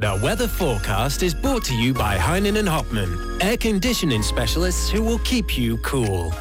The 0.00 0.16
weather 0.22 0.46
forecast 0.46 1.24
is 1.24 1.34
brought 1.34 1.64
to 1.64 1.74
you 1.74 1.92
by 1.92 2.16
Heinen 2.16 2.56
and 2.56 2.68
Hopman, 2.68 3.42
air 3.42 3.56
conditioning 3.56 4.22
specialists 4.22 4.88
who 4.88 5.02
will 5.02 5.18
keep 5.24 5.58
you 5.58 5.76
cool. 5.78 6.32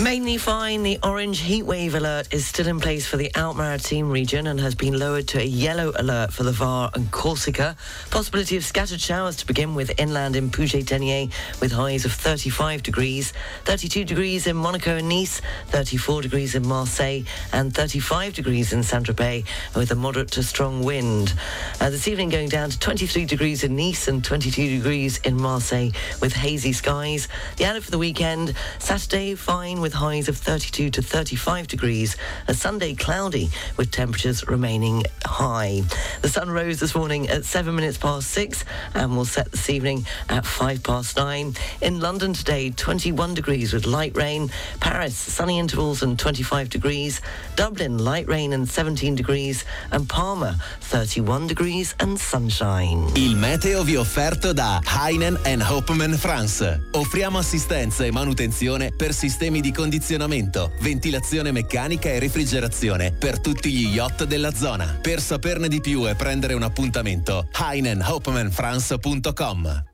Mainly 0.00 0.38
fine. 0.38 0.82
The 0.82 0.98
orange 1.02 1.42
heatwave 1.42 1.92
alert 1.92 2.32
is 2.32 2.46
still 2.46 2.66
in 2.66 2.80
place 2.80 3.06
for 3.06 3.18
the 3.18 3.30
Alpes-Maritimes 3.34 4.10
region 4.10 4.46
and 4.46 4.58
has 4.58 4.74
been 4.74 4.98
lowered 4.98 5.28
to 5.28 5.38
a 5.38 5.44
yellow 5.44 5.92
alert 5.96 6.32
for 6.32 6.44
the 6.44 6.50
Var 6.50 6.90
and 6.94 7.10
Corsica. 7.10 7.76
Possibility 8.10 8.56
of 8.56 8.64
scattered 8.64 9.02
showers 9.02 9.36
to 9.36 9.46
begin 9.46 9.74
with 9.74 9.92
inland 10.00 10.34
in 10.34 10.50
Puget-Théniers 10.50 11.30
with 11.60 11.72
highs 11.72 12.06
of 12.06 12.12
35 12.12 12.82
degrees, 12.82 13.34
32 13.64 14.04
degrees 14.04 14.46
in 14.46 14.56
Monaco 14.56 14.96
and 14.96 15.10
Nice, 15.10 15.42
34 15.68 16.22
degrees 16.22 16.54
in 16.54 16.66
Marseille 16.66 17.20
and 17.52 17.74
35 17.74 18.32
degrees 18.32 18.72
in 18.72 18.82
Saint-Tropez 18.82 19.44
with 19.76 19.90
a 19.90 19.94
moderate 19.94 20.30
to 20.32 20.42
strong 20.42 20.82
wind. 20.82 21.34
Uh, 21.80 21.90
this 21.90 22.08
evening 22.08 22.30
going 22.30 22.48
down 22.48 22.70
to 22.70 22.78
23 22.78 23.26
degrees 23.26 23.62
in 23.62 23.76
Nice 23.76 24.08
and 24.08 24.24
22 24.24 24.78
degrees 24.78 25.18
in 25.18 25.36
Marseille 25.36 25.90
with 26.22 26.32
hazy 26.32 26.72
skies. 26.72 27.28
The 27.58 27.66
outlook 27.66 27.84
for 27.84 27.90
the 27.90 27.98
weekend, 27.98 28.54
Saturday 28.78 29.34
fine 29.34 29.81
with 29.82 29.92
highs 29.92 30.28
of 30.28 30.38
32 30.38 30.90
to 30.90 31.02
35 31.02 31.66
degrees. 31.66 32.16
A 32.46 32.54
Sunday 32.54 32.94
cloudy 32.94 33.50
with 33.76 33.90
temperatures 33.90 34.46
remaining 34.46 35.02
high. 35.24 35.82
The 36.22 36.28
sun 36.28 36.50
rose 36.50 36.78
this 36.78 36.94
morning 36.94 37.28
at 37.28 37.44
7 37.44 37.74
minutes 37.74 37.98
past 37.98 38.30
6 38.30 38.64
and 38.94 39.16
will 39.16 39.24
set 39.24 39.50
this 39.50 39.68
evening 39.68 40.06
at 40.28 40.46
5 40.46 40.82
past 40.84 41.16
9. 41.16 41.54
In 41.80 42.00
London 42.00 42.32
today, 42.32 42.70
21 42.70 43.34
degrees 43.34 43.72
with 43.72 43.84
light 43.84 44.16
rain. 44.16 44.50
Paris, 44.78 45.16
sunny 45.16 45.58
intervals 45.58 46.02
and 46.02 46.16
25 46.18 46.70
degrees. 46.70 47.20
Dublin, 47.56 47.98
light 47.98 48.28
rain 48.28 48.52
and 48.52 48.68
17 48.68 49.16
degrees. 49.16 49.64
And 49.90 50.08
Palma, 50.08 50.56
31 50.80 51.48
degrees 51.48 51.94
and 51.98 52.16
sunshine. 52.18 53.10
Il 53.14 53.34
meteo 53.34 53.82
vi 53.82 53.96
offerto 53.96 54.52
da 54.52 54.80
Heinen 54.84 55.36
and 55.44 55.62
Hopman 55.62 56.16
France. 56.16 56.88
Offriamo 56.92 57.38
assistenza 57.38 58.04
e 58.04 58.12
manutenzione 58.12 58.92
per 58.92 59.12
sistemi 59.12 59.60
di 59.60 59.71
condizionamento, 59.72 60.72
ventilazione 60.80 61.52
meccanica 61.52 62.10
e 62.10 62.18
refrigerazione 62.18 63.12
per 63.12 63.40
tutti 63.40 63.72
gli 63.72 63.94
yacht 63.94 64.24
della 64.24 64.54
zona. 64.54 64.98
Per 65.00 65.20
saperne 65.20 65.68
di 65.68 65.80
più 65.80 66.06
e 66.08 66.14
prendere 66.14 66.54
un 66.54 66.62
appuntamento, 66.62 67.46
heinenhopmanfrance.com. 67.52 69.91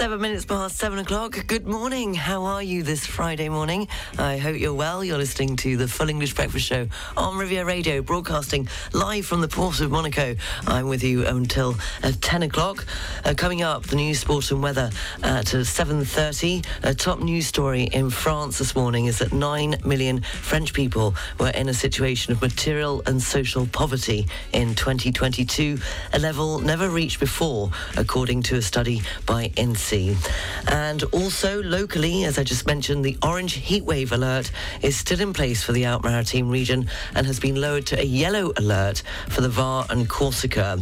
Seven 0.00 0.22
minutes 0.22 0.46
past 0.46 0.78
seven 0.78 0.98
o'clock. 0.98 1.46
Good 1.46 1.66
morning. 1.66 2.14
How 2.14 2.44
are 2.44 2.62
you 2.62 2.82
this 2.82 3.04
Friday 3.04 3.50
morning? 3.50 3.86
I 4.16 4.38
hope 4.38 4.58
you're 4.58 4.72
well. 4.72 5.04
You're 5.04 5.18
listening 5.18 5.56
to 5.56 5.76
the 5.76 5.86
Full 5.86 6.08
English 6.08 6.34
Breakfast 6.34 6.64
Show 6.64 6.88
on 7.18 7.36
Riviera 7.36 7.66
Radio, 7.66 8.00
broadcasting 8.00 8.66
live 8.94 9.26
from 9.26 9.42
the 9.42 9.48
port 9.48 9.78
of 9.80 9.90
Monaco. 9.90 10.36
I'm 10.66 10.88
with 10.88 11.04
you 11.04 11.26
until 11.26 11.76
uh, 12.02 12.12
10 12.18 12.44
o'clock. 12.44 12.86
Uh, 13.26 13.34
coming 13.36 13.60
up, 13.60 13.82
the 13.88 13.96
news, 13.96 14.20
sport 14.20 14.50
and 14.50 14.62
weather 14.62 14.88
at 15.22 15.54
uh, 15.54 15.58
7.30. 15.58 16.64
A 16.82 16.94
top 16.94 17.20
news 17.20 17.46
story 17.46 17.82
in 17.82 18.08
France 18.08 18.56
this 18.56 18.74
morning 18.74 19.04
is 19.04 19.18
that 19.18 19.34
9 19.34 19.80
million 19.84 20.22
French 20.22 20.72
people 20.72 21.14
were 21.38 21.50
in 21.50 21.68
a 21.68 21.74
situation 21.74 22.32
of 22.32 22.40
material 22.40 23.02
and 23.04 23.20
social 23.20 23.66
poverty 23.66 24.26
in 24.54 24.74
2022, 24.74 25.78
a 26.14 26.18
level 26.18 26.58
never 26.58 26.88
reached 26.88 27.20
before, 27.20 27.70
according 27.98 28.40
to 28.44 28.56
a 28.56 28.62
study 28.62 29.02
by 29.26 29.50
INSEE. 29.58 29.89
And 29.92 31.02
also 31.12 31.62
locally, 31.62 32.24
as 32.24 32.38
I 32.38 32.44
just 32.44 32.66
mentioned, 32.66 33.04
the 33.04 33.16
orange 33.24 33.60
heatwave 33.60 34.12
alert 34.12 34.50
is 34.82 34.96
still 34.96 35.20
in 35.20 35.32
place 35.32 35.64
for 35.64 35.72
the 35.72 35.84
Alpes-Maritimes 35.84 36.50
region 36.50 36.88
and 37.14 37.26
has 37.26 37.40
been 37.40 37.60
lowered 37.60 37.86
to 37.86 38.00
a 38.00 38.04
yellow 38.04 38.52
alert 38.56 39.02
for 39.28 39.40
the 39.40 39.48
Var 39.48 39.86
and 39.90 40.08
Corsica. 40.08 40.78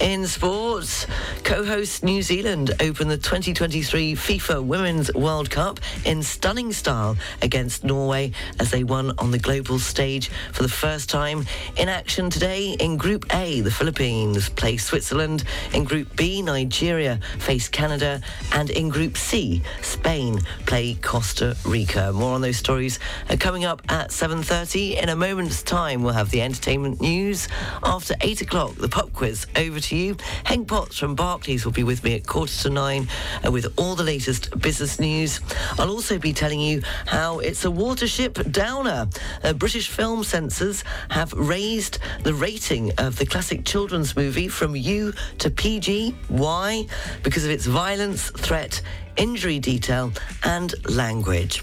In 0.00 0.26
sports, 0.26 1.06
co-host 1.42 2.04
New 2.04 2.22
Zealand 2.22 2.70
opened 2.80 3.10
the 3.10 3.16
2023 3.16 4.14
FIFA 4.14 4.64
Women's 4.64 5.12
World 5.14 5.50
Cup 5.50 5.80
in 6.04 6.22
stunning 6.22 6.72
style 6.72 7.16
against 7.40 7.82
Norway 7.82 8.32
as 8.60 8.70
they 8.70 8.84
won 8.84 9.12
on 9.18 9.30
the 9.30 9.38
global 9.38 9.78
stage 9.78 10.28
for 10.52 10.62
the 10.62 10.68
first 10.68 11.08
time. 11.08 11.46
In 11.76 11.88
action 11.88 12.28
today 12.30 12.76
in 12.78 12.96
Group 12.96 13.24
A, 13.34 13.60
the 13.62 13.70
Philippines 13.70 14.50
play 14.50 14.76
Switzerland. 14.76 15.44
In 15.72 15.84
Group 15.84 16.14
B, 16.14 16.42
Nigeria 16.42 17.18
face 17.38 17.68
Canada. 17.68 18.20
And 18.52 18.70
in 18.70 18.88
Group 18.88 19.16
C, 19.16 19.62
Spain 19.82 20.40
play 20.66 20.94
Costa 20.94 21.56
Rica. 21.64 22.12
More 22.12 22.34
on 22.34 22.40
those 22.40 22.56
stories 22.56 22.98
coming 23.38 23.64
up 23.64 23.82
at 23.88 24.10
7.30. 24.10 25.02
In 25.02 25.08
a 25.08 25.16
moment's 25.16 25.62
time, 25.62 26.02
we'll 26.02 26.14
have 26.14 26.30
the 26.30 26.42
entertainment 26.42 27.00
news. 27.00 27.48
After 27.82 28.14
8 28.20 28.42
o'clock, 28.42 28.74
the 28.76 28.88
pop 28.88 29.12
quiz. 29.12 29.46
Over 29.56 29.80
to 29.80 29.96
you. 29.96 30.14
Henk 30.44 30.66
Potts 30.68 30.98
from 30.98 31.14
Barclays 31.14 31.64
will 31.64 31.72
be 31.72 31.84
with 31.84 32.02
me 32.04 32.14
at 32.14 32.26
quarter 32.26 32.54
to 32.62 32.70
nine 32.70 33.08
uh, 33.44 33.50
with 33.50 33.72
all 33.76 33.94
the 33.94 34.04
latest 34.04 34.58
business 34.58 34.98
news. 34.98 35.40
I'll 35.78 35.90
also 35.90 36.18
be 36.18 36.32
telling 36.32 36.60
you 36.60 36.82
how 37.06 37.38
it's 37.40 37.64
a 37.64 37.68
watership 37.68 38.50
downer. 38.52 39.08
Uh, 39.42 39.52
British 39.52 39.88
film 39.88 40.24
censors 40.24 40.84
have 41.10 41.32
raised 41.32 41.98
the 42.22 42.34
rating 42.34 42.92
of 42.98 43.16
the 43.16 43.26
classic 43.26 43.64
children's 43.64 44.16
movie 44.16 44.48
from 44.48 44.76
U 44.76 45.12
to 45.38 45.50
PG. 45.50 46.14
Why? 46.28 46.86
Because 47.22 47.44
of 47.44 47.50
its 47.50 47.66
violence, 47.66 48.25
threat, 48.30 48.80
injury 49.16 49.58
detail, 49.58 50.12
and 50.44 50.74
language. 50.88 51.62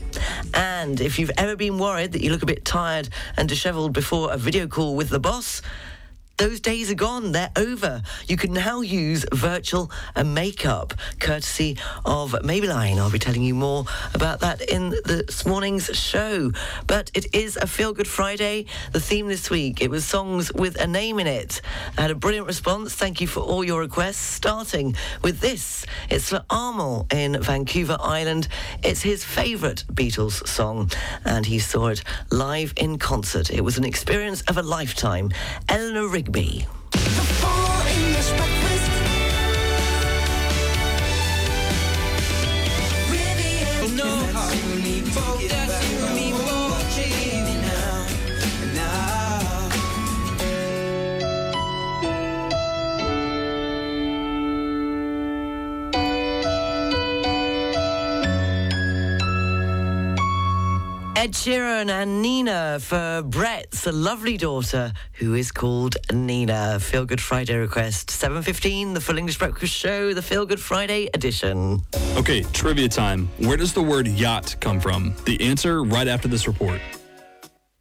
And 0.53 0.99
if 1.01 1.19
you've 1.19 1.31
ever 1.37 1.55
been 1.55 1.77
worried 1.77 2.11
that 2.13 2.21
you 2.21 2.31
look 2.31 2.43
a 2.43 2.47
bit 2.47 2.65
tired 2.65 3.09
and 3.37 3.47
dishevelled 3.49 3.93
before 3.93 4.31
a 4.31 4.37
video 4.37 4.67
call 4.67 4.95
with 4.95 5.09
the 5.09 5.19
boss, 5.19 5.61
those 6.37 6.59
days 6.59 6.89
are 6.91 6.95
gone. 6.95 7.31
They're 7.31 7.51
over. 7.55 8.01
You 8.27 8.37
can 8.37 8.53
now 8.53 8.81
use 8.81 9.25
virtual 9.31 9.91
makeup, 10.23 10.93
courtesy 11.19 11.77
of 12.05 12.31
Maybelline. 12.31 12.97
I'll 12.97 13.11
be 13.11 13.19
telling 13.19 13.43
you 13.43 13.53
more 13.53 13.85
about 14.13 14.39
that 14.39 14.61
in 14.61 14.89
this 15.05 15.45
morning's 15.45 15.95
show. 15.95 16.51
But 16.87 17.11
it 17.13 17.35
is 17.35 17.57
a 17.57 17.67
Feel 17.67 17.93
Good 17.93 18.07
Friday. 18.07 18.65
The 18.91 18.99
theme 18.99 19.27
this 19.27 19.49
week, 19.49 19.81
it 19.81 19.89
was 19.89 20.05
songs 20.05 20.51
with 20.53 20.79
a 20.81 20.87
name 20.87 21.19
in 21.19 21.27
it. 21.27 21.61
I 21.97 22.01
had 22.01 22.11
a 22.11 22.15
brilliant 22.15 22.47
response. 22.47 22.93
Thank 22.93 23.21
you 23.21 23.27
for 23.27 23.41
all 23.41 23.63
your 23.63 23.81
requests, 23.81 24.17
starting 24.17 24.95
with 25.21 25.39
this. 25.39 25.85
It's 26.09 26.29
for 26.29 26.43
Armel 26.49 27.07
in 27.11 27.41
Vancouver 27.41 27.97
Island. 27.99 28.47
It's 28.83 29.01
his 29.01 29.23
favourite 29.23 29.83
Beatles 29.93 30.47
song, 30.47 30.91
and 31.25 31.45
he 31.45 31.59
saw 31.59 31.87
it 31.87 32.03
live 32.31 32.73
in 32.77 32.97
concert. 32.97 33.51
It 33.51 33.61
was 33.61 33.77
an 33.77 33.83
experience 33.83 34.41
of 34.43 34.57
a 34.57 34.63
lifetime. 34.63 35.31
Eleanor 35.69 36.07
Rigby. 36.23 36.65
Ed 61.23 61.31
Sheeran 61.31 61.89
and 61.89 62.21
Nina 62.21 62.79
for 62.81 63.23
Brett's 63.23 63.85
lovely 63.85 64.35
daughter, 64.35 64.91
who 65.13 65.35
is 65.35 65.53
called 65.53 65.95
Nina. 66.11 66.81
Feel 66.81 67.05
Good 67.05 67.21
Friday 67.21 67.55
request 67.55 68.11
7:15. 68.11 68.93
The 68.93 68.99
Full 68.99 69.17
English 69.17 69.37
Breakfast 69.37 69.73
Show, 69.73 70.13
the 70.13 70.21
Feel 70.21 70.45
Good 70.45 70.59
Friday 70.59 71.09
edition. 71.13 71.81
Okay, 72.17 72.41
trivia 72.51 72.89
time. 72.89 73.29
Where 73.37 73.55
does 73.55 73.71
the 73.71 73.81
word 73.81 74.05
yacht 74.05 74.57
come 74.59 74.81
from? 74.81 75.15
The 75.23 75.39
answer 75.39 75.81
right 75.81 76.09
after 76.09 76.27
this 76.27 76.45
report. 76.45 76.81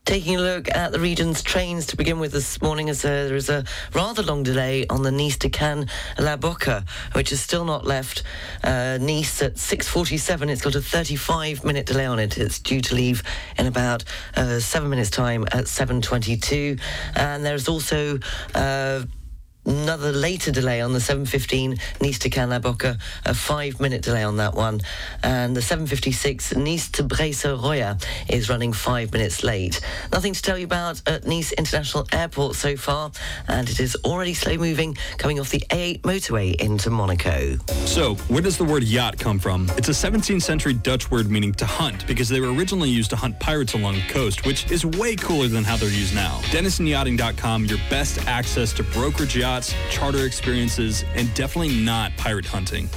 Taking 0.04 0.34
a 0.34 0.40
look 0.40 0.68
at 0.74 0.90
the 0.90 0.98
region's 0.98 1.42
trains 1.42 1.86
to 1.86 1.96
begin 1.96 2.18
with 2.18 2.32
this 2.32 2.60
morning, 2.60 2.90
as 2.90 3.04
uh, 3.04 3.08
there 3.08 3.36
is 3.36 3.48
a 3.48 3.64
rather 3.94 4.20
long 4.24 4.42
delay 4.42 4.84
on 4.90 5.04
the 5.04 5.12
Nice 5.12 5.38
to 5.38 5.48
Cannes 5.48 5.88
La 6.18 6.36
Bocca, 6.36 6.84
which 7.12 7.30
has 7.30 7.40
still 7.40 7.64
not 7.64 7.86
left 7.86 8.24
uh, 8.64 8.98
Nice 9.00 9.40
at 9.42 9.54
6:47. 9.54 10.50
It's 10.50 10.60
got 10.60 10.74
a 10.74 10.80
35-minute 10.80 11.86
delay 11.86 12.06
on 12.06 12.18
it. 12.18 12.36
It's 12.36 12.58
due 12.58 12.80
to 12.80 12.94
leave 12.96 13.22
in 13.56 13.66
about 13.68 14.02
uh, 14.34 14.58
seven 14.58 14.90
minutes' 14.90 15.10
time 15.10 15.44
at 15.52 15.66
7:22, 15.66 16.80
and 17.14 17.44
there's 17.44 17.68
also. 17.68 18.18
Another 19.64 20.10
later 20.10 20.50
delay 20.50 20.80
on 20.80 20.92
the 20.92 20.98
7.15 20.98 21.80
Nice 22.00 22.18
to 22.20 22.30
Cannes-la-Bocca, 22.30 22.98
a 23.26 23.34
five-minute 23.34 24.02
delay 24.02 24.24
on 24.24 24.36
that 24.38 24.54
one. 24.54 24.80
And 25.22 25.56
the 25.56 25.60
7.56 25.60 26.56
Nice 26.56 26.90
to 26.90 27.04
Breil-sur-Roya 27.04 27.96
is 28.28 28.48
running 28.48 28.72
five 28.72 29.12
minutes 29.12 29.44
late. 29.44 29.80
Nothing 30.12 30.32
to 30.32 30.42
tell 30.42 30.58
you 30.58 30.64
about 30.64 31.00
at 31.06 31.26
Nice 31.26 31.52
International 31.52 32.08
Airport 32.12 32.56
so 32.56 32.76
far, 32.76 33.12
and 33.46 33.70
it 33.70 33.78
is 33.78 33.96
already 34.04 34.34
slow-moving 34.34 34.96
coming 35.18 35.38
off 35.38 35.50
the 35.50 35.62
A8 35.70 36.00
motorway 36.00 36.56
into 36.56 36.90
Monaco. 36.90 37.56
So, 37.86 38.16
where 38.26 38.42
does 38.42 38.58
the 38.58 38.64
word 38.64 38.82
yacht 38.82 39.16
come 39.16 39.38
from? 39.38 39.70
It's 39.76 39.88
a 39.88 39.92
17th 39.92 40.42
century 40.42 40.74
Dutch 40.74 41.08
word 41.10 41.30
meaning 41.30 41.52
to 41.54 41.66
hunt 41.66 42.04
because 42.08 42.28
they 42.28 42.40
were 42.40 42.52
originally 42.52 42.90
used 42.90 43.10
to 43.10 43.16
hunt 43.16 43.38
pirates 43.38 43.74
along 43.74 43.94
the 43.94 44.08
coast, 44.08 44.44
which 44.44 44.68
is 44.72 44.84
way 44.84 45.14
cooler 45.14 45.46
than 45.46 45.62
how 45.62 45.76
they're 45.76 45.88
used 45.88 46.14
now. 46.16 46.40
DenisonYachting.com, 46.50 47.66
your 47.66 47.78
best 47.88 48.26
access 48.26 48.72
to 48.72 48.82
brokerage 48.82 49.36
yachts 49.36 49.51
yachts, 49.52 49.74
charter 49.90 50.24
experiences, 50.24 51.04
and 51.14 51.32
definitely 51.34 51.74
not 51.82 52.16
pirate 52.16 52.46
hunting. 52.46 52.88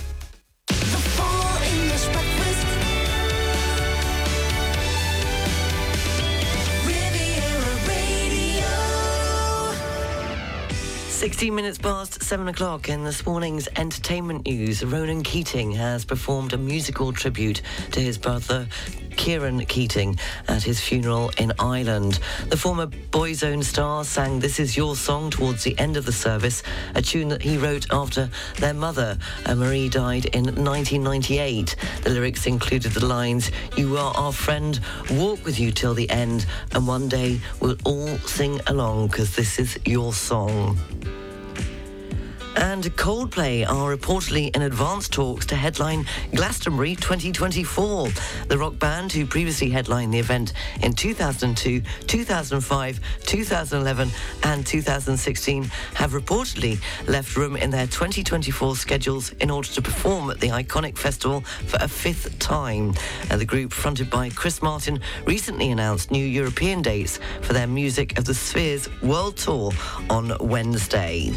16 11.25 11.55
minutes 11.55 11.79
past 11.79 12.21
7 12.21 12.47
o'clock 12.49 12.87
in 12.87 13.03
this 13.03 13.25
morning's 13.25 13.67
entertainment 13.77 14.45
news. 14.45 14.85
Ronan 14.85 15.23
Keating 15.23 15.71
has 15.71 16.05
performed 16.05 16.53
a 16.53 16.57
musical 16.59 17.11
tribute 17.11 17.63
to 17.93 17.99
his 17.99 18.15
brother 18.15 18.67
Kieran 19.15 19.65
Keating 19.65 20.19
at 20.47 20.61
his 20.61 20.79
funeral 20.79 21.31
in 21.39 21.51
Ireland. 21.57 22.19
The 22.49 22.57
former 22.57 22.85
Boyzone 22.85 23.63
star 23.63 24.03
sang 24.03 24.39
This 24.39 24.59
Is 24.59 24.77
Your 24.77 24.95
Song 24.95 25.31
towards 25.31 25.63
the 25.63 25.75
end 25.79 25.97
of 25.97 26.05
the 26.05 26.11
service, 26.11 26.61
a 26.93 27.01
tune 27.01 27.29
that 27.29 27.41
he 27.41 27.57
wrote 27.57 27.87
after 27.91 28.29
their 28.59 28.75
mother, 28.75 29.17
uh, 29.47 29.55
Marie, 29.55 29.89
died 29.89 30.25
in 30.25 30.43
1998. 30.43 31.75
The 32.03 32.09
lyrics 32.11 32.45
included 32.45 32.91
the 32.91 33.05
lines, 33.05 33.49
You 33.75 33.97
are 33.97 34.13
our 34.15 34.31
friend, 34.31 34.79
walk 35.09 35.43
with 35.43 35.59
you 35.59 35.71
till 35.71 35.95
the 35.95 36.09
end, 36.11 36.45
and 36.73 36.87
one 36.87 37.09
day 37.09 37.41
we'll 37.59 37.77
all 37.83 38.15
sing 38.19 38.61
along 38.67 39.07
because 39.07 39.35
this 39.35 39.57
is 39.57 39.79
your 39.85 40.13
song. 40.13 40.77
And 42.57 42.83
Coldplay 42.95 43.67
are 43.67 43.95
reportedly 43.95 44.55
in 44.55 44.61
advanced 44.61 45.11
talks 45.11 45.45
to 45.47 45.55
headline 45.55 46.05
Glastonbury 46.33 46.95
2024. 46.95 48.09
The 48.47 48.57
rock 48.57 48.79
band, 48.79 49.11
who 49.11 49.25
previously 49.25 49.69
headlined 49.69 50.13
the 50.13 50.19
event 50.19 50.53
in 50.81 50.93
2002, 50.93 51.81
2005, 52.07 52.99
2011, 53.25 54.09
and 54.43 54.65
2016, 54.65 55.63
have 55.95 56.11
reportedly 56.11 56.79
left 57.07 57.35
room 57.35 57.57
in 57.57 57.69
their 57.69 57.87
2024 57.87 58.75
schedules 58.77 59.31
in 59.33 59.49
order 59.49 59.67
to 59.69 59.81
perform 59.81 60.29
at 60.29 60.39
the 60.39 60.49
iconic 60.49 60.97
festival 60.97 61.41
for 61.41 61.77
a 61.81 61.87
fifth 61.87 62.39
time. 62.39 62.93
And 63.29 63.41
the 63.41 63.45
group, 63.45 63.73
fronted 63.73 64.09
by 64.09 64.29
Chris 64.29 64.61
Martin, 64.61 65.01
recently 65.25 65.71
announced 65.71 66.09
new 66.09 66.25
European 66.25 66.81
dates 66.81 67.19
for 67.41 67.53
their 67.53 67.67
Music 67.67 68.17
of 68.17 68.25
the 68.25 68.33
Spheres 68.33 68.87
World 69.01 69.35
Tour 69.35 69.71
on 70.09 70.35
Wednesday. 70.39 71.33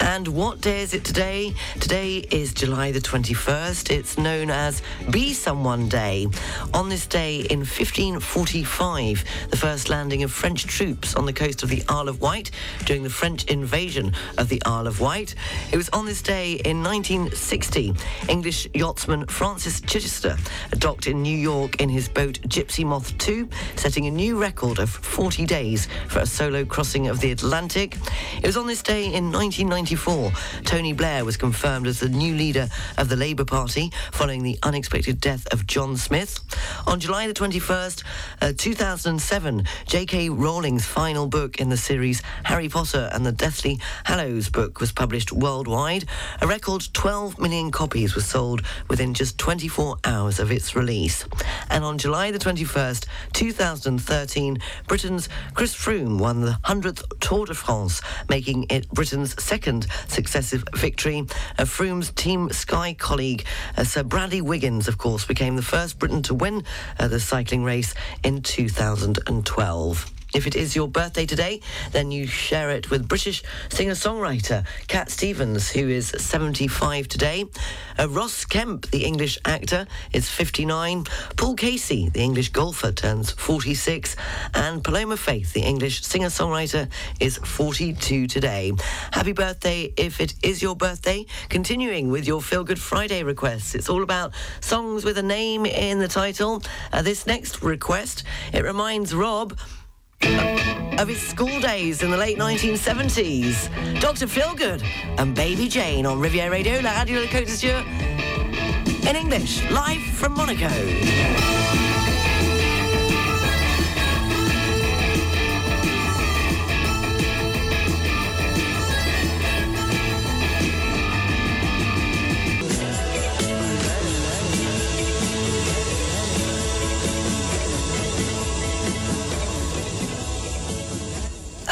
And 0.00 0.28
what 0.28 0.60
day 0.60 0.82
is 0.82 0.94
it 0.94 1.04
today? 1.04 1.54
Today 1.80 2.18
is 2.18 2.52
July 2.52 2.92
the 2.92 3.00
21st. 3.00 3.90
It's 3.90 4.18
known 4.18 4.50
as 4.50 4.82
Be 5.10 5.32
Someone 5.32 5.88
Day. 5.88 6.28
On 6.72 6.88
this 6.88 7.06
day 7.06 7.40
in 7.40 7.60
1545, 7.60 9.24
the 9.50 9.56
first 9.56 9.88
landing 9.88 10.22
of 10.22 10.32
French 10.32 10.66
troops 10.66 11.14
on 11.14 11.26
the 11.26 11.32
coast 11.32 11.62
of 11.62 11.68
the 11.68 11.82
Isle 11.88 12.08
of 12.08 12.20
Wight 12.20 12.50
during 12.84 13.02
the 13.02 13.10
French 13.10 13.44
invasion 13.44 14.12
of 14.38 14.48
the 14.48 14.62
Isle 14.64 14.86
of 14.86 15.00
Wight. 15.00 15.34
It 15.72 15.76
was 15.76 15.88
on 15.90 16.06
this 16.06 16.22
day 16.22 16.54
in 16.64 16.82
1960, 16.82 17.94
English 18.28 18.68
yachtsman 18.74 19.26
Francis 19.26 19.80
Chichester 19.80 20.36
docked 20.78 21.06
in 21.06 21.22
New 21.22 21.36
York 21.36 21.80
in 21.80 21.88
his 21.88 22.08
boat 22.08 22.40
Gypsy 22.42 22.84
Moth 22.84 23.16
2, 23.18 23.48
setting 23.76 24.06
a 24.06 24.10
new 24.10 24.40
record 24.40 24.78
of 24.78 24.90
40 24.90 25.46
days 25.46 25.88
for 26.08 26.20
a 26.20 26.26
solo 26.26 26.64
crossing 26.64 27.08
of 27.08 27.20
the 27.20 27.32
Atlantic. 27.32 27.96
It 28.36 28.46
was 28.46 28.56
on 28.56 28.66
this 28.66 28.82
day 28.82 29.06
in 29.06 29.30
1990 29.32 29.83
1994, 29.84 30.62
Tony 30.64 30.94
Blair 30.94 31.26
was 31.26 31.36
confirmed 31.36 31.86
as 31.86 32.00
the 32.00 32.08
new 32.08 32.34
leader 32.34 32.68
of 32.96 33.10
the 33.10 33.16
Labour 33.16 33.44
Party 33.44 33.92
following 34.12 34.42
the 34.42 34.58
unexpected 34.62 35.20
death 35.20 35.46
of 35.52 35.66
John 35.66 35.98
Smith. 35.98 36.40
On 36.86 36.98
July 36.98 37.26
the 37.26 37.34
21st, 37.34 38.02
uh, 38.40 38.52
2007, 38.56 39.64
J.K. 39.86 40.30
Rowling's 40.30 40.86
final 40.86 41.26
book 41.26 41.60
in 41.60 41.68
the 41.68 41.76
series 41.76 42.22
Harry 42.44 42.70
Potter 42.70 43.10
and 43.12 43.26
the 43.26 43.32
Deathly 43.32 43.78
Hallows 44.04 44.48
book 44.48 44.80
was 44.80 44.90
published 44.90 45.32
worldwide. 45.32 46.06
A 46.40 46.46
record 46.46 46.88
12 46.94 47.38
million 47.38 47.70
copies 47.70 48.14
were 48.14 48.22
sold 48.22 48.62
within 48.88 49.12
just 49.12 49.36
24 49.36 49.98
hours 50.04 50.38
of 50.38 50.50
its 50.50 50.74
release. 50.74 51.26
And 51.68 51.84
on 51.84 51.98
July 51.98 52.30
the 52.30 52.38
21st, 52.38 53.04
2013, 53.34 54.58
Britain's 54.86 55.28
Chris 55.52 55.74
Froome 55.74 56.18
won 56.18 56.40
the 56.40 56.58
100th 56.64 57.02
Tour 57.20 57.44
de 57.44 57.54
France, 57.54 58.00
making 58.30 58.64
it 58.70 58.88
Britain's 58.88 59.34
second 59.42 59.73
second 59.82 59.86
successive 60.08 60.64
victory. 60.74 61.26
Uh, 61.58 61.64
Froome's 61.64 62.10
Team 62.12 62.50
Sky 62.50 62.94
colleague, 62.94 63.44
uh, 63.76 63.84
Sir 63.84 64.02
Bradley 64.02 64.40
Wiggins, 64.40 64.88
of 64.88 64.98
course, 64.98 65.24
became 65.24 65.56
the 65.56 65.62
first 65.62 65.98
Briton 65.98 66.22
to 66.22 66.34
win 66.34 66.64
uh, 66.98 67.08
the 67.08 67.20
cycling 67.20 67.64
race 67.64 67.94
in 68.22 68.42
2012. 68.42 70.13
If 70.34 70.48
it 70.48 70.56
is 70.56 70.74
your 70.74 70.88
birthday 70.88 71.26
today, 71.26 71.60
then 71.92 72.10
you 72.10 72.26
share 72.26 72.70
it 72.70 72.90
with 72.90 73.06
British 73.06 73.44
singer-songwriter 73.68 74.66
Cat 74.88 75.08
Stevens, 75.08 75.70
who 75.70 75.88
is 75.88 76.08
75 76.08 77.06
today. 77.06 77.44
Uh, 77.96 78.08
Ross 78.08 78.44
Kemp, 78.44 78.90
the 78.90 79.04
English 79.04 79.38
actor, 79.44 79.86
is 80.12 80.28
59. 80.28 81.04
Paul 81.36 81.54
Casey, 81.54 82.08
the 82.08 82.20
English 82.20 82.48
golfer, 82.48 82.90
turns 82.90 83.30
46. 83.30 84.16
And 84.54 84.82
Paloma 84.82 85.16
Faith, 85.16 85.52
the 85.52 85.62
English 85.62 86.02
singer-songwriter, 86.02 86.88
is 87.20 87.38
42 87.38 88.26
today. 88.26 88.72
Happy 89.12 89.32
birthday 89.32 89.92
if 89.96 90.20
it 90.20 90.34
is 90.42 90.60
your 90.60 90.74
birthday. 90.74 91.26
Continuing 91.48 92.10
with 92.10 92.26
your 92.26 92.42
Feel 92.42 92.64
Good 92.64 92.80
Friday 92.80 93.22
requests. 93.22 93.76
It's 93.76 93.88
all 93.88 94.02
about 94.02 94.32
songs 94.60 95.04
with 95.04 95.16
a 95.16 95.22
name 95.22 95.64
in 95.64 96.00
the 96.00 96.08
title. 96.08 96.60
Uh, 96.92 97.02
this 97.02 97.24
next 97.24 97.62
request, 97.62 98.24
it 98.52 98.64
reminds 98.64 99.14
Rob 99.14 99.56
of 100.98 101.08
his 101.08 101.20
school 101.20 101.60
days 101.60 102.02
in 102.02 102.10
the 102.10 102.16
late 102.16 102.38
1970s. 102.38 103.68
Dr. 104.00 104.26
Feelgood 104.26 104.82
and 105.18 105.34
Baby 105.34 105.68
Jane 105.68 106.06
on 106.06 106.18
Riviera 106.18 106.50
Radio, 106.50 106.80
La 106.80 106.92
Radio 106.98 107.20
de 107.20 107.26
Côte 107.26 107.46
d'Azur, 107.46 107.84
in 109.08 109.16
English, 109.16 109.68
live 109.70 110.02
from 110.02 110.34
Monaco. 110.34 111.63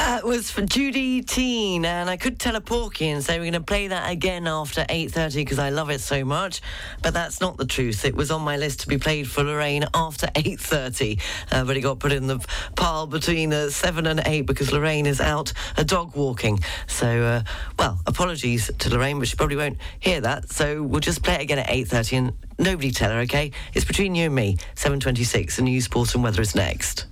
That 0.05 0.25
was 0.25 0.51
for 0.51 0.63
Judy 0.63 1.23
Teen, 1.23 1.85
and 1.85 2.11
I 2.11 2.17
could 2.17 2.41
tell 2.41 2.57
a 2.57 2.61
Porky 2.61 3.09
and 3.11 3.23
say 3.23 3.39
we're 3.39 3.45
going 3.45 3.53
to 3.53 3.61
play 3.61 3.87
that 3.87 4.11
again 4.11 4.49
after 4.49 4.81
8.30 4.81 5.37
because 5.37 5.61
I 5.61 5.71
love 5.71 5.91
it 5.91 6.01
so 6.01 6.25
much, 6.25 6.61
but 7.03 7.15
that's 7.15 7.41
not 7.41 7.57
the 7.57 7.65
truth. 7.65 8.05
It 8.05 8.17
was 8.17 8.33
on 8.33 8.43
my 8.43 8.57
list 8.57 8.81
to 8.81 8.89
be 8.89 8.99
played 8.99 9.29
for 9.29 9.45
Lorraine 9.45 9.85
after 9.95 10.27
8.30, 10.27 11.21
uh, 11.53 11.65
but 11.65 11.77
it 11.77 11.83
got 11.83 12.01
put 12.01 12.11
in 12.11 12.27
the 12.27 12.45
pile 12.75 13.07
between 13.07 13.53
uh, 13.53 13.71
7 13.71 14.09
and 14.09 14.23
8 14.27 14.43
because 14.43 14.73
Lorraine 14.73 15.07
is 15.07 15.21
out 15.21 15.53
a 15.77 15.85
dog 15.85 16.17
walking. 16.17 16.59
So, 16.89 17.07
uh, 17.07 17.43
well, 17.79 18.01
apologies 18.05 18.73
to 18.77 18.91
Lorraine, 18.91 19.21
but 19.21 19.29
she 19.29 19.37
probably 19.37 19.57
won't 19.57 19.79
hear 20.01 20.21
that, 20.21 20.51
so 20.51 20.83
we'll 20.83 21.01
just 21.01 21.23
play 21.23 21.37
it 21.37 21.43
again 21.43 21.61
at 21.61 21.69
8.30 21.69 22.19
and 22.19 22.33
nobody 22.59 22.91
tell 22.91 23.13
her, 23.13 23.21
okay? 23.21 23.53
It's 23.73 23.85
between 23.85 24.17
you 24.17 24.27
and 24.27 24.35
me, 24.35 24.57
7.26, 24.75 25.59
and 25.59 25.67
news, 25.67 25.85
sport 25.85 26.13
and 26.17 26.25
weather 26.25 26.43
is 26.43 26.57
next. 26.57 27.07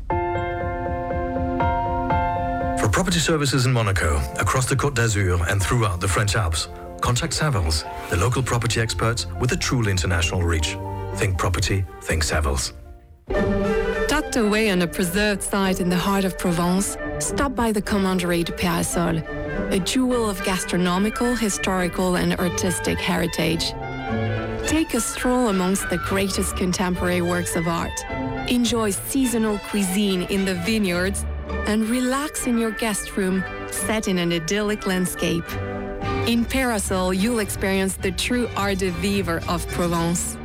For 2.81 2.89
property 2.89 3.19
services 3.19 3.67
in 3.67 3.75
Monaco, 3.75 4.17
across 4.39 4.65
the 4.65 4.75
Côte 4.75 4.95
d'Azur 4.95 5.47
and 5.51 5.63
throughout 5.63 6.01
the 6.01 6.09
French 6.09 6.35
Alps, 6.35 6.69
contact 7.03 7.35
Savills, 7.35 7.85
the 8.09 8.17
local 8.17 8.43
property 8.43 8.81
experts 8.81 9.27
with 9.39 9.53
a 9.53 9.57
truly 9.57 9.91
international 9.91 10.43
reach. 10.43 10.79
Think 11.17 11.37
property, 11.37 11.85
think 12.01 12.25
Savills. 12.25 12.73
Tucked 14.09 14.37
away 14.37 14.71
on 14.71 14.81
a 14.81 14.87
preserved 14.87 15.43
site 15.43 15.81
in 15.81 15.91
the 15.91 15.97
heart 15.97 16.25
of 16.25 16.39
Provence, 16.39 16.97
stop 17.19 17.55
by 17.55 17.71
the 17.71 17.83
Commanderie 17.83 18.45
de 18.45 18.53
Peyrassol, 18.53 19.23
a 19.71 19.79
jewel 19.81 20.31
of 20.31 20.43
gastronomical, 20.45 21.37
historical, 21.37 22.17
and 22.17 22.35
artistic 22.37 22.99
heritage. 22.99 23.75
Take 24.67 24.95
a 24.95 25.01
stroll 25.03 25.49
amongst 25.49 25.91
the 25.91 25.99
greatest 25.99 26.57
contemporary 26.57 27.21
works 27.21 27.57
of 27.57 27.69
art. 27.69 27.93
Enjoy 28.49 28.91
seasonal 28.91 29.59
cuisine 29.59 30.23
in 30.23 30.47
the 30.47 30.55
vineyards 30.55 31.27
and 31.67 31.89
relax 31.89 32.47
in 32.47 32.59
your 32.59 32.71
guest 32.73 33.17
room 33.17 33.45
set 33.71 34.09
in 34.09 34.19
an 34.19 34.33
idyllic 34.33 34.87
landscape. 34.87 35.45
In 36.27 36.45
Peyrassol, 36.45 37.17
you'll 37.17 37.39
experience 37.41 37.97
the 37.97 38.13
true 38.13 38.49
art 38.57 38.79
de 38.79 38.91
vivre 38.91 39.41
of 39.49 39.67
Provence. 39.69 40.37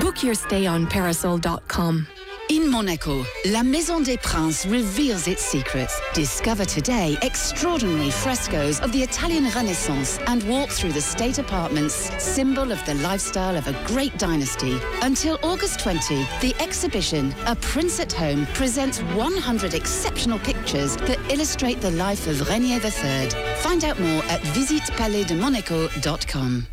Book 0.00 0.22
your 0.22 0.34
stay 0.34 0.66
on 0.66 0.86
peyrassol.com. 0.86 2.06
In 2.48 2.70
Monaco, 2.70 3.24
La 3.46 3.62
Maison 3.62 4.02
des 4.02 4.18
Princes 4.18 4.66
reveals 4.66 5.28
its 5.28 5.42
secrets. 5.42 5.98
Discover 6.12 6.66
today 6.66 7.16
extraordinary 7.22 8.10
frescoes 8.10 8.78
of 8.80 8.92
the 8.92 9.02
Italian 9.02 9.44
Renaissance 9.54 10.18
and 10.26 10.42
walk 10.48 10.68
through 10.68 10.92
the 10.92 11.00
state 11.00 11.38
apartments, 11.38 12.10
symbol 12.22 12.70
of 12.72 12.84
the 12.84 12.92
lifestyle 12.94 13.56
of 13.56 13.68
a 13.68 13.72
great 13.86 14.18
dynasty. 14.18 14.78
Until 15.02 15.38
August 15.42 15.80
20, 15.80 16.26
the 16.40 16.54
exhibition, 16.60 17.34
A 17.46 17.56
Prince 17.56 17.98
at 18.00 18.12
Home, 18.12 18.46
presents 18.54 19.00
100 19.00 19.74
exceptional 19.74 20.38
pictures 20.40 20.96
that 20.96 21.18
illustrate 21.30 21.80
the 21.80 21.92
life 21.92 22.26
of 22.26 22.46
Rainier 22.48 22.80
III. 22.82 23.30
Find 23.56 23.84
out 23.84 23.98
more 24.00 24.24
at 24.24 24.42
visitepalaisdemonaco.com. 24.42 26.66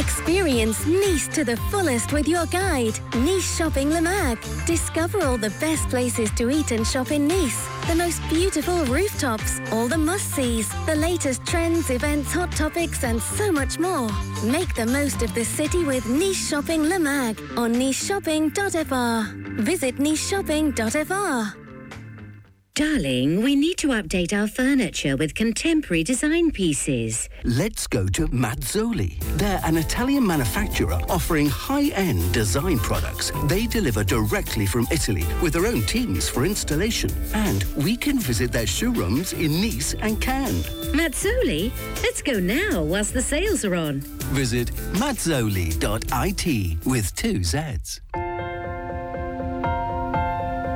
Experience 0.00 0.86
Nice 0.86 1.28
to 1.28 1.44
the 1.44 1.58
fullest 1.70 2.10
with 2.14 2.26
your 2.26 2.46
guide, 2.46 2.98
Nice 3.16 3.58
Shopping 3.58 3.90
Le 3.90 4.00
Mag. 4.00 4.38
Discover 4.66 5.22
all 5.26 5.36
the 5.36 5.52
best 5.60 5.90
places 5.90 6.30
to 6.36 6.48
eat 6.48 6.70
and 6.70 6.86
shop 6.86 7.10
in 7.10 7.28
Nice. 7.28 7.68
The 7.86 7.94
most 7.94 8.26
beautiful 8.30 8.82
rooftops, 8.86 9.60
all 9.70 9.88
the 9.88 9.98
must-sees, 9.98 10.70
the 10.86 10.94
latest 10.94 11.44
trends, 11.44 11.90
events, 11.90 12.32
hot 12.32 12.50
topics 12.52 13.04
and 13.04 13.20
so 13.20 13.52
much 13.52 13.78
more. 13.78 14.08
Make 14.42 14.74
the 14.74 14.86
most 14.86 15.20
of 15.20 15.34
the 15.34 15.44
city 15.44 15.84
with 15.84 16.08
Nice 16.08 16.48
Shopping 16.48 16.84
Le 16.84 16.98
Mag 16.98 17.38
on 17.58 17.74
niceshopping.fr. 17.74 19.62
Visit 19.62 19.98
niceshopping.fr. 19.98 21.69
Darling, 22.74 23.42
we 23.42 23.56
need 23.56 23.76
to 23.78 23.88
update 23.88 24.32
our 24.32 24.46
furniture 24.46 25.16
with 25.16 25.34
contemporary 25.34 26.04
design 26.04 26.50
pieces. 26.50 27.28
Let's 27.44 27.86
go 27.86 28.06
to 28.08 28.28
Mazzoli. 28.28 29.18
They're 29.36 29.60
an 29.64 29.76
Italian 29.76 30.26
manufacturer 30.26 30.98
offering 31.08 31.46
high-end 31.48 32.32
design 32.32 32.78
products. 32.78 33.32
They 33.46 33.66
deliver 33.66 34.04
directly 34.04 34.66
from 34.66 34.86
Italy 34.90 35.26
with 35.42 35.52
their 35.54 35.66
own 35.66 35.82
teams 35.82 36.28
for 36.28 36.44
installation. 36.46 37.10
And 37.34 37.64
we 37.76 37.96
can 37.96 38.18
visit 38.18 38.52
their 38.52 38.66
showrooms 38.68 39.32
in 39.32 39.60
Nice 39.60 39.94
and 39.94 40.20
Cannes. 40.20 40.64
Mazzoli? 40.94 41.72
Let's 42.02 42.22
go 42.22 42.38
now 42.38 42.82
whilst 42.82 43.12
the 43.12 43.22
sales 43.22 43.64
are 43.64 43.74
on. 43.74 44.00
Visit 44.30 44.68
mazzoli.it 44.94 46.86
with 46.86 47.14
two 47.16 47.40
Zs. 47.40 48.00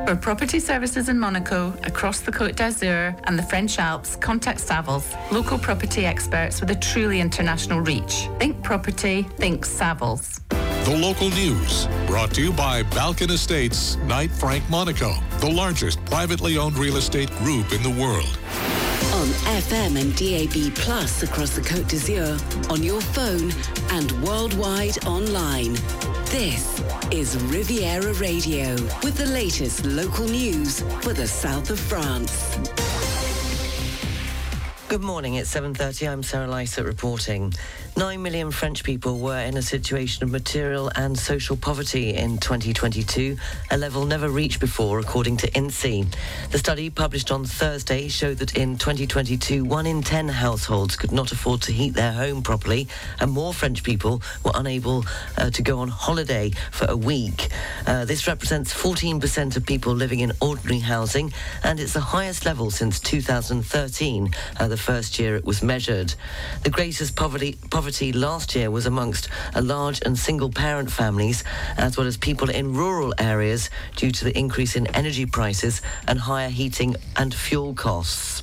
For 0.06 0.14
property 0.14 0.60
services 0.60 1.08
in 1.08 1.18
Monaco, 1.18 1.72
across 1.82 2.20
the 2.20 2.30
Côte 2.30 2.56
d'Azur 2.56 3.18
and 3.24 3.38
the 3.38 3.42
French 3.42 3.78
Alps, 3.78 4.16
contact 4.16 4.60
Savills, 4.60 5.06
local 5.32 5.58
property 5.58 6.04
experts 6.04 6.60
with 6.60 6.70
a 6.70 6.74
truly 6.74 7.22
international 7.22 7.80
reach. 7.80 8.28
Think 8.38 8.62
property, 8.62 9.22
think 9.38 9.64
Savills. 9.64 10.40
The 10.84 10.94
local 10.94 11.30
news 11.30 11.86
brought 12.06 12.34
to 12.34 12.42
you 12.42 12.52
by 12.52 12.82
Balkan 12.82 13.30
Estates, 13.30 13.96
Knight 14.04 14.30
Frank 14.30 14.68
Monaco, 14.68 15.14
the 15.38 15.50
largest 15.50 16.04
privately 16.04 16.58
owned 16.58 16.76
real 16.76 16.98
estate 16.98 17.30
group 17.38 17.72
in 17.72 17.82
the 17.82 17.88
world. 17.88 18.38
On 19.14 19.28
FM 19.56 19.98
and 19.98 20.14
DAB 20.16 20.74
Plus 20.74 21.22
across 21.22 21.56
the 21.56 21.62
Côte 21.62 21.88
d'Azur, 21.88 22.70
on 22.70 22.82
your 22.82 23.00
phone 23.00 23.50
and 23.90 24.12
worldwide 24.22 25.02
online. 25.06 25.78
This 26.26 26.82
is 27.10 27.36
Riviera 27.44 28.12
Radio 28.14 28.74
with 29.02 29.16
the 29.16 29.26
latest 29.26 29.84
local 29.84 30.26
news 30.26 30.80
for 31.02 31.12
the 31.12 31.26
south 31.26 31.70
of 31.70 31.78
France. 31.78 32.93
Good 34.94 35.02
morning, 35.02 35.34
it's 35.34 35.52
7.30. 35.52 36.08
I'm 36.08 36.22
Sarah 36.22 36.46
Lysett 36.46 36.86
reporting. 36.86 37.52
Nine 37.96 38.22
million 38.22 38.52
French 38.52 38.84
people 38.84 39.18
were 39.18 39.40
in 39.40 39.56
a 39.56 39.62
situation 39.62 40.22
of 40.22 40.30
material 40.30 40.88
and 40.94 41.18
social 41.18 41.56
poverty 41.56 42.14
in 42.14 42.38
2022, 42.38 43.36
a 43.72 43.76
level 43.76 44.06
never 44.06 44.28
reached 44.28 44.60
before, 44.60 45.00
according 45.00 45.36
to 45.38 45.50
INSEE. 45.50 46.06
The 46.52 46.58
study 46.58 46.90
published 46.90 47.32
on 47.32 47.44
Thursday 47.44 48.06
showed 48.06 48.38
that 48.38 48.56
in 48.56 48.78
2022, 48.78 49.64
one 49.64 49.86
in 49.86 50.00
ten 50.00 50.28
households 50.28 50.94
could 50.94 51.10
not 51.10 51.32
afford 51.32 51.62
to 51.62 51.72
heat 51.72 51.94
their 51.94 52.12
home 52.12 52.44
properly, 52.44 52.86
and 53.18 53.32
more 53.32 53.52
French 53.52 53.82
people 53.82 54.22
were 54.44 54.52
unable 54.54 55.04
uh, 55.38 55.50
to 55.50 55.62
go 55.62 55.80
on 55.80 55.88
holiday 55.88 56.52
for 56.70 56.86
a 56.88 56.96
week. 56.96 57.48
Uh, 57.88 58.04
this 58.04 58.28
represents 58.28 58.72
14% 58.72 59.56
of 59.56 59.66
people 59.66 59.92
living 59.92 60.20
in 60.20 60.30
ordinary 60.40 60.78
housing, 60.78 61.32
and 61.64 61.80
it's 61.80 61.94
the 61.94 62.00
highest 62.00 62.44
level 62.46 62.70
since 62.70 63.00
2013, 63.00 64.30
uh, 64.60 64.68
the 64.68 64.83
first 64.84 65.18
year 65.18 65.34
it 65.34 65.46
was 65.46 65.62
measured. 65.62 66.14
The 66.62 66.68
greatest 66.68 67.16
poverty, 67.16 67.56
poverty 67.70 68.12
last 68.12 68.54
year 68.54 68.70
was 68.70 68.84
amongst 68.84 69.30
a 69.54 69.62
large 69.62 70.02
and 70.04 70.18
single 70.18 70.50
parent 70.50 70.92
families, 70.92 71.42
as 71.78 71.96
well 71.96 72.06
as 72.06 72.18
people 72.18 72.50
in 72.50 72.74
rural 72.74 73.14
areas 73.16 73.70
due 73.96 74.10
to 74.10 74.24
the 74.24 74.38
increase 74.38 74.76
in 74.76 74.86
energy 74.88 75.24
prices 75.24 75.80
and 76.06 76.18
higher 76.18 76.50
heating 76.50 76.96
and 77.16 77.34
fuel 77.34 77.72
costs. 77.72 78.42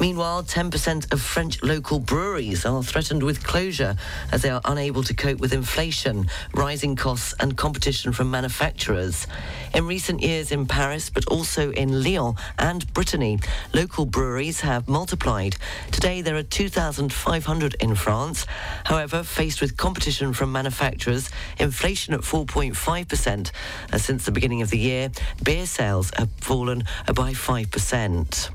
Meanwhile, 0.00 0.44
10% 0.44 1.12
of 1.12 1.20
French 1.20 1.62
local 1.62 1.98
breweries 1.98 2.64
are 2.64 2.82
threatened 2.82 3.22
with 3.22 3.44
closure 3.44 3.96
as 4.32 4.40
they 4.40 4.48
are 4.48 4.62
unable 4.64 5.02
to 5.02 5.12
cope 5.12 5.40
with 5.40 5.52
inflation, 5.52 6.26
rising 6.54 6.96
costs, 6.96 7.34
and 7.38 7.54
competition 7.54 8.10
from 8.14 8.30
manufacturers. 8.30 9.26
In 9.74 9.86
recent 9.86 10.22
years 10.22 10.52
in 10.52 10.64
Paris, 10.64 11.10
but 11.10 11.26
also 11.26 11.70
in 11.72 12.02
Lyon 12.02 12.36
and 12.58 12.90
Brittany, 12.94 13.40
local 13.74 14.06
breweries 14.06 14.60
have 14.62 14.88
multiplied. 14.88 15.56
Today, 15.92 16.22
there 16.22 16.36
are 16.36 16.42
2,500 16.42 17.74
in 17.74 17.94
France. 17.94 18.46
However, 18.84 19.22
faced 19.22 19.60
with 19.60 19.76
competition 19.76 20.32
from 20.32 20.50
manufacturers, 20.50 21.28
inflation 21.58 22.14
at 22.14 22.20
4.5% 22.20 23.50
uh, 23.92 23.98
since 23.98 24.24
the 24.24 24.32
beginning 24.32 24.62
of 24.62 24.70
the 24.70 24.78
year, 24.78 25.10
beer 25.42 25.66
sales 25.66 26.10
have 26.16 26.30
fallen 26.40 26.84
by 27.14 27.32
5%. 27.32 28.50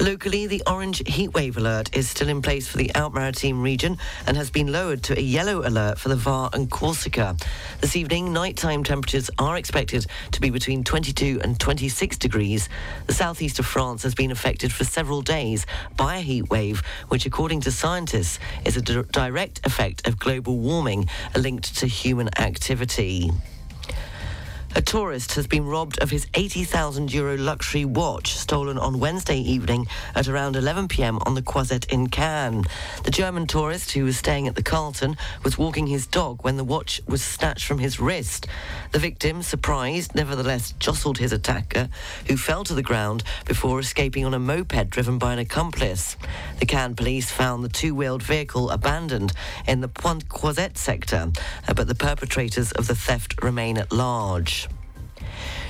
Locally, 0.00 0.46
the 0.46 0.62
orange 0.66 0.98
heatwave 1.04 1.56
alert 1.56 1.96
is 1.96 2.10
still 2.10 2.28
in 2.28 2.42
place 2.42 2.66
for 2.66 2.76
the 2.76 2.92
Alpes-Maritimes 2.94 3.62
region 3.62 3.98
and 4.26 4.36
has 4.36 4.50
been 4.50 4.72
lowered 4.72 5.02
to 5.04 5.16
a 5.16 5.22
yellow 5.22 5.66
alert 5.66 5.98
for 5.98 6.08
the 6.08 6.16
Var 6.16 6.50
and 6.52 6.68
Corsica. 6.70 7.36
This 7.80 7.94
evening, 7.94 8.32
nighttime 8.32 8.82
temperatures 8.82 9.30
are 9.38 9.56
expected 9.56 10.06
to 10.32 10.40
be 10.40 10.50
between 10.50 10.82
22 10.82 11.40
and 11.44 11.58
26 11.58 12.18
degrees. 12.18 12.68
The 13.06 13.14
southeast 13.14 13.60
of 13.60 13.66
France 13.66 14.02
has 14.02 14.14
been 14.14 14.32
affected 14.32 14.72
for 14.72 14.84
several 14.84 15.22
days 15.22 15.66
by 15.96 16.16
a 16.16 16.24
heatwave, 16.24 16.84
which, 17.08 17.24
according 17.24 17.60
to 17.60 17.70
scientists, 17.70 18.40
is 18.64 18.76
a 18.76 18.82
di- 18.82 19.02
direct 19.12 19.64
effect 19.64 20.08
of 20.08 20.18
global 20.18 20.58
warming 20.58 21.08
linked 21.36 21.76
to 21.78 21.86
human 21.86 22.28
activity. 22.38 23.30
A 24.74 24.80
tourist 24.80 25.34
has 25.34 25.46
been 25.46 25.66
robbed 25.66 25.98
of 25.98 26.10
his 26.10 26.26
80,000 26.32 27.12
euro 27.12 27.36
luxury 27.36 27.84
watch 27.84 28.34
stolen 28.34 28.78
on 28.78 29.00
Wednesday 29.00 29.36
evening 29.36 29.86
at 30.14 30.28
around 30.28 30.56
11 30.56 30.88
pm 30.88 31.18
on 31.26 31.34
the 31.34 31.42
Croisette 31.42 31.92
in 31.92 32.06
Cannes. 32.06 32.64
The 33.04 33.10
German 33.10 33.46
tourist 33.46 33.92
who 33.92 34.04
was 34.04 34.16
staying 34.16 34.48
at 34.48 34.54
the 34.54 34.62
Carlton 34.62 35.18
was 35.44 35.58
walking 35.58 35.88
his 35.88 36.06
dog 36.06 36.42
when 36.42 36.56
the 36.56 36.64
watch 36.64 37.02
was 37.06 37.22
snatched 37.22 37.66
from 37.66 37.80
his 37.80 38.00
wrist. 38.00 38.46
The 38.92 38.98
victim, 38.98 39.42
surprised, 39.42 40.14
nevertheless 40.14 40.72
jostled 40.78 41.18
his 41.18 41.32
attacker, 41.32 41.90
who 42.26 42.38
fell 42.38 42.64
to 42.64 42.74
the 42.74 42.82
ground 42.82 43.24
before 43.44 43.78
escaping 43.78 44.24
on 44.24 44.32
a 44.32 44.38
moped 44.38 44.88
driven 44.88 45.18
by 45.18 45.34
an 45.34 45.38
accomplice. 45.38 46.16
The 46.60 46.66
Cannes 46.66 46.94
police 46.94 47.30
found 47.30 47.62
the 47.62 47.68
two-wheeled 47.68 48.22
vehicle 48.22 48.70
abandoned 48.70 49.34
in 49.66 49.82
the 49.82 49.88
Pointe 49.88 50.30
Croisette 50.30 50.78
sector, 50.78 51.30
but 51.76 51.88
the 51.88 51.94
perpetrators 51.94 52.72
of 52.72 52.86
the 52.86 52.94
theft 52.94 53.42
remain 53.42 53.76
at 53.76 53.92
large. 53.92 54.61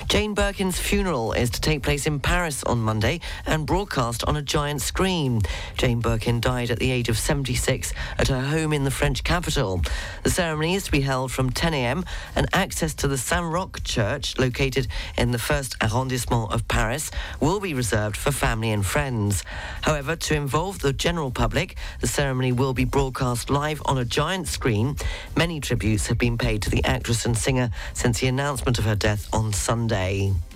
Jane 0.09 0.35
Birkin's 0.35 0.79
funeral 0.79 1.33
is 1.33 1.49
to 1.51 1.61
take 1.61 1.81
place 1.81 2.05
in 2.05 2.19
Paris 2.19 2.63
on 2.63 2.79
Monday 2.79 3.19
and 3.47 3.65
broadcast 3.65 4.23
on 4.25 4.35
a 4.37 4.41
giant 4.43 4.81
screen. 4.81 5.41
Jane 5.75 6.01
Birkin 6.01 6.39
died 6.39 6.69
at 6.69 6.77
the 6.77 6.91
age 6.91 7.09
of 7.09 7.17
76 7.17 7.93
at 8.19 8.27
her 8.27 8.41
home 8.41 8.73
in 8.73 8.83
the 8.83 8.91
French 8.91 9.23
capital. 9.23 9.81
The 10.21 10.29
ceremony 10.29 10.75
is 10.75 10.83
to 10.83 10.91
be 10.91 11.01
held 11.01 11.31
from 11.31 11.49
10 11.49 11.73
a.m. 11.73 12.05
and 12.35 12.47
access 12.53 12.93
to 12.95 13.07
the 13.07 13.17
Saint 13.17 13.45
Roch 13.45 13.83
Church, 13.83 14.37
located 14.37 14.87
in 15.17 15.31
the 15.31 15.39
first 15.39 15.75
arrondissement 15.81 16.51
of 16.51 16.67
Paris, 16.67 17.09
will 17.39 17.59
be 17.59 17.73
reserved 17.73 18.15
for 18.15 18.31
family 18.31 18.71
and 18.71 18.85
friends. 18.85 19.43
However, 19.81 20.15
to 20.15 20.35
involve 20.35 20.79
the 20.79 20.93
general 20.93 21.31
public, 21.31 21.75
the 22.01 22.07
ceremony 22.07 22.51
will 22.51 22.73
be 22.73 22.85
broadcast 22.85 23.49
live 23.49 23.81
on 23.85 23.97
a 23.97 24.05
giant 24.05 24.47
screen. 24.47 24.95
Many 25.35 25.59
tributes 25.59 26.07
have 26.07 26.19
been 26.19 26.37
paid 26.37 26.61
to 26.63 26.69
the 26.69 26.83
actress 26.83 27.25
and 27.25 27.35
singer 27.35 27.71
since 27.93 28.19
the 28.19 28.27
announcement 28.27 28.77
of 28.77 28.85
her 28.85 28.95
death 28.95 29.27
on 29.33 29.51
Sunday 29.53 30.02
day. 30.03 30.52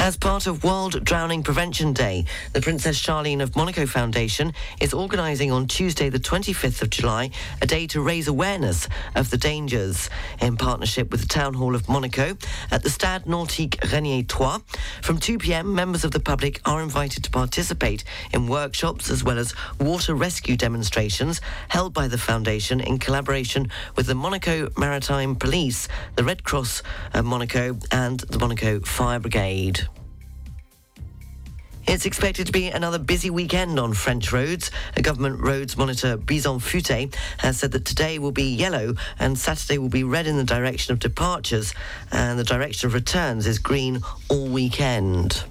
As 0.00 0.16
part 0.16 0.46
of 0.46 0.64
World 0.64 1.04
Drowning 1.04 1.42
Prevention 1.42 1.92
Day, 1.92 2.24
the 2.52 2.62
Princess 2.62 2.98
Charlene 2.98 3.42
of 3.42 3.56
Monaco 3.56 3.84
Foundation 3.84 4.54
is 4.80 4.94
organising 4.94 5.50
on 5.50 5.66
Tuesday, 5.66 6.08
the 6.08 6.20
25th 6.20 6.80
of 6.80 6.88
July, 6.88 7.30
a 7.60 7.66
day 7.66 7.86
to 7.88 8.00
raise 8.00 8.26
awareness 8.26 8.88
of 9.16 9.28
the 9.28 9.36
dangers 9.36 10.08
in 10.40 10.56
partnership 10.56 11.10
with 11.10 11.20
the 11.20 11.26
Town 11.26 11.52
Hall 11.52 11.74
of 11.74 11.88
Monaco 11.90 12.38
at 12.70 12.82
the 12.82 12.88
Stade 12.88 13.24
Nautique 13.24 13.92
Rainier 13.92 14.22
3. 14.22 14.64
From 15.02 15.18
2 15.18 15.36
p.m., 15.38 15.74
members 15.74 16.04
of 16.04 16.12
the 16.12 16.20
public 16.20 16.62
are 16.64 16.80
invited 16.80 17.24
to 17.24 17.30
participate 17.30 18.04
in 18.32 18.46
workshops 18.46 19.10
as 19.10 19.22
well 19.24 19.36
as 19.36 19.52
water 19.78 20.14
rescue 20.14 20.56
demonstrations 20.56 21.42
held 21.68 21.92
by 21.92 22.08
the 22.08 22.18
foundation 22.18 22.80
in 22.80 22.98
collaboration 22.98 23.68
with 23.96 24.06
the 24.06 24.14
Monaco 24.14 24.70
Maritime 24.78 25.34
Police, 25.34 25.88
the 26.14 26.24
Red 26.24 26.44
Cross 26.44 26.82
of 27.12 27.26
Monaco, 27.26 27.78
and 27.90 28.20
the 28.20 28.38
Monaco 28.38 28.80
Fire 28.80 29.18
Brigade. 29.18 29.87
It's 31.90 32.04
expected 32.04 32.46
to 32.46 32.52
be 32.52 32.68
another 32.68 32.98
busy 32.98 33.30
weekend 33.30 33.80
on 33.80 33.94
French 33.94 34.30
roads. 34.30 34.70
A 34.96 35.00
government 35.00 35.40
roads 35.40 35.74
monitor, 35.78 36.18
Bison 36.18 36.60
Futé, 36.60 37.14
has 37.38 37.58
said 37.58 37.72
that 37.72 37.86
today 37.86 38.18
will 38.18 38.30
be 38.30 38.54
yellow 38.54 38.94
and 39.18 39.38
Saturday 39.38 39.78
will 39.78 39.88
be 39.88 40.04
red 40.04 40.26
in 40.26 40.36
the 40.36 40.44
direction 40.44 40.92
of 40.92 40.98
departures, 40.98 41.72
and 42.12 42.38
the 42.38 42.44
direction 42.44 42.88
of 42.88 42.94
returns 42.94 43.46
is 43.46 43.58
green 43.58 44.02
all 44.28 44.48
weekend. 44.48 45.44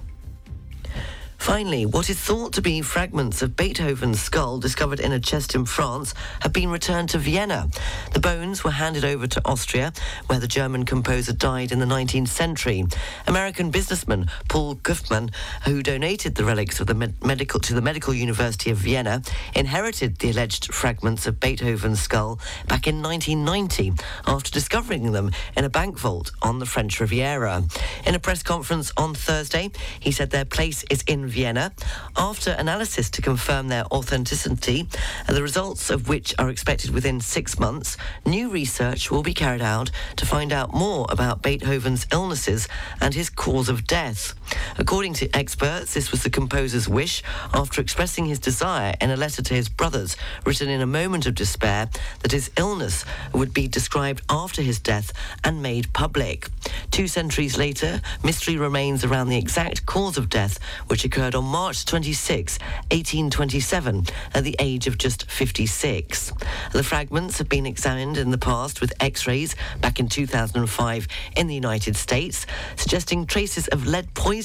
Finally, 1.38 1.86
what 1.86 2.10
is 2.10 2.18
thought 2.18 2.52
to 2.52 2.60
be 2.60 2.82
fragments 2.82 3.40
of 3.42 3.56
Beethoven's 3.56 4.20
skull 4.20 4.58
discovered 4.58 5.00
in 5.00 5.12
a 5.12 5.20
chest 5.20 5.54
in 5.54 5.64
France 5.64 6.12
have 6.40 6.52
been 6.52 6.68
returned 6.68 7.08
to 7.08 7.18
Vienna. 7.18 7.70
The 8.12 8.20
bones 8.20 8.64
were 8.64 8.72
handed 8.72 9.04
over 9.04 9.26
to 9.26 9.40
Austria, 9.44 9.92
where 10.26 10.40
the 10.40 10.48
German 10.48 10.84
composer 10.84 11.32
died 11.32 11.72
in 11.72 11.78
the 11.78 11.86
19th 11.86 12.28
century. 12.28 12.84
American 13.26 13.70
businessman 13.70 14.30
Paul 14.48 14.74
Kaufmann, 14.76 15.30
who 15.64 15.82
donated 15.82 16.34
the 16.34 16.44
relics 16.44 16.80
of 16.80 16.86
the 16.86 16.94
med- 16.94 17.24
medical 17.24 17.60
to 17.60 17.72
the 17.72 17.80
Medical 17.80 18.12
University 18.12 18.70
of 18.70 18.78
Vienna, 18.78 19.22
inherited 19.54 20.18
the 20.18 20.30
alleged 20.30 20.74
fragments 20.74 21.26
of 21.26 21.40
Beethoven's 21.40 22.00
skull 22.00 22.40
back 22.66 22.86
in 22.86 23.00
1990 23.00 23.92
after 24.26 24.50
discovering 24.50 25.12
them 25.12 25.30
in 25.56 25.64
a 25.64 25.70
bank 25.70 25.98
vault 25.98 26.32
on 26.42 26.58
the 26.58 26.66
French 26.66 27.00
Riviera. 27.00 27.62
In 28.04 28.14
a 28.14 28.18
press 28.18 28.42
conference 28.42 28.92
on 28.96 29.14
Thursday, 29.14 29.70
he 30.00 30.10
said 30.10 30.30
their 30.30 30.44
place 30.44 30.84
is 30.90 31.02
in 31.06 31.27
Vienna 31.28 31.72
after 32.16 32.50
analysis 32.52 33.10
to 33.10 33.22
confirm 33.22 33.68
their 33.68 33.84
authenticity, 33.86 34.88
the 35.26 35.42
results 35.42 35.90
of 35.90 36.08
which 36.08 36.34
are 36.38 36.50
expected 36.50 36.90
within 36.90 37.20
six 37.20 37.58
months. 37.58 37.96
New 38.26 38.50
research 38.50 39.10
will 39.10 39.22
be 39.22 39.34
carried 39.34 39.62
out 39.62 39.90
to 40.16 40.26
find 40.26 40.52
out 40.52 40.74
more 40.74 41.06
about 41.08 41.42
Beethoven's 41.42 42.06
illnesses 42.12 42.68
and 43.00 43.14
his 43.14 43.30
cause 43.30 43.68
of 43.68 43.86
death. 43.86 44.34
According 44.78 45.14
to 45.14 45.36
experts, 45.36 45.94
this 45.94 46.10
was 46.10 46.22
the 46.22 46.30
composer's 46.30 46.88
wish 46.88 47.22
after 47.52 47.80
expressing 47.80 48.26
his 48.26 48.38
desire 48.38 48.94
in 49.00 49.10
a 49.10 49.16
letter 49.16 49.42
to 49.42 49.54
his 49.54 49.68
brothers, 49.68 50.16
written 50.46 50.68
in 50.68 50.80
a 50.80 50.86
moment 50.86 51.26
of 51.26 51.34
despair, 51.34 51.88
that 52.20 52.32
his 52.32 52.50
illness 52.56 53.04
would 53.32 53.52
be 53.52 53.68
described 53.68 54.22
after 54.30 54.62
his 54.62 54.78
death 54.78 55.12
and 55.44 55.62
made 55.62 55.92
public. 55.92 56.48
Two 56.90 57.08
centuries 57.08 57.56
later, 57.58 58.00
mystery 58.24 58.56
remains 58.56 59.04
around 59.04 59.28
the 59.28 59.36
exact 59.38 59.84
cause 59.86 60.16
of 60.16 60.28
death, 60.28 60.58
which 60.86 61.04
occurred 61.04 61.34
on 61.34 61.44
March 61.44 61.84
26, 61.84 62.58
1827, 62.90 64.06
at 64.34 64.44
the 64.44 64.56
age 64.58 64.86
of 64.86 64.98
just 64.98 65.30
56. 65.30 66.32
The 66.72 66.82
fragments 66.82 67.38
have 67.38 67.48
been 67.48 67.66
examined 67.66 68.16
in 68.16 68.30
the 68.30 68.38
past 68.38 68.80
with 68.80 68.92
X-rays 69.00 69.54
back 69.80 70.00
in 70.00 70.08
2005 70.08 71.08
in 71.36 71.46
the 71.46 71.54
United 71.54 71.96
States, 71.96 72.46
suggesting 72.76 73.26
traces 73.26 73.68
of 73.68 73.86
lead 73.86 74.12
poisoning, 74.14 74.37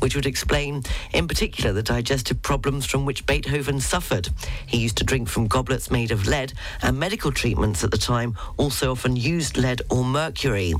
which 0.00 0.16
would 0.16 0.26
explain, 0.26 0.82
in 1.12 1.28
particular, 1.28 1.72
the 1.72 1.82
digestive 1.82 2.42
problems 2.42 2.84
from 2.84 3.04
which 3.04 3.24
Beethoven 3.26 3.80
suffered. 3.80 4.28
He 4.66 4.78
used 4.78 4.96
to 4.96 5.04
drink 5.04 5.28
from 5.28 5.46
goblets 5.46 5.90
made 5.90 6.10
of 6.10 6.26
lead, 6.26 6.52
and 6.82 6.98
medical 6.98 7.30
treatments 7.30 7.84
at 7.84 7.90
the 7.90 7.98
time 7.98 8.36
also 8.56 8.90
often 8.90 9.14
used 9.14 9.56
lead 9.56 9.82
or 9.90 10.04
mercury. 10.04 10.74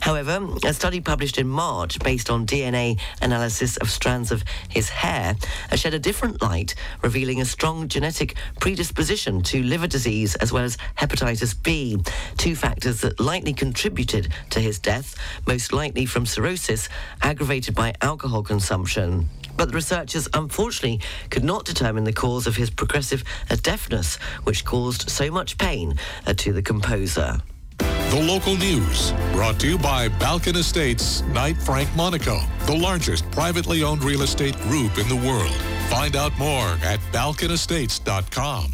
However, 0.00 0.46
a 0.64 0.72
study 0.72 1.00
published 1.00 1.38
in 1.38 1.48
March, 1.48 1.98
based 1.98 2.30
on 2.30 2.46
DNA 2.46 3.00
analysis 3.20 3.76
of 3.78 3.90
strands 3.90 4.30
of 4.30 4.44
his 4.68 4.88
hair, 4.88 5.36
shed 5.74 5.94
a 5.94 5.98
different 5.98 6.40
light, 6.40 6.74
revealing 7.02 7.40
a 7.40 7.44
strong 7.44 7.88
genetic 7.88 8.36
predisposition 8.60 9.42
to 9.42 9.62
liver 9.62 9.88
disease 9.88 10.36
as 10.36 10.52
well 10.52 10.64
as 10.64 10.78
hepatitis 10.98 11.60
B, 11.60 11.98
two 12.36 12.54
factors 12.54 13.00
that 13.00 13.18
likely 13.18 13.52
contributed 13.52 14.28
to 14.50 14.60
his 14.60 14.78
death, 14.78 15.16
most 15.46 15.72
likely 15.72 16.06
from 16.06 16.26
cirrhosis 16.26 16.88
aggravated 17.22 17.74
by 17.74 17.92
alcohol 18.04 18.42
consumption. 18.42 19.28
But 19.56 19.68
the 19.68 19.74
researchers 19.74 20.28
unfortunately 20.34 21.00
could 21.30 21.44
not 21.44 21.64
determine 21.64 22.04
the 22.04 22.12
cause 22.12 22.46
of 22.46 22.56
his 22.56 22.70
progressive 22.70 23.24
uh, 23.50 23.56
deafness, 23.62 24.16
which 24.44 24.64
caused 24.64 25.08
so 25.10 25.30
much 25.30 25.58
pain 25.58 25.94
uh, 26.26 26.34
to 26.34 26.52
the 26.52 26.62
composer. 26.62 27.40
The 27.78 28.22
local 28.22 28.56
news 28.56 29.12
brought 29.32 29.58
to 29.60 29.68
you 29.68 29.78
by 29.78 30.08
Balkan 30.08 30.56
Estates 30.56 31.22
Knight 31.22 31.56
Frank 31.56 31.88
Monaco, 31.96 32.38
the 32.66 32.76
largest 32.76 33.28
privately 33.32 33.82
owned 33.82 34.04
real 34.04 34.22
estate 34.22 34.56
group 34.60 34.98
in 34.98 35.08
the 35.08 35.16
world. 35.16 35.54
Find 35.88 36.14
out 36.14 36.36
more 36.38 36.68
at 36.84 37.00
balkanestates.com. 37.12 38.72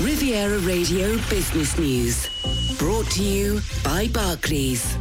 Riviera 0.00 0.58
Radio 0.60 1.16
Business 1.28 1.76
News. 1.76 2.78
Brought 2.78 3.10
to 3.10 3.22
you 3.22 3.60
by 3.82 4.06
Barclays. 4.08 4.96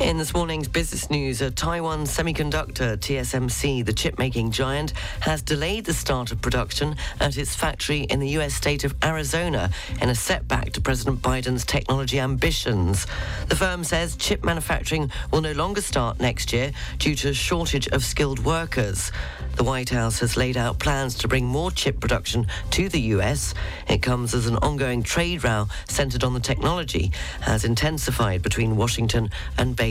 In 0.00 0.18
this 0.18 0.34
morning's 0.34 0.68
business 0.68 1.10
news, 1.10 1.40
a 1.42 1.50
Taiwan 1.50 2.04
semiconductor 2.04 2.96
TSMC, 2.96 3.84
the 3.84 3.92
chip-making 3.92 4.50
giant, 4.50 4.92
has 5.20 5.42
delayed 5.42 5.84
the 5.84 5.94
start 5.94 6.32
of 6.32 6.40
production 6.40 6.96
at 7.20 7.36
its 7.36 7.54
factory 7.54 8.00
in 8.00 8.18
the 8.18 8.30
U.S. 8.30 8.54
state 8.54 8.84
of 8.84 8.94
Arizona 9.04 9.70
in 10.00 10.08
a 10.08 10.14
setback 10.14 10.72
to 10.72 10.80
President 10.80 11.22
Biden's 11.22 11.64
technology 11.64 12.18
ambitions. 12.18 13.06
The 13.48 13.56
firm 13.56 13.84
says 13.84 14.16
chip 14.16 14.42
manufacturing 14.44 15.10
will 15.30 15.40
no 15.40 15.52
longer 15.52 15.80
start 15.80 16.18
next 16.18 16.52
year 16.52 16.72
due 16.98 17.14
to 17.16 17.28
a 17.28 17.34
shortage 17.34 17.86
of 17.88 18.04
skilled 18.04 18.44
workers. 18.44 19.12
The 19.56 19.64
White 19.64 19.90
House 19.90 20.18
has 20.20 20.36
laid 20.36 20.56
out 20.56 20.78
plans 20.78 21.14
to 21.18 21.28
bring 21.28 21.46
more 21.46 21.70
chip 21.70 22.00
production 22.00 22.46
to 22.70 22.88
the 22.88 23.00
U.S. 23.00 23.54
It 23.88 24.02
comes 24.02 24.34
as 24.34 24.46
an 24.46 24.56
ongoing 24.56 25.02
trade 25.02 25.44
row 25.44 25.68
centered 25.88 26.24
on 26.24 26.34
the 26.34 26.40
technology 26.40 27.12
has 27.42 27.64
intensified 27.64 28.42
between 28.42 28.76
Washington 28.76 29.30
and 29.58 29.76
Beijing. 29.76 29.81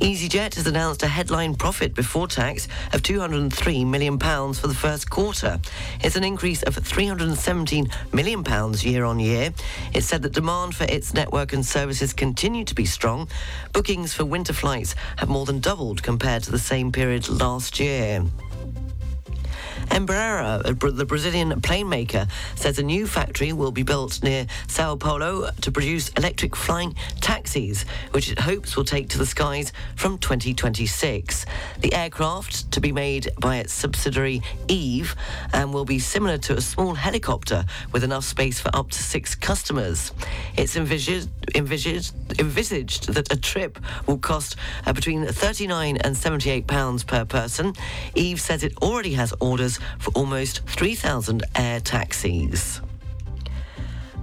EasyJet 0.00 0.54
has 0.54 0.66
announced 0.66 1.02
a 1.02 1.06
headline 1.06 1.54
profit 1.54 1.94
before 1.94 2.26
tax 2.26 2.66
of 2.92 3.02
£203 3.02 3.86
million 3.86 4.18
for 4.18 4.66
the 4.66 4.74
first 4.74 5.08
quarter. 5.10 5.60
It's 6.02 6.16
an 6.16 6.24
increase 6.24 6.62
of 6.62 6.74
£317 6.74 7.92
million 8.12 8.74
year 8.80 9.04
on 9.04 9.20
year. 9.20 9.52
It 9.92 10.02
said 10.02 10.22
that 10.22 10.32
demand 10.32 10.74
for 10.74 10.84
its 10.84 11.14
network 11.14 11.52
and 11.52 11.64
services 11.64 12.12
continue 12.12 12.64
to 12.64 12.74
be 12.74 12.86
strong. 12.86 13.28
Bookings 13.72 14.14
for 14.14 14.24
winter 14.24 14.54
flights 14.54 14.96
have 15.18 15.28
more 15.28 15.44
than 15.44 15.60
doubled 15.60 16.02
compared 16.02 16.42
to 16.44 16.50
the 16.50 16.58
same 16.58 16.90
period 16.90 17.28
last 17.28 17.78
year. 17.78 18.24
Embraer, 19.90 20.62
the 20.62 21.04
Brazilian 21.04 21.60
plane 21.60 21.88
maker, 21.88 22.28
says 22.54 22.78
a 22.78 22.82
new 22.82 23.06
factory 23.06 23.52
will 23.52 23.72
be 23.72 23.82
built 23.82 24.22
near 24.22 24.46
Sao 24.68 24.94
Paulo 24.94 25.50
to 25.60 25.72
produce 25.72 26.10
electric 26.10 26.54
flying 26.54 26.94
taxis, 27.20 27.84
which 28.12 28.30
it 28.30 28.38
hopes 28.38 28.76
will 28.76 28.84
take 28.84 29.08
to 29.08 29.18
the 29.18 29.26
skies 29.26 29.72
from 29.96 30.16
2026. 30.18 31.44
The 31.80 31.92
aircraft, 31.92 32.70
to 32.72 32.80
be 32.80 32.92
made 32.92 33.32
by 33.40 33.56
its 33.56 33.72
subsidiary 33.72 34.42
Eve, 34.68 35.16
and 35.52 35.74
will 35.74 35.84
be 35.84 35.98
similar 35.98 36.38
to 36.38 36.56
a 36.56 36.60
small 36.60 36.94
helicopter 36.94 37.64
with 37.92 38.04
enough 38.04 38.24
space 38.24 38.60
for 38.60 38.74
up 38.74 38.90
to 38.90 39.02
six 39.02 39.34
customers. 39.34 40.12
It's 40.56 40.76
envisaged, 40.76 41.28
envisaged, 41.56 42.14
envisaged 42.38 43.08
that 43.14 43.32
a 43.32 43.36
trip 43.36 43.78
will 44.06 44.18
cost 44.18 44.54
uh, 44.86 44.92
between 44.92 45.26
39 45.26 45.96
and 45.96 46.16
78 46.16 46.68
pounds 46.68 47.02
per 47.02 47.24
person. 47.24 47.74
Eve 48.14 48.40
says 48.40 48.62
it 48.62 48.76
already 48.80 49.14
has 49.14 49.34
orders 49.40 49.79
for 49.98 50.10
almost 50.12 50.60
3,000 50.66 51.42
air 51.56 51.80
taxis. 51.80 52.80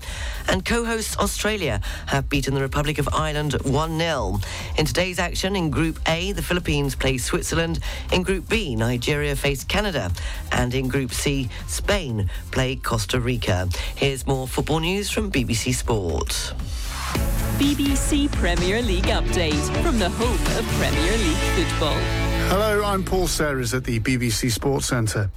And 0.46 0.62
co-hosts 0.62 1.16
Australia 1.16 1.80
have 2.04 2.28
beaten 2.28 2.52
the 2.52 2.60
Republic 2.60 2.98
of 2.98 3.08
Ireland 3.10 3.52
1-0. 3.52 4.44
In 4.76 4.84
today's 4.84 5.18
action, 5.18 5.56
in 5.56 5.70
Group 5.70 5.98
A, 6.06 6.32
the 6.32 6.42
Philippines 6.42 6.94
play 6.94 7.16
Switzerland. 7.16 7.80
In 8.12 8.22
Group 8.22 8.46
B, 8.46 8.76
Nigeria 8.76 9.34
face 9.34 9.64
Canada. 9.64 10.12
And 10.52 10.74
in 10.74 10.88
Group 10.88 11.14
C, 11.14 11.48
Spain 11.66 12.28
play 12.50 12.76
Costa 12.76 13.18
Rica. 13.18 13.70
Here's 13.96 14.26
more 14.26 14.46
football 14.46 14.80
news 14.80 15.08
from 15.08 15.32
BBC 15.32 15.74
Sport. 15.74 16.52
BBC 17.56 18.30
Premier 18.32 18.82
League 18.82 19.04
update 19.04 19.82
from 19.82 19.98
the 19.98 20.10
home 20.10 20.58
of 20.58 20.66
Premier 20.76 21.16
League 21.16 21.66
football. 21.66 22.33
Hello, 22.48 22.84
I'm 22.84 23.02
Paul 23.04 23.26
Serres 23.26 23.74
at 23.74 23.84
the 23.84 23.98
BBC 24.00 24.50
Sports 24.50 24.86
Centre. 24.86 25.30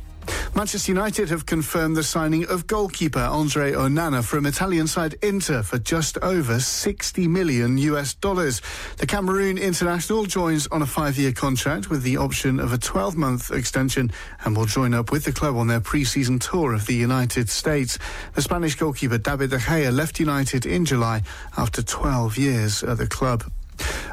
Manchester 0.55 0.91
United 0.91 1.29
have 1.29 1.45
confirmed 1.45 1.95
the 1.95 2.03
signing 2.03 2.45
of 2.45 2.67
goalkeeper 2.67 3.19
Andre 3.19 3.71
Onana 3.73 4.23
from 4.23 4.45
Italian 4.45 4.87
side 4.87 5.15
Inter 5.21 5.63
for 5.63 5.77
just 5.79 6.17
over 6.19 6.59
60 6.59 7.27
million 7.27 7.77
US 7.77 8.13
dollars. 8.15 8.61
The 8.97 9.07
Cameroon 9.07 9.57
international 9.57 10.25
joins 10.25 10.67
on 10.67 10.81
a 10.81 10.85
five-year 10.85 11.31
contract 11.31 11.89
with 11.89 12.03
the 12.03 12.17
option 12.17 12.59
of 12.59 12.73
a 12.73 12.77
12-month 12.77 13.51
extension 13.51 14.11
and 14.43 14.55
will 14.57 14.65
join 14.65 14.93
up 14.93 15.11
with 15.11 15.23
the 15.23 15.31
club 15.31 15.55
on 15.55 15.67
their 15.67 15.81
pre-season 15.81 16.39
tour 16.39 16.73
of 16.73 16.85
the 16.87 16.95
United 16.95 17.49
States. 17.49 17.97
The 18.35 18.41
Spanish 18.41 18.75
goalkeeper 18.75 19.17
David 19.17 19.51
De 19.51 19.57
Gea 19.57 19.93
left 19.93 20.19
United 20.19 20.65
in 20.65 20.85
July 20.85 21.21
after 21.55 21.81
12 21.81 22.37
years 22.37 22.83
at 22.83 22.97
the 22.97 23.07
club. 23.07 23.43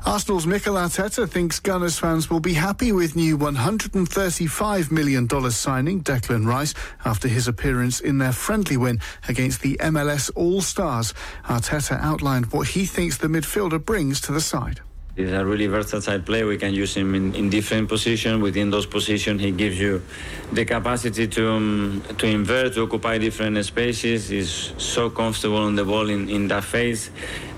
Arsenal's 0.06 0.46
Mikel 0.46 0.74
Arteta 0.74 1.28
thinks 1.28 1.60
Gunners 1.60 1.98
fans 1.98 2.28
will 2.28 2.40
be 2.40 2.54
happy 2.54 2.92
with 2.92 3.16
new 3.16 3.38
$135 3.38 4.90
million 4.90 5.28
signing 5.50 6.02
Declan 6.02 6.46
Rice 6.46 6.74
after 7.04 7.26
his 7.26 7.48
appearance 7.48 8.00
in 8.00 8.18
their 8.18 8.32
friendly 8.32 8.76
win 8.76 9.00
against 9.28 9.62
the 9.62 9.76
MLS 9.80 10.30
All-Stars. 10.34 11.14
Arteta 11.44 11.98
outlined 12.00 12.52
what 12.52 12.68
he 12.68 12.86
thinks 12.86 13.16
the 13.16 13.28
midfielder 13.28 13.84
brings 13.84 14.20
to 14.22 14.32
the 14.32 14.40
side. 14.40 14.80
He's 15.16 15.30
a 15.30 15.44
really 15.44 15.68
versatile 15.68 16.20
player. 16.22 16.44
We 16.44 16.58
can 16.58 16.74
use 16.74 16.96
him 16.96 17.14
in, 17.14 17.36
in 17.36 17.48
different 17.48 17.88
positions. 17.88 18.42
Within 18.42 18.70
those 18.70 18.84
positions, 18.84 19.40
he 19.40 19.52
gives 19.52 19.78
you 19.78 20.02
the 20.50 20.64
capacity 20.64 21.28
to 21.28 21.52
um, 21.52 22.02
to 22.18 22.26
invert, 22.26 22.74
to 22.74 22.82
occupy 22.82 23.18
different 23.18 23.64
spaces. 23.64 24.28
He's 24.28 24.72
so 24.76 25.10
comfortable 25.10 25.58
on 25.58 25.76
the 25.76 25.84
ball 25.84 26.10
in, 26.10 26.28
in 26.28 26.48
that 26.48 26.64
phase. 26.64 27.10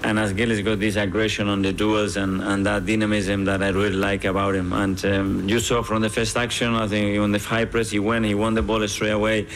And 0.05 0.19
as 0.19 0.35
Gil 0.35 0.51
has 0.51 0.61
got 0.61 0.81
this 0.81 0.97
aggression 0.97 1.49
on 1.49 1.62
the 1.62 1.73
duels 1.73 2.19
and, 2.19 2.42
and 2.42 2.66
that 2.66 2.85
dynamism 2.85 3.47
that 3.47 3.62
I 3.62 3.71
really 3.71 3.97
like 3.97 4.27
about 4.27 4.55
him. 4.55 4.75
And 4.75 5.03
um, 5.07 5.49
you 5.49 5.59
saw 5.59 5.83
from 5.83 6.03
the 6.03 6.11
first 6.11 6.37
action, 6.37 6.75
I 6.75 6.87
think 6.87 7.19
on 7.19 7.33
the 7.33 7.38
high 7.38 7.64
press, 7.64 7.88
he 7.88 7.99
went, 7.99 8.27
he 8.27 8.35
won 8.35 8.53
the 8.53 8.62
ball 8.62 8.87
straight 8.87 9.12
away 9.12 9.47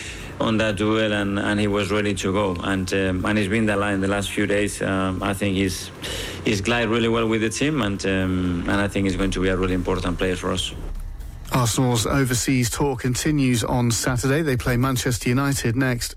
on 0.40 0.57
that 0.59 0.76
duel, 0.76 1.12
and, 1.12 1.38
and 1.38 1.61
he 1.61 1.66
was 1.66 1.90
ready 1.90 2.14
to 2.14 2.33
go. 2.33 2.57
And 2.62 2.92
um, 2.94 3.24
and 3.24 3.38
he's 3.38 3.48
been 3.48 3.66
the 3.66 3.76
line 3.76 4.00
the 4.00 4.09
last 4.09 4.31
few 4.31 4.46
days. 4.46 4.83
Um, 4.83 5.22
I 5.22 5.35
think 5.35 5.57
he's 5.57 5.90
he's 6.44 6.61
glided 6.61 6.90
really 6.90 7.09
well 7.09 7.29
with 7.29 7.42
the 7.42 7.50
team, 7.50 7.83
and 7.83 8.05
um, 8.07 8.64
and 8.68 8.81
I 8.81 8.88
think 8.88 9.07
he's 9.07 9.16
going 9.16 9.31
to 9.33 9.42
be 9.42 9.48
a 9.48 9.57
really 9.57 9.74
important 9.74 10.18
player 10.18 10.37
for 10.37 10.53
us. 10.53 10.74
Arsenal's 11.53 12.07
overseas 12.07 12.70
tour 12.70 12.96
continues 12.96 13.64
on 13.64 13.90
Saturday. 13.90 14.42
They 14.42 14.57
play 14.57 14.76
Manchester 14.76 15.29
United 15.29 15.74
next. 15.74 16.14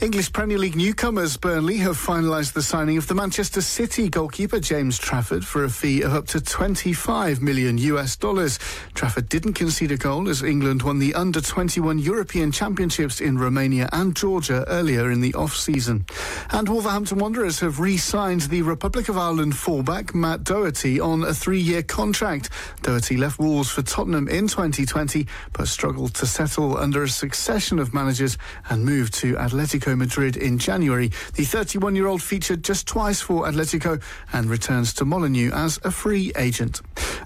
English 0.00 0.32
Premier 0.32 0.58
League 0.58 0.74
newcomers 0.74 1.36
Burnley 1.36 1.76
have 1.76 1.96
finalised 1.96 2.54
the 2.54 2.62
signing 2.62 2.98
of 2.98 3.06
the 3.06 3.14
Manchester 3.14 3.60
City 3.60 4.08
goalkeeper 4.08 4.58
James 4.58 4.98
Trafford 4.98 5.46
for 5.46 5.62
a 5.62 5.70
fee 5.70 6.02
of 6.02 6.12
up 6.12 6.26
to 6.28 6.40
25 6.40 7.40
million 7.40 7.78
US 7.78 8.16
dollars. 8.16 8.58
Trafford 8.94 9.28
didn't 9.28 9.52
concede 9.52 9.92
a 9.92 9.96
goal 9.96 10.28
as 10.28 10.42
England 10.42 10.82
won 10.82 10.98
the 10.98 11.14
under 11.14 11.40
21 11.40 12.00
European 12.00 12.50
Championships 12.50 13.20
in 13.20 13.38
Romania 13.38 13.88
and 13.92 14.16
Georgia 14.16 14.64
earlier 14.66 15.12
in 15.12 15.20
the 15.20 15.34
off 15.34 15.54
season. 15.54 16.04
And 16.50 16.68
Wolverhampton 16.68 17.18
Wanderers 17.18 17.60
have 17.60 17.78
re 17.78 17.96
signed 17.96 18.42
the 18.42 18.62
Republic 18.62 19.08
of 19.08 19.16
Ireland 19.16 19.56
fullback 19.56 20.16
Matt 20.16 20.42
Doherty 20.42 20.98
on 20.98 21.22
a 21.22 21.32
three 21.32 21.60
year 21.60 21.84
contract. 21.84 22.50
Doherty 22.82 23.16
left 23.16 23.38
Wolves 23.38 23.70
for 23.70 23.82
Tottenham 23.82 24.26
in 24.26 24.48
2020 24.48 25.28
but 25.52 25.68
struggled 25.68 26.14
to 26.14 26.26
settle 26.26 26.76
under 26.76 27.04
a 27.04 27.08
succession 27.08 27.78
of 27.78 27.94
managers 27.94 28.36
and 28.68 28.84
moved 28.84 29.14
to 29.14 29.38
Atletico 29.52 29.96
Madrid 29.96 30.36
in 30.36 30.58
January. 30.58 31.10
The 31.34 31.44
31 31.44 31.94
year 31.94 32.06
old 32.06 32.22
featured 32.22 32.64
just 32.64 32.86
twice 32.86 33.20
for 33.20 33.44
Atletico 33.46 34.00
and 34.32 34.48
returns 34.48 34.94
to 34.94 35.04
Molineux 35.04 35.50
as 35.52 35.78
a 35.84 35.90
free 35.90 36.32
agent. 36.36 36.80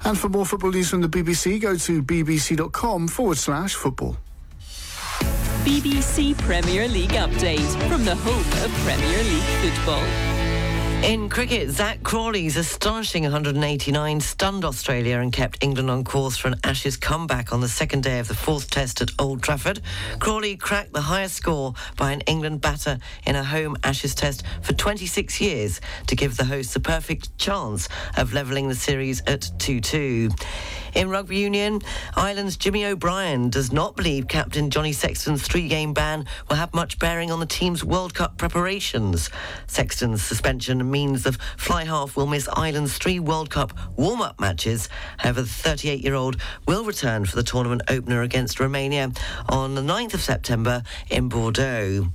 And 0.05 0.19
for 0.19 0.29
more 0.29 0.45
football 0.45 0.73
news 0.73 0.91
from 0.91 1.03
the 1.03 1.09
BBC, 1.09 1.61
go 1.61 1.77
to 1.77 2.03
bbc.com 2.03 3.09
forward 3.09 3.39
slash 3.39 3.75
football. 3.75 4.17
BBC 5.65 6.37
Premier 6.39 6.87
League 6.89 7.11
update 7.11 7.89
from 7.89 8.05
the 8.05 8.15
home 8.15 8.65
of 8.65 8.71
Premier 8.85 9.23
League 9.23 9.73
football. 9.73 10.36
In 11.07 11.29
cricket, 11.29 11.71
Zak 11.71 12.03
Crawley's 12.03 12.57
astonishing 12.57 13.23
189 13.23 14.21
stunned 14.21 14.64
Australia 14.64 15.21
and 15.21 15.33
kept 15.33 15.62
England 15.62 15.88
on 15.88 16.03
course 16.03 16.37
for 16.37 16.49
an 16.49 16.57
Ashes 16.64 16.97
comeback 16.97 17.53
on 17.53 17.61
the 17.61 17.69
second 17.69 18.03
day 18.03 18.19
of 18.19 18.27
the 18.27 18.35
fourth 18.35 18.69
test 18.71 19.01
at 19.01 19.12
Old 19.16 19.40
Trafford. 19.40 19.83
Crawley 20.19 20.57
cracked 20.57 20.92
the 20.92 21.03
highest 21.03 21.37
score 21.37 21.75
by 21.97 22.11
an 22.11 22.23
England 22.23 22.61
batter 22.61 22.99
in 23.25 23.37
a 23.37 23.45
home 23.45 23.77
Ashes 23.85 24.16
test 24.16 24.42
for 24.62 24.73
26 24.73 25.40
years 25.40 25.81
to 26.09 26.16
give 26.16 26.37
the 26.37 26.45
hosts 26.45 26.75
a 26.75 26.81
perfect 26.81 27.38
chance 27.38 27.88
of 28.16 28.33
levelling 28.33 28.66
the 28.66 28.75
series 28.75 29.21
at 29.29 29.42
2-2. 29.59 30.33
In 30.97 31.11
rugby 31.11 31.37
union, 31.37 31.83
Ireland's 32.17 32.57
Jimmy 32.57 32.87
O'Brien 32.87 33.51
does 33.51 33.71
not 33.71 33.97
believe 33.97 34.29
captain 34.29 34.71
Johnny 34.71 34.95
Sexton's 34.95 35.43
three-game 35.43 35.93
ban 35.93 36.25
will 36.49 36.57
have 36.57 36.73
much 36.73 36.99
bearing 36.99 37.31
on 37.31 37.39
the 37.39 37.45
team's 37.45 37.85
World 37.85 38.15
Cup 38.15 38.39
preparations. 38.39 39.29
Sexton's 39.67 40.23
suspension 40.23 40.91
means 40.91 41.23
the 41.23 41.33
fly 41.59 41.85
half 41.85 42.17
will 42.17 42.27
miss 42.27 42.49
Ireland's 42.51 42.97
three 42.97 43.21
World 43.21 43.51
Cup 43.51 43.75
warm-up 43.99 44.41
matches. 44.41 44.89
However, 45.19 45.43
the 45.43 45.49
38-year-old 45.49 46.39
will 46.67 46.85
return 46.85 47.27
for 47.27 47.37
the 47.37 47.43
tournament 47.43 47.83
opener 47.89 48.23
against 48.23 48.59
Romania 48.59 49.13
on 49.51 49.75
the 49.75 49.83
9th 49.83 50.15
of 50.15 50.23
September 50.23 50.83
in 51.11 51.29
Bordeaux. 51.29 52.11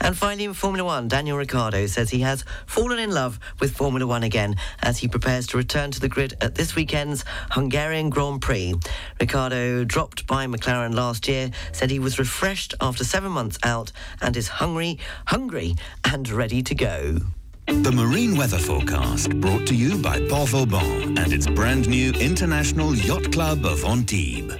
And 0.00 0.16
finally, 0.16 0.44
in 0.44 0.54
Formula 0.54 0.84
One, 0.84 1.08
Daniel 1.08 1.36
Ricciardo 1.36 1.86
says 1.86 2.10
he 2.10 2.20
has 2.20 2.44
fallen 2.66 2.98
in 2.98 3.10
love 3.10 3.38
with 3.60 3.76
Formula 3.76 4.06
One 4.06 4.22
again 4.22 4.56
as 4.80 4.98
he 4.98 5.08
prepares 5.08 5.46
to 5.48 5.56
return 5.56 5.90
to 5.92 6.00
the 6.00 6.08
grid 6.08 6.36
at 6.40 6.54
this 6.54 6.74
weekend's 6.74 7.24
Hungarian 7.50 8.10
Grand 8.10 8.42
Prix. 8.42 8.74
Ricciardo, 9.20 9.84
dropped 9.84 10.26
by 10.26 10.46
McLaren 10.46 10.94
last 10.94 11.28
year, 11.28 11.50
said 11.72 11.90
he 11.90 11.98
was 11.98 12.18
refreshed 12.18 12.74
after 12.80 13.04
seven 13.04 13.32
months 13.32 13.58
out 13.62 13.92
and 14.20 14.36
is 14.36 14.48
hungry, 14.48 14.98
hungry, 15.26 15.76
and 16.04 16.28
ready 16.28 16.62
to 16.62 16.74
go. 16.74 17.18
The 17.66 17.92
marine 17.92 18.36
weather 18.36 18.58
forecast 18.58 19.40
brought 19.40 19.66
to 19.68 19.74
you 19.74 19.96
by 20.02 20.18
Port 20.28 20.50
Vauban 20.50 21.16
and 21.16 21.32
its 21.32 21.46
brand 21.46 21.88
new 21.88 22.10
International 22.12 22.94
Yacht 22.94 23.32
Club 23.32 23.64
of 23.64 23.84
Antibes. 23.84 24.56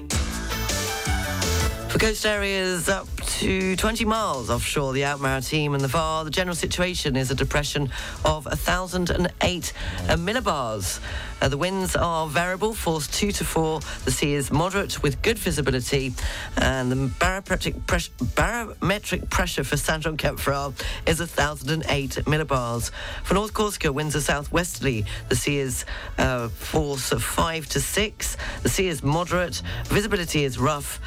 For 1.88 1.98
coast 1.98 2.25
areas 2.25 2.88
up 2.88 3.07
to 3.38 3.76
20 3.76 4.04
miles 4.04 4.50
offshore 4.50 4.92
the 4.92 5.04
Alpes-Maritimes 5.04 5.74
and 5.74 5.80
the 5.82 5.88
VAR, 5.88 6.24
the 6.24 6.30
general 6.30 6.54
situation 6.54 7.16
is 7.16 7.30
a 7.30 7.34
depression 7.34 7.90
of 8.24 8.44
1,008 8.46 9.72
uh, 10.08 10.16
millibars. 10.16 11.00
Uh, 11.40 11.48
the 11.48 11.56
winds 11.56 11.96
are 11.96 12.28
variable, 12.28 12.72
force 12.72 13.08
2 13.08 13.32
to 13.32 13.44
4. 13.44 13.80
The 14.04 14.10
sea 14.10 14.34
is 14.34 14.52
moderate 14.52 15.02
with 15.02 15.22
good 15.22 15.38
visibility. 15.38 16.14
And 16.56 16.92
the 16.92 17.10
barometric, 17.18 17.74
barometric 18.34 19.28
pressure 19.28 19.64
for 19.64 19.76
Saint-Jean-Cap-Ferrat 19.76 20.80
is 21.06 21.18
1,008 21.18 22.10
millibars. 22.26 22.90
For 23.24 23.34
North 23.34 23.54
Corsica, 23.54 23.92
winds 23.92 24.14
are 24.14 24.20
southwesterly. 24.20 25.04
The 25.28 25.36
sea 25.36 25.58
is 25.58 25.84
uh, 26.18 26.48
force 26.48 27.10
5 27.10 27.66
to 27.70 27.80
6. 27.80 28.36
The 28.62 28.68
sea 28.68 28.88
is 28.88 29.02
moderate. 29.02 29.62
Visibility 29.86 30.44
is 30.44 30.58
rough 30.58 31.00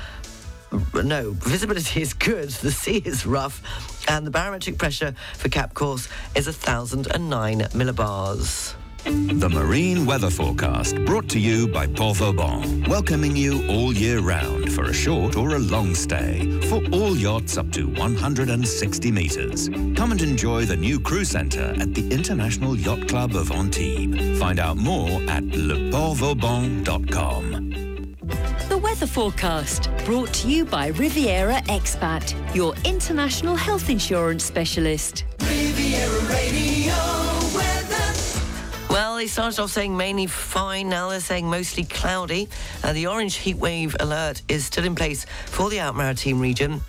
no, 0.93 1.31
visibility 1.31 2.01
is 2.01 2.13
good, 2.13 2.49
the 2.49 2.71
sea 2.71 3.01
is 3.05 3.25
rough, 3.25 3.61
and 4.07 4.25
the 4.25 4.31
barometric 4.31 4.77
pressure 4.77 5.13
for 5.35 5.49
Cap 5.49 5.73
Corse 5.73 6.07
is 6.35 6.47
1,009 6.47 7.59
millibars. 7.59 8.75
The 9.05 9.49
marine 9.49 10.05
weather 10.07 10.31
forecast 10.31 10.95
brought 11.05 11.29
to 11.29 11.39
you 11.39 11.67
by 11.67 11.85
Port 11.85 12.17
Vauban, 12.17 12.85
welcoming 12.85 13.35
you 13.35 13.63
all 13.69 13.93
year 13.93 14.19
round 14.19 14.73
for 14.73 14.85
a 14.85 14.93
short 14.93 15.37
or 15.37 15.55
a 15.55 15.59
long 15.59 15.93
stay 15.93 16.59
for 16.61 16.81
all 16.91 17.15
yachts 17.15 17.55
up 17.55 17.71
to 17.73 17.87
160 17.87 19.11
metres. 19.11 19.69
Come 19.69 20.11
and 20.11 20.23
enjoy 20.23 20.65
the 20.65 20.75
new 20.75 20.99
crew 20.99 21.23
centre 21.23 21.75
at 21.79 21.93
the 21.93 22.11
International 22.11 22.75
Yacht 22.75 23.07
Club 23.07 23.35
of 23.35 23.51
Antibes. 23.51 24.39
Find 24.39 24.59
out 24.59 24.77
more 24.77 25.21
at 25.29 25.43
leportvauban.com. 25.43 28.04
The 28.27 28.79
weather 28.81 29.05
forecast 29.05 29.89
brought 30.03 30.33
to 30.35 30.49
you 30.49 30.65
by 30.65 30.87
Riviera 30.87 31.61
Expat, 31.67 32.33
your 32.55 32.73
international 32.83 33.55
health 33.55 33.89
insurance 33.89 34.43
specialist. 34.43 35.25
Riviera 35.41 36.21
Radio 36.29 36.93
weather. 37.55 38.13
Well, 38.89 39.17
they 39.17 39.27
started 39.27 39.59
off 39.59 39.69
saying 39.69 39.95
mainly 39.95 40.25
fine. 40.25 40.89
Now 40.89 41.09
they're 41.09 41.19
saying 41.19 41.47
mostly 41.47 41.83
cloudy. 41.83 42.49
Uh, 42.83 42.93
the 42.93 43.05
orange 43.05 43.37
heatwave 43.37 43.95
alert 43.99 44.41
is 44.47 44.65
still 44.65 44.85
in 44.85 44.95
place 44.95 45.27
for 45.45 45.69
the 45.69 45.77
Alpes-Maritimes 45.79 46.41
region. 46.41 46.81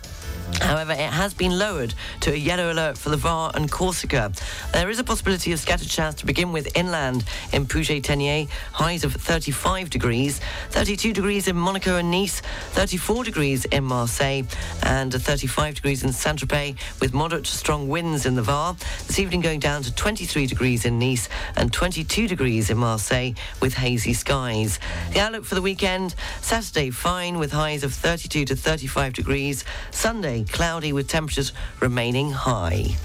However, 0.61 0.93
it 0.93 1.11
has 1.11 1.35
been 1.35 1.59
lowered 1.59 1.95
to 2.21 2.33
a 2.33 2.37
yellow 2.37 2.73
alert 2.73 2.97
for 2.99 3.11
the 3.11 3.17
Var 3.17 3.53
and 3.55 3.71
Corsica. 3.71 4.33
There 4.73 4.91
is 4.91 4.99
a 4.99 5.05
possibility 5.05 5.53
of 5.53 5.59
scattered 5.59 5.89
showers 5.89 6.15
to 6.17 6.27
begin 6.27 6.53
with 6.53 6.77
inland 6.77 7.25
in 7.53 7.67
Puget-Théniers, 7.67 8.49
highs 8.73 9.05
of 9.05 9.13
35 9.13 9.91
degrees, 9.91 10.41
32 10.71 11.13
degrees 11.13 11.49
in 11.49 11.57
Monaco 11.57 11.97
and 11.97 12.11
Nice, 12.11 12.41
34 12.71 13.25
degrees 13.25 13.65
in 13.67 13.85
Marseille, 13.85 14.43
and 14.83 15.13
35 15.13 15.77
degrees 15.77 16.05
in 16.05 16.13
Saint-Tropez 16.13 16.77
with 17.01 17.15
moderate 17.15 17.45
to 17.45 17.53
strong 17.53 17.89
winds 17.89 18.27
in 18.27 18.35
the 18.35 18.43
Var. 18.43 18.75
This 19.07 19.19
evening 19.19 19.41
going 19.41 19.61
down 19.61 19.83
to 19.83 19.95
23 19.95 20.47
degrees 20.47 20.85
in 20.85 20.99
Nice 20.99 21.29
and 21.57 21.73
22 21.73 22.29
degrees 22.29 22.71
in 22.71 22.79
Marseille 22.79 23.33
with 23.61 23.75
hazy 23.75 24.13
skies. 24.13 24.79
The 25.13 25.21
outlook 25.21 25.45
for 25.45 25.55
the 25.55 25.63
weekend, 25.63 26.15
Saturday 26.41 26.91
fine 26.91 27.39
with 27.39 27.53
highs 27.53 27.85
of 27.85 27.93
32 27.93 28.45
to 28.47 28.57
35 28.57 29.13
degrees, 29.13 29.65
Sunday 29.91 30.36
cloudy 30.45 30.93
with 30.93 31.09
temperatures 31.09 31.53
remaining 31.81 32.31
high. 32.31 32.97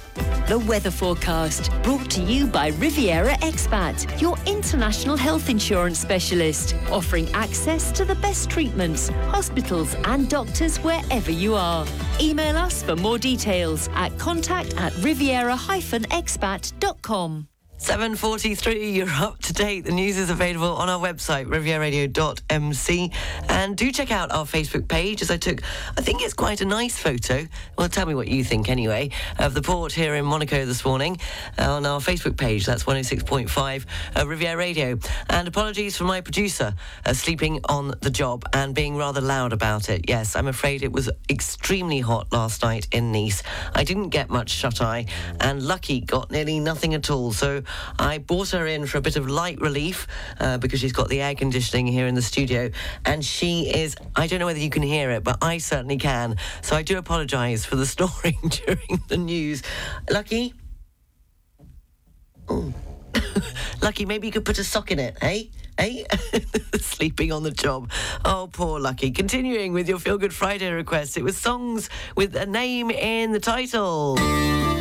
The 0.48 0.60
weather 0.68 0.92
forecast 0.92 1.72
brought 1.84 2.10
to 2.12 2.22
you 2.22 2.46
by 2.48 2.72
Riviera 2.72 3.36
Expat, 3.38 4.20
your 4.20 4.36
international 4.46 5.16
health 5.16 5.50
insurance 5.50 6.00
specialist, 6.00 6.76
offering 6.92 7.32
access 7.34 7.94
to 7.94 8.04
the 8.04 8.16
best 8.16 8.50
treatments, 8.50 9.08
hospitals, 9.30 9.96
and 10.06 10.30
doctors 10.30 10.80
wherever 10.80 11.32
you 11.32 11.56
are. 11.56 11.86
Email 12.20 12.58
us 12.58 12.84
for 12.84 12.96
more 12.96 13.18
details 13.18 13.90
at 13.94 14.18
contact 14.18 14.74
at 14.78 14.94
riviera-expat.com. 14.98 17.51
7.43, 17.82 18.94
you're 18.94 19.10
up 19.10 19.40
to 19.40 19.54
date. 19.54 19.86
The 19.86 19.92
news 19.92 20.16
is 20.16 20.30
available 20.30 20.76
on 20.76 20.88
our 20.88 21.00
website, 21.00 21.48
rivieradio.mc. 21.48 23.12
And 23.50 23.76
do 23.76 23.92
check 23.92 24.12
out 24.12 24.32
our 24.32 24.46
Facebook 24.46 24.88
page 24.88 25.24
as 25.24 25.32
I 25.32 25.38
took, 25.38 25.64
I 25.98 26.02
think 26.02 26.22
it's 26.22 26.36
quite 26.36 26.62
a 26.62 26.66
nice 26.66 26.96
photo. 27.00 27.48
Well, 27.80 27.90
tell 27.90 28.06
me 28.06 28.14
what 28.14 28.28
you 28.28 28.44
think 28.44 28.70
anyway, 28.70 29.10
of 29.40 29.56
the 29.56 29.64
port 29.64 29.94
here 29.94 30.14
in 30.14 30.26
Monaco 30.26 30.64
this 30.64 30.86
morning 30.86 31.18
uh, 31.58 31.72
on 31.72 31.88
our 31.88 32.00
Facebook 32.00 32.38
page. 32.38 32.68
That's 32.68 32.84
106.5 32.84 33.86
uh, 34.16 34.28
Riviera 34.28 34.58
Radio. 34.58 35.00
And 35.32 35.48
apologies 35.48 35.98
for 35.98 36.04
my 36.04 36.22
producer 36.22 36.76
uh, 37.08 37.14
sleeping 37.14 37.62
on 37.68 37.96
the 38.02 38.12
job 38.12 38.46
and 38.54 38.76
being 38.76 38.96
rather 38.96 39.22
loud 39.22 39.54
about 39.54 39.90
it. 39.90 40.08
Yes, 40.08 40.36
I'm 40.36 40.48
afraid 40.48 40.84
it 40.84 40.92
was 40.92 41.10
extremely 41.32 42.00
hot 42.00 42.32
last 42.32 42.62
night 42.62 42.88
in 42.92 43.12
Nice. 43.12 43.42
I 43.74 43.84
didn't 43.84 44.10
get 44.10 44.30
much 44.30 44.52
shut 44.52 44.82
eye, 44.82 45.08
and 45.40 45.64
Lucky 45.64 46.00
got 46.02 46.30
nearly 46.30 46.60
nothing 46.60 46.94
at 46.94 47.10
all. 47.10 47.34
So 47.34 47.64
I 48.00 48.18
brought 48.18 48.50
her 48.52 48.68
in 48.68 48.86
for 48.86 48.98
a 48.98 49.02
bit 49.02 49.16
of 49.16 49.30
light 49.30 49.60
relief 49.62 50.08
uh, 50.40 50.58
because 50.58 50.80
she's 50.80 50.94
got 50.94 51.10
the 51.10 51.22
air 51.22 51.36
conditioning 51.36 51.88
here 51.88 52.08
in 52.08 52.16
the 52.16 52.22
studio. 52.22 52.70
And 53.06 53.24
she 53.24 53.70
is, 53.74 53.96
I 54.16 54.28
don't 54.28 54.40
know 54.40 54.46
whether 54.46 54.60
you 54.60 54.70
can 54.70 54.84
hear 54.84 55.12
it, 55.12 55.24
but 55.24 55.38
I 55.42 55.58
certainly 55.58 55.98
can. 55.98 56.38
So 56.62 56.76
I 56.76 56.82
do 56.82 56.98
apologise 56.98 57.66
for 57.66 57.76
the 57.76 57.86
snoring 57.96 58.38
during 58.50 59.02
the 59.08 59.18
news. 59.18 59.64
Lucky? 60.10 60.54
Oh. 62.48 62.74
Lucky, 63.82 64.06
maybe 64.06 64.28
you 64.28 64.34
could 64.34 64.46
put 64.46 64.60
a 64.60 64.64
sock 64.64 64.92
in 64.92 65.00
it, 65.00 65.18
eh? 65.22 65.44
Eh? 65.82 66.04
Sleeping 66.80 67.32
on 67.32 67.42
the 67.42 67.50
job. 67.50 67.90
Oh, 68.24 68.48
poor 68.52 68.80
Lucky. 68.80 69.10
Continuing 69.10 69.74
with 69.74 69.90
your 69.90 69.98
Feel 69.98 70.20
Good 70.20 70.34
Friday 70.34 70.72
requests, 70.72 71.18
it 71.18 71.24
was 71.24 71.36
songs 71.36 71.90
with 72.16 72.36
a 72.36 72.46
name 72.46 72.92
in 72.92 73.32
the 73.32 73.40
title. 73.40 74.16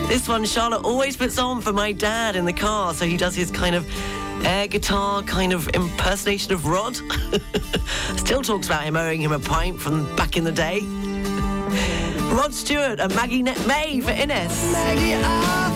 This 0.08 0.28
one 0.28 0.44
Charlotte 0.44 0.84
always 0.84 1.16
puts 1.16 1.38
on 1.38 1.62
for 1.62 1.72
my 1.72 1.92
dad 1.92 2.36
in 2.36 2.44
the 2.44 2.52
car, 2.52 2.92
so 2.92 3.06
he 3.06 3.16
does 3.16 3.34
his 3.34 3.50
kind 3.50 3.74
of 3.74 3.86
air 4.44 4.66
guitar 4.66 5.22
kind 5.22 5.54
of 5.54 5.68
impersonation 5.68 6.52
of 6.52 6.66
Rod. 6.66 6.96
Still 8.18 8.42
talks 8.42 8.66
about 8.66 8.84
him 8.84 8.96
owing 8.96 9.22
him 9.22 9.32
a 9.32 9.38
pint 9.38 9.80
from 9.80 10.14
back 10.16 10.36
in 10.36 10.44
the 10.44 10.52
day. 10.52 10.80
Rod 12.36 12.52
Stewart 12.52 13.00
and 13.00 13.14
Maggie 13.14 13.42
May 13.42 14.00
for 14.00 14.10
Ines. 14.10 14.72
Maggie, 14.72 15.14
I 15.14 15.70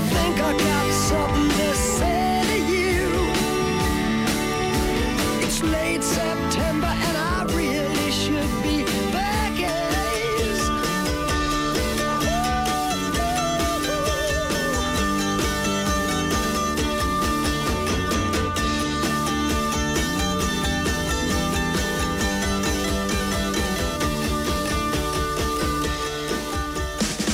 late 5.95 6.03
September 6.03 6.64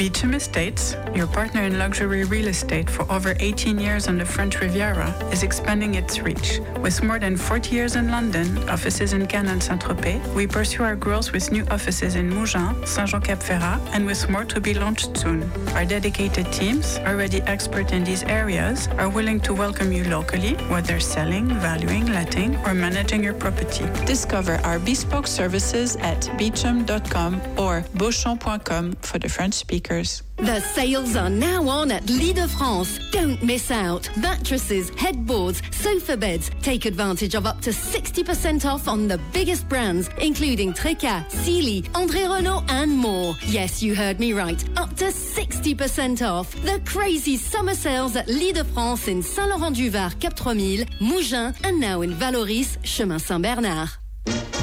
Beauchamp 0.00 0.34
Estates, 0.34 0.96
your 1.14 1.26
partner 1.26 1.64
in 1.64 1.78
luxury 1.78 2.24
real 2.24 2.48
estate 2.48 2.88
for 2.88 3.02
over 3.12 3.36
18 3.38 3.78
years 3.78 4.08
on 4.08 4.16
the 4.16 4.24
French 4.24 4.58
Riviera, 4.58 5.10
is 5.30 5.42
expanding 5.42 5.96
its 5.96 6.20
reach. 6.20 6.58
With 6.80 7.02
more 7.02 7.18
than 7.18 7.36
40 7.36 7.74
years 7.76 7.96
in 7.96 8.10
London, 8.10 8.66
offices 8.70 9.12
in 9.12 9.26
Cannes 9.26 9.50
and 9.50 9.62
Saint-Tropez, 9.62 10.34
we 10.34 10.46
pursue 10.46 10.84
our 10.84 10.96
growth 10.96 11.32
with 11.32 11.52
new 11.52 11.66
offices 11.70 12.14
in 12.14 12.30
Mougins, 12.30 12.88
Saint-Jean-Cap-Ferrat, 12.88 13.78
and 13.92 14.06
with 14.06 14.26
more 14.30 14.46
to 14.46 14.58
be 14.58 14.72
launched 14.72 15.18
soon. 15.18 15.42
Our 15.74 15.84
dedicated 15.84 16.50
teams, 16.50 16.96
already 17.00 17.42
expert 17.42 17.92
in 17.92 18.02
these 18.02 18.22
areas, 18.22 18.88
are 18.96 19.10
willing 19.10 19.38
to 19.40 19.52
welcome 19.52 19.92
you 19.92 20.04
locally, 20.04 20.54
whether 20.72 20.98
selling, 20.98 21.48
valuing, 21.60 22.06
letting, 22.06 22.56
or 22.64 22.72
managing 22.72 23.22
your 23.22 23.34
property. 23.34 23.84
Discover 24.06 24.62
our 24.64 24.78
bespoke 24.78 25.26
services 25.26 25.96
at 25.96 26.22
beauchamp.com 26.38 27.42
or 27.58 27.84
beauchamp.com 27.98 28.92
for 29.02 29.18
the 29.18 29.28
French 29.28 29.56
The 30.36 30.60
sales 30.60 31.16
are 31.16 31.28
now 31.28 31.68
on 31.68 31.90
at 31.90 32.08
Lit 32.08 32.36
de 32.36 32.46
France. 32.46 33.00
Don't 33.10 33.42
miss 33.42 33.72
out. 33.72 34.08
Mattresses, 34.16 34.90
headboards, 34.90 35.62
sofa 35.72 36.16
beds. 36.16 36.48
Take 36.62 36.84
advantage 36.84 37.34
of 37.34 37.44
up 37.44 37.60
to 37.62 37.70
60% 37.70 38.64
off 38.64 38.86
on 38.86 39.08
the 39.08 39.18
biggest 39.32 39.68
brands, 39.68 40.08
including 40.20 40.72
Treca, 40.72 41.28
Sealy, 41.28 41.82
André 41.94 42.32
Renault, 42.32 42.64
and 42.68 42.96
more. 42.96 43.34
Yes, 43.46 43.82
you 43.82 43.96
heard 43.96 44.20
me 44.20 44.32
right. 44.32 44.62
Up 44.78 44.94
to 44.96 45.06
60% 45.06 46.24
off. 46.24 46.54
The 46.62 46.80
crazy 46.86 47.36
summer 47.36 47.74
sales 47.74 48.14
at 48.14 48.28
Lit 48.28 48.54
de 48.54 48.64
France 48.64 49.08
in 49.08 49.22
Saint-Laurent-du-Var, 49.22 50.12
Cap 50.20 50.36
3000, 50.36 50.88
Mougins, 51.00 51.56
and 51.64 51.80
now 51.80 52.02
in 52.02 52.12
Vallauris, 52.12 52.78
Chemin 52.84 53.18
Saint-Bernard. 53.18 53.99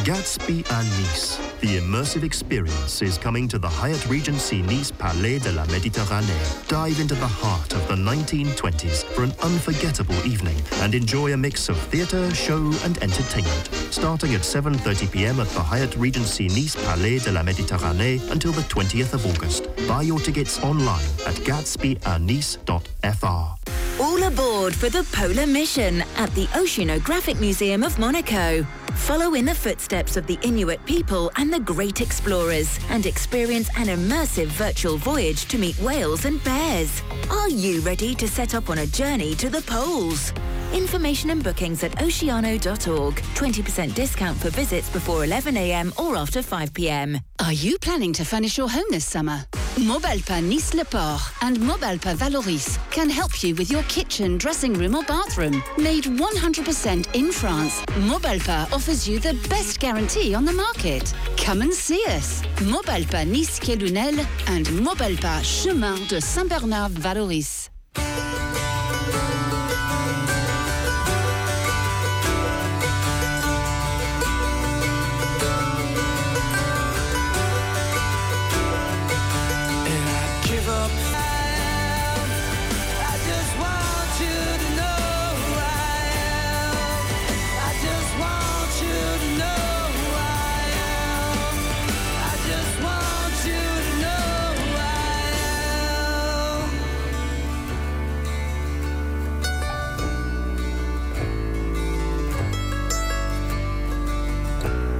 Gatsby 0.07 0.63
à 0.69 0.83
Nice. 0.83 1.37
The 1.59 1.79
immersive 1.79 2.23
experience 2.23 3.01
is 3.01 3.17
coming 3.17 3.45
to 3.49 3.59
the 3.59 3.67
Hyatt 3.67 4.07
Regency 4.07 4.61
Nice 4.61 4.89
Palais 4.89 5.39
de 5.39 5.51
la 5.51 5.65
Méditerranée. 5.65 6.31
Dive 6.69 7.01
into 7.01 7.15
the 7.15 7.27
heart 7.27 7.73
of 7.73 7.85
the 7.89 7.95
1920s 7.95 9.03
for 9.03 9.23
an 9.23 9.33
unforgettable 9.43 10.15
evening 10.25 10.55
and 10.81 10.95
enjoy 10.95 11.33
a 11.33 11.37
mix 11.37 11.67
of 11.67 11.77
theatre, 11.89 12.33
show 12.33 12.71
and 12.85 12.97
entertainment. 13.03 13.69
Starting 13.91 14.33
at 14.33 14.43
7.30 14.43 15.11
p.m. 15.11 15.41
at 15.41 15.49
the 15.49 15.59
Hyatt 15.59 15.93
Regency 15.97 16.47
Nice 16.47 16.77
Palais 16.77 17.19
de 17.19 17.33
la 17.33 17.43
Méditerranée 17.43 18.21
until 18.31 18.53
the 18.53 18.61
20th 18.61 19.13
of 19.13 19.25
August. 19.25 19.67
Buy 19.89 20.03
your 20.03 20.21
tickets 20.21 20.57
online 20.63 21.03
at 21.25 21.35
gatsbyanice.fr. 21.43 23.57
All 23.99 24.23
aboard 24.23 24.73
for 24.73 24.89
the 24.89 25.03
Polar 25.11 25.47
Mission 25.47 26.01
at 26.15 26.33
the 26.33 26.45
Oceanographic 26.53 27.41
Museum 27.41 27.83
of 27.83 27.99
Monaco. 27.99 28.65
Follow 29.05 29.35
in 29.35 29.45
the 29.45 29.55
footsteps 29.55 30.17
of 30.17 30.27
the 30.27 30.37
Inuit 30.41 30.83
people 30.85 31.31
and 31.37 31.51
the 31.51 31.61
great 31.61 32.01
explorers 32.01 32.77
and 32.89 33.05
experience 33.05 33.69
an 33.77 33.87
immersive 33.87 34.47
virtual 34.47 34.97
voyage 34.97 35.45
to 35.45 35.57
meet 35.57 35.79
whales 35.79 36.25
and 36.25 36.43
bears. 36.43 37.01
Are 37.29 37.49
you 37.49 37.79
ready 37.81 38.13
to 38.15 38.27
set 38.27 38.53
up 38.53 38.69
on 38.69 38.79
a 38.79 38.87
journey 38.87 39.33
to 39.35 39.49
the 39.49 39.61
poles? 39.61 40.33
Information 40.73 41.29
and 41.29 41.41
bookings 41.41 41.85
at 41.85 41.93
oceano.org. 41.99 43.15
20% 43.15 43.93
discount 43.95 44.37
for 44.37 44.49
visits 44.49 44.89
before 44.89 45.23
11am 45.23 45.97
or 45.97 46.17
after 46.17 46.39
5pm. 46.39 47.21
Are 47.39 47.53
you 47.53 47.77
planning 47.79 48.11
to 48.13 48.25
furnish 48.25 48.57
your 48.57 48.69
home 48.69 48.83
this 48.89 49.05
summer? 49.05 49.45
Mobalpa 49.77 50.43
Nice 50.43 50.73
Le 50.73 50.83
Port 50.83 51.21
and 51.43 51.55
Mobalpa 51.57 52.15
Vallauris 52.15 52.79
can 52.89 53.09
help 53.09 53.43
you 53.43 53.53
with 53.55 53.71
your 53.71 53.83
kitchen, 53.83 54.37
dressing 54.37 54.73
room 54.73 54.95
or 54.95 55.03
bathroom. 55.03 55.63
Made 55.77 56.05
100% 56.05 57.15
in 57.15 57.31
France, 57.31 57.81
Mobalpa 58.09 58.69
offers 58.73 58.86
you 58.87 59.19
the 59.19 59.33
best 59.49 59.81
guarantee 59.81 60.33
on 60.33 60.45
the 60.45 60.53
market. 60.53 61.13
Come 61.35 61.61
and 61.61 61.73
see 61.73 62.01
us. 62.07 62.41
Mobalpa 62.71 63.27
Nice 63.27 63.59
Quai 63.59 63.75
Lunel 63.75 64.25
and 64.47 64.65
Mobalpa 64.67 65.43
Chemin 65.43 66.07
de 66.07 66.21
Saint-Bernard 66.21 66.93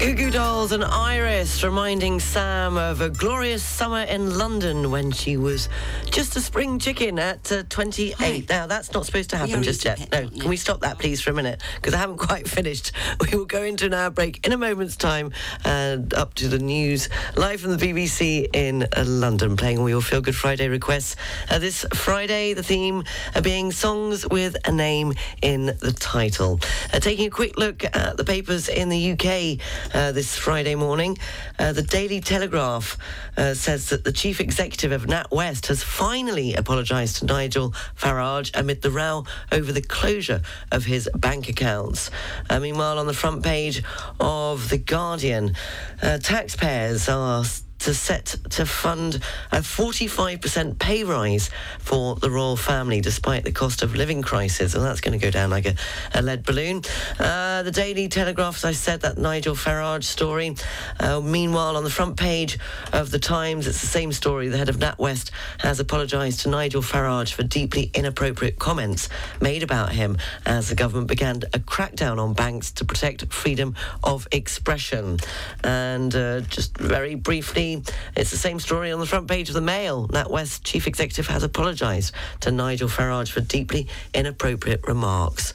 Goo 0.08 0.16
Goo 0.16 0.32
Dolls 0.32 0.72
and 0.72 0.86
Iris 0.86 1.66
reminding 1.66 2.22
Sam 2.22 2.78
of 2.78 3.02
a 3.02 3.10
glorious 3.10 3.62
summer 3.62 4.04
in 4.04 4.38
London 4.38 4.90
when 4.90 5.12
she 5.12 5.36
was 5.36 5.68
just 6.06 6.34
a 6.38 6.40
spring 6.40 6.80
chicken 6.80 7.20
at 7.20 7.52
uh, 7.52 7.64
28. 7.68 8.48
Now, 8.48 8.68
that's 8.68 8.94
not 8.94 9.06
supposed 9.06 9.32
to 9.32 9.38
happen 9.38 9.62
just 9.64 9.84
yet. 9.84 10.10
No, 10.10 10.30
can 10.30 10.48
we 10.48 10.56
stop 10.56 10.80
that, 10.80 10.98
please, 10.98 11.20
for 11.20 11.32
a 11.32 11.34
minute? 11.34 11.62
Because 11.76 11.94
I 11.94 11.98
haven't 11.98 12.20
quite 12.20 12.48
finished. 12.48 12.94
We 13.20 13.38
will 13.38 13.46
go 13.46 13.64
into 13.64 13.88
an 13.88 13.94
hour 13.94 14.10
break 14.10 14.46
in 14.46 14.54
a 14.54 14.58
moment's 14.58 14.96
time 14.96 15.34
and 15.66 16.14
up 16.14 16.36
to 16.36 16.48
the 16.48 16.60
news 16.60 17.10
live 17.36 17.60
from 17.60 17.76
the 17.76 17.78
BBC 17.78 18.48
in 18.54 18.84
uh, 18.84 19.04
London, 19.06 19.58
playing 19.58 19.80
all 19.80 19.90
your 19.90 20.02
Feel 20.02 20.22
Good 20.22 20.36
Friday 20.36 20.70
requests. 20.70 21.18
Uh, 21.50 21.60
this 21.60 21.86
Friday, 21.94 22.54
the 22.54 22.64
theme 22.64 23.04
uh, 23.36 23.42
being 23.42 23.74
songs 23.74 24.26
with 24.30 24.56
a 24.66 24.72
name 24.72 25.14
in 25.42 25.66
the 25.66 25.94
title. 26.00 26.62
Uh, 26.94 27.00
taking 27.00 27.28
a 27.28 27.30
quick 27.30 27.58
look 27.58 27.84
at 27.84 28.16
the 28.16 28.24
papers 28.24 28.70
in 28.70 28.88
the 28.88 29.12
UK 29.12 29.60
uh, 29.98 30.12
this 30.12 30.38
Friday 30.38 30.76
morning, 30.76 31.18
uh, 31.58 31.74
the 31.74 31.82
Daily 31.82 32.22
Telegraph 32.22 33.00
uh, 33.36 33.56
says 33.56 33.90
that 33.90 34.04
the 34.04 34.12
chief 34.12 34.40
executive 34.40 34.92
of 34.92 35.08
NatWest 35.08 35.68
has 35.68 35.82
finally 35.82 36.54
apologised 36.54 37.18
to 37.18 37.26
Nigel 37.26 37.72
Farage 37.96 38.52
amid 38.54 38.84
the 38.84 38.92
row 38.92 39.26
over 39.52 39.72
the 39.72 39.82
closure 39.82 40.44
of 40.72 40.86
his 40.86 41.10
bank 41.16 41.50
accounts. 41.50 42.12
Uh, 42.48 42.60
meanwhile, 42.60 43.00
on 43.00 43.08
the 43.08 43.14
front 43.14 43.44
page 43.44 43.82
of 44.20 44.70
The 44.70 44.78
Guardian, 44.78 45.56
uh, 46.04 46.20
taxpayers 46.20 47.10
are 47.10 47.44
to 47.80 47.94
set 47.94 48.36
to 48.50 48.66
fund 48.66 49.16
a 49.52 49.58
45% 49.58 50.80
pay 50.80 51.04
rise 51.04 51.50
for 51.80 52.16
the 52.16 52.30
royal 52.30 52.58
family 52.58 53.02
despite 53.02 53.44
the 53.44 53.52
cost 53.52 53.84
of 53.84 53.96
living 53.96 54.22
crisis. 54.22 54.74
And 54.74 54.84
that's 54.84 55.02
going 55.02 55.18
to 55.18 55.24
go 55.24 55.32
down 55.32 55.50
like 55.50 55.66
a, 55.66 55.76
a 56.14 56.22
lead 56.22 56.44
balloon. 56.44 56.82
Uh, 57.20 57.64
the 57.64 57.72
Daily 57.72 58.08
Telegraph, 58.08 58.58
as 58.58 58.66
I 58.66 58.72
said, 58.72 59.02
that 59.02 59.18
Nigel 59.18 59.56
Farage 59.56 60.04
story. 60.04 60.56
Uh, 61.00 61.22
meanwhile, 61.22 61.78
on 61.78 61.84
the 61.84 61.90
front 61.90 62.18
page 62.18 62.58
of 62.94 63.12
the 63.12 63.20
Times, 63.20 63.68
it's 63.68 63.82
the 63.82 63.88
same 63.88 64.12
story. 64.12 64.48
The 64.48 64.58
head 64.58 64.70
of 64.70 64.78
NatWest 64.78 65.32
has 65.60 65.80
apologised 65.80 66.42
to 66.42 66.50
Nigel 66.50 66.82
Farage 66.82 67.34
for 67.34 67.44
deeply 67.44 67.92
inappropriate 67.94 68.60
comments 68.60 69.10
made 69.42 69.64
about 69.64 69.92
him 69.92 70.18
as 70.46 70.70
the 70.70 70.76
government 70.76 71.08
began 71.08 71.38
a 71.54 71.60
crackdown 71.60 72.20
on 72.20 72.34
banks 72.34 72.72
to 72.72 72.86
protect 72.86 73.32
freedom 73.32 73.76
of 74.04 74.28
expression. 74.32 75.18
And 75.64 76.14
uh, 76.16 76.42
just 76.42 76.78
very 76.78 77.16
briefly, 77.16 77.77
it's 78.16 78.32
the 78.32 78.38
same 78.38 78.60
story 78.60 78.92
on 78.92 79.00
the 79.00 79.06
front 79.06 79.28
page 79.28 79.50
of 79.50 79.56
the 79.56 79.62
Mail. 79.62 80.08
NatWest 80.08 80.64
chief 80.64 80.88
executive 80.88 81.28
has 81.28 81.44
apologised 81.44 82.14
to 82.42 82.52
Nigel 82.52 82.88
Farage 82.88 83.30
for 83.30 83.42
deeply 83.42 83.88
inappropriate 84.14 84.88
remarks 84.88 85.54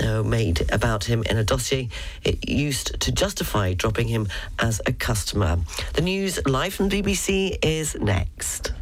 uh, 0.00 0.22
made 0.22 0.70
about 0.72 1.04
him 1.04 1.22
in 1.24 1.36
a 1.36 1.44
dossier 1.44 1.88
it 2.22 2.48
used 2.48 2.98
to 3.00 3.12
justify 3.12 3.74
dropping 3.74 4.08
him 4.08 4.28
as 4.58 4.80
a 4.86 4.92
customer. 4.92 5.58
The 5.94 6.02
news 6.02 6.44
live 6.46 6.74
from 6.74 6.90
BBC 6.90 7.58
is 7.62 7.94
next. 7.96 8.72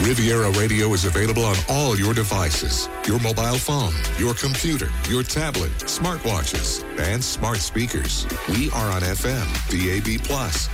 Riviera 0.00 0.50
Radio 0.52 0.94
is 0.94 1.04
available 1.04 1.44
on 1.44 1.54
all 1.68 1.96
your 1.98 2.14
devices 2.14 2.88
your 3.06 3.18
mobile 3.18 3.58
phone, 3.58 3.94
your 4.16 4.32
computer, 4.34 4.88
your 5.08 5.22
tablet, 5.22 5.72
smartwatches, 5.78 6.84
and 7.00 7.22
smart 7.22 7.58
speakers. 7.58 8.26
We 8.48 8.70
are 8.70 8.90
on 8.90 9.02
FM, 9.02 9.48
DAB, 9.70 10.30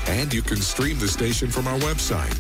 and 0.08 0.32
you 0.32 0.42
can 0.42 0.58
stream 0.58 0.98
the 0.98 1.08
station 1.08 1.50
from 1.50 1.66
our 1.66 1.78
website. 1.78 2.34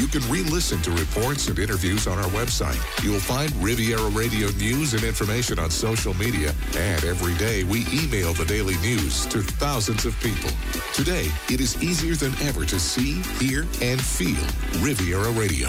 You 0.00 0.06
can 0.06 0.28
re 0.30 0.42
listen 0.44 0.80
to 0.82 0.90
reports 0.92 1.48
and 1.48 1.58
interviews 1.58 2.06
on 2.06 2.18
our 2.18 2.30
website. 2.30 2.80
You'll 3.04 3.20
find 3.20 3.54
Riviera 3.62 4.08
Radio 4.10 4.48
news 4.52 4.94
and 4.94 5.04
information 5.04 5.58
on 5.58 5.70
social 5.70 6.14
media, 6.14 6.54
and 6.76 7.04
every 7.04 7.34
day 7.34 7.64
we 7.64 7.84
email 7.92 8.32
the 8.32 8.46
daily 8.46 8.76
news 8.78 9.26
to 9.26 9.42
thousands 9.42 10.06
of 10.06 10.18
people. 10.20 10.50
Today, 10.94 11.30
it 11.50 11.60
is 11.60 11.82
easier 11.82 12.14
than 12.14 12.32
ever 12.48 12.64
to 12.64 12.80
see, 12.80 13.20
hear, 13.44 13.66
and 13.82 14.00
feel 14.00 14.44
Riviera 14.82 15.30
Radio. 15.32 15.68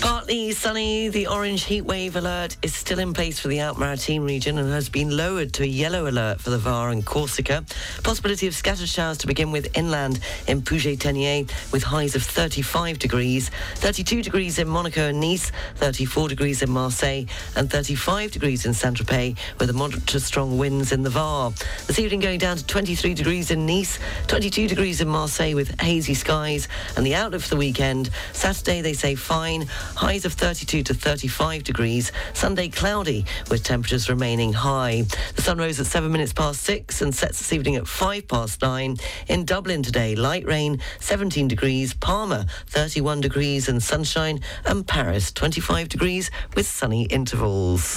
Partly 0.00 0.52
sunny, 0.52 1.08
the 1.08 1.26
orange 1.26 1.64
heatwave 1.64 2.16
alert 2.16 2.56
is 2.62 2.74
still 2.74 2.98
in 2.98 3.12
place 3.12 3.38
for 3.38 3.48
the 3.48 3.60
Alpes-Maritimes 3.60 4.24
region 4.24 4.58
and 4.58 4.72
has 4.72 4.88
been 4.88 5.16
lowered 5.16 5.52
to 5.54 5.62
a 5.62 5.66
yellow 5.66 6.08
alert 6.08 6.40
for 6.40 6.50
the 6.50 6.58
Var 6.58 6.90
and 6.90 7.04
Corsica. 7.04 7.64
Possibility 8.02 8.46
of 8.46 8.54
scattered 8.54 8.88
showers 8.88 9.18
to 9.18 9.26
begin 9.26 9.52
with 9.52 9.76
inland 9.76 10.20
in 10.46 10.62
Puget-Théniers 10.62 11.50
with 11.72 11.82
highs 11.82 12.14
of 12.14 12.22
35 12.22 12.98
degrees, 12.98 13.50
32 13.76 14.22
degrees 14.22 14.58
in 14.58 14.68
Monaco 14.68 15.08
and 15.08 15.20
Nice, 15.20 15.50
34 15.76 16.28
degrees 16.28 16.62
in 16.62 16.70
Marseille 16.70 17.24
and 17.56 17.70
35 17.70 18.32
degrees 18.32 18.66
in 18.66 18.74
Saint-Tropez 18.74 19.36
with 19.58 19.70
a 19.70 19.72
moderate 19.72 20.06
to 20.08 20.20
strong 20.20 20.58
winds 20.58 20.92
in 20.92 21.02
the 21.02 21.10
Var. 21.10 21.52
This 21.86 21.98
evening 21.98 22.20
going 22.20 22.38
down 22.38 22.56
to 22.56 22.66
23 22.66 23.14
degrees 23.14 23.50
in 23.50 23.64
Nice, 23.64 23.98
22 24.26 24.68
degrees 24.68 25.00
in 25.00 25.08
Marseille 25.08 25.54
with 25.54 25.80
hazy 25.80 26.14
skies 26.14 26.68
and 26.96 27.06
the 27.06 27.14
outlook 27.14 27.42
for 27.42 27.50
the 27.50 27.56
weekend. 27.56 28.10
Saturday 28.32 28.82
they 28.82 28.92
say 28.92 29.14
fine, 29.14 29.66
highs 29.96 30.24
of 30.24 30.34
32 30.34 30.82
to 30.84 30.94
35 30.94 31.64
degrees. 31.64 32.12
Sunday 32.34 32.68
cloudy 32.68 33.24
with 33.50 33.64
temperatures 33.64 34.08
remaining 34.08 34.52
high. 34.52 35.04
The 35.34 35.42
sun 35.42 35.58
rose 35.58 35.80
at 35.80 35.86
7 35.86 36.12
minutes 36.12 36.32
past 36.32 36.62
6 36.62 37.02
and 37.02 37.14
sets 37.14 37.38
this 37.38 37.52
evening 37.52 37.76
at 37.76 37.88
5 37.88 38.28
past 38.28 38.62
9. 38.62 38.96
In 39.28 39.44
Dublin 39.44 39.82
today, 39.82 40.14
light 40.14 40.46
rain, 40.46 40.80
17 41.00 41.48
degrees. 41.48 41.94
Palma, 41.94 42.46
31 42.68 43.20
degrees 43.20 43.68
and 43.68 43.82
sunshine. 43.82 44.40
And 44.64 44.86
Paris, 44.86 45.32
25 45.32 45.88
degrees 45.88 46.30
with 46.54 46.66
sunny 46.66 47.04
intervals. 47.04 47.96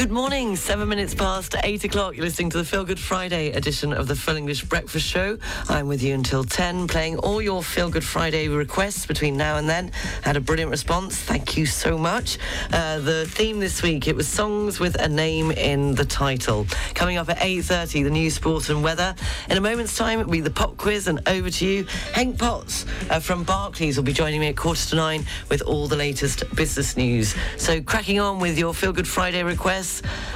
Good 0.00 0.10
morning, 0.10 0.56
seven 0.56 0.88
minutes 0.88 1.14
past 1.14 1.54
eight 1.62 1.84
o'clock. 1.84 2.16
You're 2.16 2.24
listening 2.24 2.48
to 2.52 2.56
the 2.56 2.64
Feel 2.64 2.86
Good 2.86 2.98
Friday 2.98 3.50
edition 3.50 3.92
of 3.92 4.08
the 4.08 4.16
Full 4.16 4.34
English 4.34 4.64
Breakfast 4.64 5.06
Show. 5.06 5.36
I'm 5.68 5.88
with 5.88 6.02
you 6.02 6.14
until 6.14 6.42
10, 6.42 6.88
playing 6.88 7.18
all 7.18 7.42
your 7.42 7.62
Feel 7.62 7.90
Good 7.90 8.02
Friday 8.02 8.48
requests 8.48 9.04
between 9.04 9.36
now 9.36 9.58
and 9.58 9.68
then. 9.68 9.92
Had 10.22 10.38
a 10.38 10.40
brilliant 10.40 10.70
response. 10.70 11.18
Thank 11.18 11.58
you 11.58 11.66
so 11.66 11.98
much. 11.98 12.38
Uh, 12.72 13.00
the 13.00 13.26
theme 13.26 13.60
this 13.60 13.82
week, 13.82 14.08
it 14.08 14.16
was 14.16 14.26
songs 14.26 14.80
with 14.80 14.94
a 14.94 15.06
name 15.06 15.50
in 15.50 15.94
the 15.96 16.06
title. 16.06 16.66
Coming 16.94 17.18
up 17.18 17.28
at 17.28 17.36
8.30, 17.36 18.04
the 18.04 18.08
news, 18.08 18.32
sport 18.32 18.70
and 18.70 18.82
weather. 18.82 19.14
In 19.50 19.58
a 19.58 19.60
moment's 19.60 19.98
time, 19.98 20.18
it'll 20.18 20.32
be 20.32 20.40
the 20.40 20.50
pop 20.50 20.78
quiz 20.78 21.08
and 21.08 21.20
over 21.28 21.50
to 21.50 21.66
you. 21.66 21.84
Hank 22.14 22.38
Potts 22.38 22.86
uh, 23.10 23.20
from 23.20 23.44
Barclays 23.44 23.98
will 23.98 24.04
be 24.04 24.14
joining 24.14 24.40
me 24.40 24.48
at 24.48 24.56
quarter 24.56 24.88
to 24.88 24.96
nine 24.96 25.26
with 25.50 25.60
all 25.60 25.88
the 25.88 25.96
latest 25.96 26.42
business 26.56 26.96
news. 26.96 27.34
So 27.58 27.82
cracking 27.82 28.18
on 28.18 28.40
with 28.40 28.58
your 28.58 28.72
Feel 28.72 28.94
Good 28.94 29.06
Friday 29.06 29.42
requests. 29.42 29.89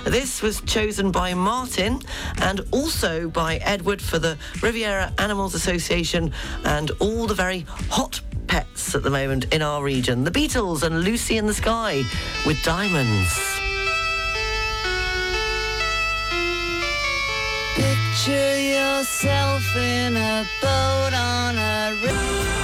This 0.05 0.43
was 0.43 0.61
chosen 0.63 1.11
by 1.11 1.35
Martin 1.35 2.01
and 2.43 2.61
also 2.71 3.29
by 3.29 3.57
Edward 3.57 4.03
for 4.03 4.19
the 4.19 4.37
Riviera 4.63 5.13
Animals 5.19 5.55
Association 5.55 6.33
and 6.65 6.91
all 7.01 7.27
the 7.27 7.35
very 7.35 7.61
hot 7.91 8.21
pets 8.47 8.95
at 8.95 9.03
the 9.03 9.11
moment 9.11 9.53
in 9.53 9.63
our 9.63 9.83
region. 9.83 10.25
The 10.25 10.31
Beatles 10.31 10.83
and 10.83 11.03
Lucy 11.03 11.37
in 11.37 11.47
the 11.47 11.55
Sky 11.55 12.03
with 12.47 12.63
Diamonds. 12.63 13.33
Picture 17.75 18.59
yourself 18.59 19.77
in 19.77 20.17
a 20.17 20.47
boat 20.61 21.15
on 21.15 21.57
a 21.57 21.95
river. 22.03 22.64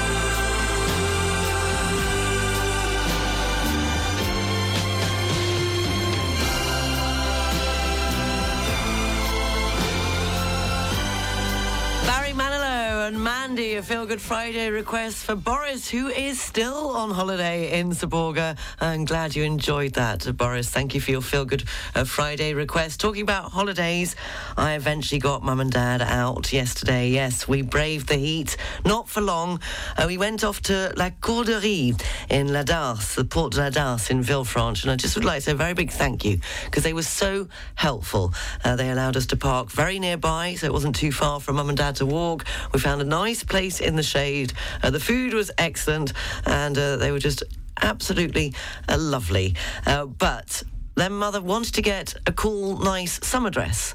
And 13.11 13.25
Mandy, 13.25 13.75
a 13.75 13.83
Feel 13.83 14.07
Good 14.07 14.21
Friday 14.21 14.71
request 14.71 15.25
for 15.25 15.35
Boris, 15.35 15.91
who 15.91 16.07
is 16.07 16.41
still 16.41 16.91
on 16.91 17.11
holiday 17.11 17.81
in 17.81 17.91
Seborga. 17.91 18.57
I'm 18.81 19.05
glad 19.05 19.35
you 19.35 19.43
enjoyed 19.43 19.95
that, 19.95 20.37
Boris. 20.37 20.71
Thank 20.71 20.95
you 20.95 21.01
for 21.01 21.11
your 21.11 21.21
Feel 21.21 21.45
Good 21.45 21.65
uh, 21.97 22.05
Friday 22.05 22.55
request. 22.55 23.01
Talking 23.01 23.23
about 23.23 23.51
holidays, 23.51 24.15
I 24.57 24.75
eventually 24.75 25.19
got 25.19 25.43
Mum 25.43 25.59
and 25.59 25.73
Dad 25.73 26.03
out 26.03 26.53
yesterday. 26.53 27.09
Yes, 27.09 27.49
we 27.49 27.63
braved 27.63 28.09
the 28.09 28.15
heat, 28.15 28.57
not 28.85 29.09
for 29.09 29.23
long. 29.23 29.61
Uh, 29.97 30.05
we 30.07 30.17
went 30.17 30.45
off 30.45 30.63
to 30.63 30.93
La 30.97 31.11
Corderie 31.21 31.95
in 32.29 32.53
La 32.53 32.63
Darse, 32.63 33.17
the 33.17 33.25
Port 33.25 33.55
de 33.55 33.59
La 33.59 33.71
Darse 33.71 34.13
in 34.13 34.23
Villefranche, 34.23 34.83
and 34.83 34.93
I 34.93 34.95
just 34.95 35.17
would 35.17 35.25
like 35.25 35.39
to 35.39 35.43
say 35.47 35.53
a 35.53 35.57
very 35.57 35.75
big 35.75 35.91
thank 35.91 36.25
you 36.25 36.39
because 36.67 36.85
they 36.85 36.93
were 36.93 37.03
so 37.03 37.49
helpful. 37.75 38.33
Uh, 38.63 38.77
they 38.77 38.89
allowed 38.89 39.17
us 39.17 39.27
to 39.27 39.37
park 39.37 39.69
very 39.69 39.99
nearby, 39.99 40.55
so 40.55 40.67
it 40.67 40.73
wasn't 40.73 40.95
too 40.95 41.11
far 41.11 41.41
for 41.41 41.53
Mum 41.53 41.71
and 41.71 41.79
Dad 41.79 41.97
to 41.97 42.07
walk. 42.07 42.45
We 42.73 42.79
found 42.79 43.00
a 43.01 43.05
nice 43.05 43.43
place 43.45 43.81
in 43.81 43.97
the 43.97 44.03
shade. 44.03 44.53
Uh, 44.83 44.91
the 44.91 45.01
food 45.01 45.35
was 45.35 45.51
excellent, 45.59 46.13
and 46.47 46.77
uh, 46.77 46.97
they 46.97 47.11
were 47.11 47.19
just 47.19 47.43
absolutely 47.83 48.55
uh, 48.89 48.97
lovely. 48.99 49.55
Uh, 49.87 50.07
but 50.07 50.63
then 50.97 51.13
mother 51.13 51.41
wanted 51.41 51.75
to 51.75 51.83
get 51.83 52.15
a 52.27 52.33
cool, 52.33 52.79
nice 52.79 53.25
summer 53.27 53.51
dress. 53.51 53.95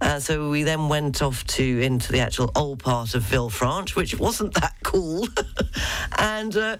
Uh, 0.00 0.20
so 0.20 0.50
we 0.50 0.62
then 0.62 0.88
went 0.88 1.22
off 1.22 1.44
to 1.46 1.80
into 1.80 2.12
the 2.12 2.20
actual 2.20 2.50
old 2.54 2.78
part 2.78 3.14
of 3.14 3.22
Villefranche, 3.22 3.96
which 3.96 4.18
wasn't 4.18 4.52
that 4.54 4.74
cool, 4.84 5.26
and 6.18 6.54
uh, 6.56 6.76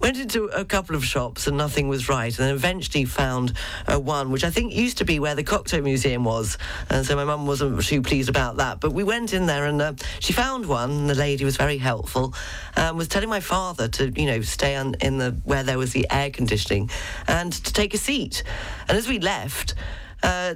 went 0.00 0.18
into 0.18 0.44
a 0.44 0.64
couple 0.64 0.94
of 0.94 1.04
shops 1.04 1.46
and 1.46 1.56
nothing 1.56 1.88
was 1.88 2.08
right. 2.08 2.36
And 2.38 2.48
then 2.48 2.54
eventually 2.54 3.04
found 3.04 3.52
uh, 3.86 3.98
one 3.98 4.30
which 4.30 4.44
I 4.44 4.50
think 4.50 4.72
used 4.72 4.98
to 4.98 5.04
be 5.04 5.18
where 5.18 5.34
the 5.34 5.44
Cocteau 5.44 5.82
Museum 5.82 6.24
was. 6.24 6.58
And 6.88 7.04
so 7.04 7.16
my 7.16 7.24
mum 7.24 7.46
wasn't 7.46 7.82
too 7.82 8.02
pleased 8.02 8.28
about 8.28 8.56
that. 8.58 8.80
But 8.80 8.92
we 8.92 9.02
went 9.02 9.32
in 9.32 9.46
there 9.46 9.66
and 9.66 9.82
uh, 9.82 9.92
she 10.20 10.32
found 10.32 10.66
one. 10.66 10.90
And 10.90 11.10
the 11.10 11.14
lady 11.14 11.44
was 11.44 11.56
very 11.56 11.78
helpful. 11.78 12.34
Um, 12.76 12.96
was 12.96 13.08
telling 13.08 13.28
my 13.28 13.40
father 13.40 13.88
to 13.88 14.10
you 14.10 14.26
know 14.26 14.40
stay 14.42 14.76
on, 14.76 14.94
in 15.00 15.18
the 15.18 15.36
where 15.44 15.62
there 15.62 15.78
was 15.78 15.92
the 15.92 16.06
air 16.10 16.30
conditioning 16.30 16.90
and 17.26 17.52
to 17.52 17.72
take 17.72 17.94
a 17.94 17.98
seat. 17.98 18.42
And 18.88 18.96
as 18.96 19.08
we 19.10 19.18
left. 19.18 19.74
Uh, 20.22 20.54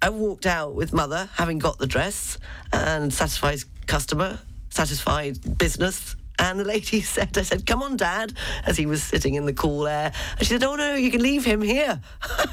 I 0.00 0.10
walked 0.10 0.46
out 0.46 0.76
with 0.76 0.92
mother, 0.92 1.28
having 1.34 1.58
got 1.58 1.78
the 1.78 1.88
dress, 1.88 2.38
and 2.72 3.12
satisfied 3.12 3.58
customer, 3.88 4.38
satisfied 4.70 5.58
business. 5.58 6.14
And 6.38 6.60
the 6.60 6.64
lady 6.64 7.00
said, 7.14 7.36
I 7.36 7.42
said, 7.42 7.66
come 7.66 7.82
on, 7.82 7.96
Dad, 7.96 8.32
as 8.64 8.76
he 8.76 8.86
was 8.86 9.02
sitting 9.02 9.34
in 9.34 9.44
the 9.44 9.52
cool 9.52 9.88
air. 9.88 10.12
And 10.38 10.46
she 10.46 10.52
said, 10.52 10.62
oh, 10.62 10.76
no, 10.76 10.94
you 10.94 11.10
can 11.10 11.20
leave 11.20 11.44
him 11.44 11.60
here. 11.60 12.00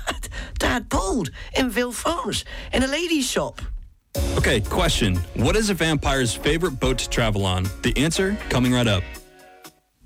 Dad 0.58 0.90
pulled 0.90 1.30
in 1.56 1.70
Villefranche 1.70 2.46
in 2.74 2.82
a 2.82 2.88
lady's 2.88 3.30
shop. 3.30 3.62
Okay, 4.36 4.60
question. 4.60 5.18
What 5.36 5.56
is 5.56 5.70
a 5.70 5.76
vampire's 5.76 6.34
favorite 6.34 6.80
boat 6.80 6.98
to 6.98 7.10
travel 7.10 7.46
on? 7.46 7.68
The 7.84 7.96
answer 7.96 8.36
coming 8.50 8.74
right 8.74 8.88
up. 8.88 9.04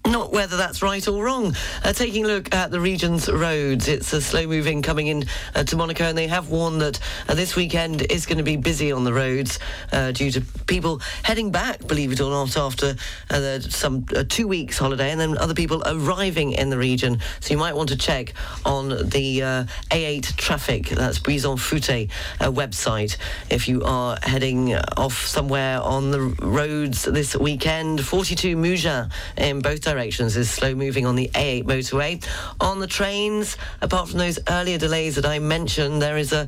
Not 0.08 0.32
whether 0.32 0.56
that's 0.56 0.82
right 0.82 1.06
or 1.06 1.22
wrong. 1.22 1.54
Uh, 1.84 1.92
taking 1.92 2.24
a 2.24 2.28
look 2.30 2.56
at 2.56 2.72
the 2.72 2.80
region's 2.80 3.30
roads, 3.30 3.90
it's 3.90 4.14
a 4.14 4.22
slow 4.22 4.48
moving 4.48 4.82
coming 4.82 5.08
in 5.08 5.26
uh, 5.54 5.66
to 5.66 5.76
Monaco, 5.76 6.06
and 6.06 6.18
they 6.18 6.28
have 6.28 6.48
warned 6.48 6.80
that 6.80 6.98
uh, 7.28 7.34
this 7.34 7.58
weekend 7.58 8.10
is 8.10 8.26
going 8.26 8.38
to 8.38 8.44
be 8.44 8.56
busy 8.56 8.90
on 8.90 9.04
the 9.04 9.12
roads 9.12 9.60
uh, 9.92 10.14
due 10.14 10.32
to 10.32 10.40
people 10.66 11.02
heading 11.24 11.52
back, 11.52 11.86
believe 11.88 12.14
it 12.14 12.22
or 12.22 12.32
not, 12.32 12.56
after 12.56 12.96
uh, 13.32 13.60
some 13.60 14.06
two 14.30 14.48
weeks 14.48 14.78
holiday, 14.78 15.12
and 15.12 15.20
then 15.20 15.38
other 15.38 15.54
people 15.54 15.84
arriving 15.86 16.54
in 16.54 16.70
the 16.70 16.78
region. 16.78 17.20
So 17.42 17.54
you 17.54 17.58
might 17.58 17.76
want 17.76 17.90
to 17.90 17.98
check 17.98 18.34
on 18.64 18.88
the 18.88 19.68
A8 19.92 20.38
traffic, 20.38 20.88
that's 20.88 21.20
Bison 21.20 21.58
Futé 21.58 22.10
website, 22.40 23.18
if 23.50 23.68
you 23.68 23.84
are 23.84 24.18
heading 24.24 24.74
off 24.96 25.28
somewhere 25.28 25.82
on 25.82 26.12
the 26.12 26.22
roads 26.22 27.04
this 27.04 27.36
weekend. 27.36 28.06
42 28.06 28.56
Mougins 28.56 29.12
in 29.36 29.60
both 29.60 29.82
directions 29.82 29.97
is 29.98 30.50
slow 30.50 30.76
moving 30.76 31.08
on 31.08 31.16
the 31.16 31.30
A8 31.34 31.64
motorway. 31.64 32.24
On 32.60 32.80
the 32.80 32.86
trains, 32.86 33.58
apart 33.82 34.10
from 34.10 34.20
those 34.20 34.38
earlier 34.48 34.78
delays 34.78 35.16
that 35.16 35.26
I 35.26 35.40
mentioned, 35.40 36.02
there 36.02 36.18
is 36.18 36.34
a 36.34 36.48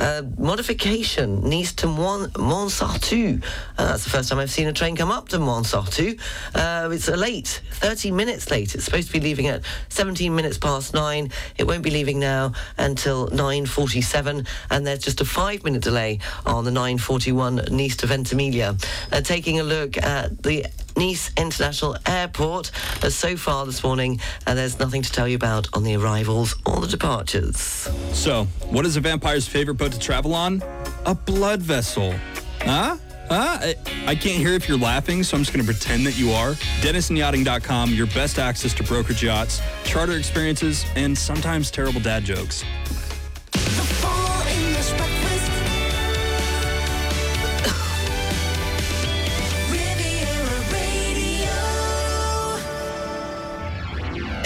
uh, 0.00 0.22
modification, 0.38 1.48
Nice 1.48 1.72
to 1.74 1.86
Mouans-Sartoux. 1.86 3.42
Uh, 3.76 3.86
that's 3.86 4.04
the 4.04 4.10
first 4.10 4.28
time 4.28 4.38
I've 4.38 4.50
seen 4.50 4.66
a 4.66 4.72
train 4.72 4.96
come 4.96 5.10
up 5.10 5.28
to 5.28 5.38
Mouans-Sartoux. 5.38 6.18
Uh, 6.54 6.88
it's 6.90 7.08
late, 7.08 7.60
30 7.72 8.10
minutes 8.10 8.50
late. 8.50 8.74
It's 8.74 8.84
supposed 8.84 9.08
to 9.08 9.12
be 9.12 9.20
leaving 9.20 9.46
at 9.48 9.62
17 9.90 10.34
minutes 10.34 10.58
past 10.58 10.94
nine. 10.94 11.30
It 11.58 11.66
won't 11.66 11.82
be 11.82 11.90
leaving 11.90 12.18
now 12.18 12.52
until 12.78 13.28
9.47, 13.28 14.46
and 14.70 14.86
there's 14.86 15.00
just 15.00 15.20
a 15.20 15.24
five-minute 15.24 15.82
delay 15.82 16.18
on 16.46 16.64
the 16.64 16.70
9.41 16.70 17.70
Nice 17.70 17.96
to 17.96 18.06
Ventimiglia. 18.06 18.76
Uh, 19.12 19.20
taking 19.20 19.60
a 19.60 19.62
look 19.62 19.96
at 19.98 20.42
the 20.42 20.66
Nice 20.96 21.30
International 21.36 21.96
Airport. 22.06 22.70
Uh, 23.02 23.10
so 23.10 23.36
far 23.36 23.66
this 23.66 23.82
morning, 23.82 24.20
uh, 24.46 24.54
there's 24.54 24.78
nothing 24.78 25.02
to 25.02 25.12
tell 25.12 25.28
you 25.28 25.36
about 25.36 25.68
on 25.72 25.82
the 25.82 25.96
arrivals 25.96 26.54
or 26.66 26.80
the 26.80 26.86
departures. 26.86 27.58
So, 28.12 28.44
what 28.70 28.86
is 28.86 28.96
a 28.96 29.00
vampire's 29.00 29.46
favorite 29.46 29.76
boat 29.76 29.92
to 29.92 29.98
travel 29.98 30.34
on? 30.34 30.62
A 31.06 31.14
blood 31.14 31.60
vessel. 31.62 32.14
Huh? 32.60 32.96
Huh? 33.28 33.58
I, 33.60 33.76
I 34.06 34.14
can't 34.16 34.38
hear 34.38 34.54
if 34.54 34.68
you're 34.68 34.76
laughing, 34.76 35.22
so 35.22 35.36
I'm 35.36 35.44
just 35.44 35.54
going 35.54 35.64
to 35.64 35.72
pretend 35.72 36.04
that 36.04 36.18
you 36.18 36.32
are. 36.32 36.54
DenisonYachting.com, 36.82 37.90
your 37.90 38.06
best 38.08 38.40
access 38.40 38.74
to 38.74 38.82
brokerage 38.82 39.22
yachts, 39.22 39.60
charter 39.84 40.16
experiences, 40.16 40.84
and 40.96 41.16
sometimes 41.16 41.70
terrible 41.70 42.00
dad 42.00 42.24
jokes. 42.24 42.64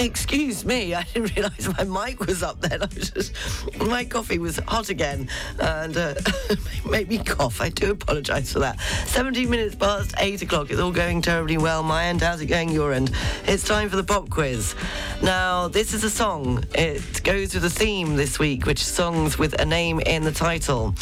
Excuse 0.04 0.64
me, 0.64 0.94
I 0.94 1.02
didn't 1.02 1.34
realise 1.34 1.68
my 1.78 1.84
mic 1.84 2.20
was 2.20 2.42
up 2.42 2.60
then. 2.60 2.82
I 2.82 2.86
was 2.94 3.10
just, 3.10 3.32
my 3.80 4.04
coffee 4.04 4.38
was 4.38 4.58
hot 4.68 4.90
again 4.90 5.28
and 5.58 5.96
uh, 5.96 6.14
made 6.88 7.08
me 7.08 7.18
cough. 7.18 7.60
I 7.60 7.70
do 7.70 7.92
apologise 7.92 8.52
for 8.52 8.58
that. 8.60 8.78
17 9.06 9.48
minutes 9.48 9.74
past 9.74 10.14
8 10.18 10.42
o'clock. 10.42 10.70
It's 10.70 10.80
all 10.80 10.92
going 10.92 11.22
terribly 11.22 11.56
well. 11.56 11.82
My 11.82 12.04
end, 12.04 12.20
how's 12.20 12.40
it 12.40 12.46
going 12.46 12.68
your 12.68 12.92
end? 12.92 13.12
It's 13.46 13.64
time 13.64 13.88
for 13.88 13.96
the 13.96 14.04
pop 14.04 14.28
quiz. 14.28 14.74
Now, 15.22 15.68
this 15.68 15.94
is 15.94 16.04
a 16.04 16.10
song. 16.10 16.64
It 16.74 17.22
goes 17.24 17.54
with 17.54 17.64
a 17.64 17.70
theme 17.70 18.16
this 18.16 18.38
week, 18.38 18.66
which 18.66 18.82
is 18.82 18.86
songs 18.86 19.38
with 19.38 19.60
a 19.60 19.64
name 19.64 20.00
in 20.00 20.22
the 20.22 20.32
title. 20.32 20.94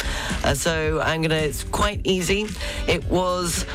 Uh, 0.43 0.53
so 0.53 1.01
I'm 1.01 1.21
going 1.21 1.31
to, 1.31 1.43
it's 1.43 1.63
quite 1.63 2.01
easy. 2.05 2.47
It 2.87 3.03
was 3.05 3.65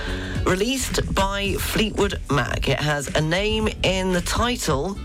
released 0.45 1.15
by 1.15 1.55
Fleetwood 1.55 2.21
Mac. 2.31 2.69
It 2.69 2.81
has 2.81 3.09
a 3.15 3.21
name 3.21 3.69
in 3.83 4.13
the 4.13 4.21
title, 4.21 4.99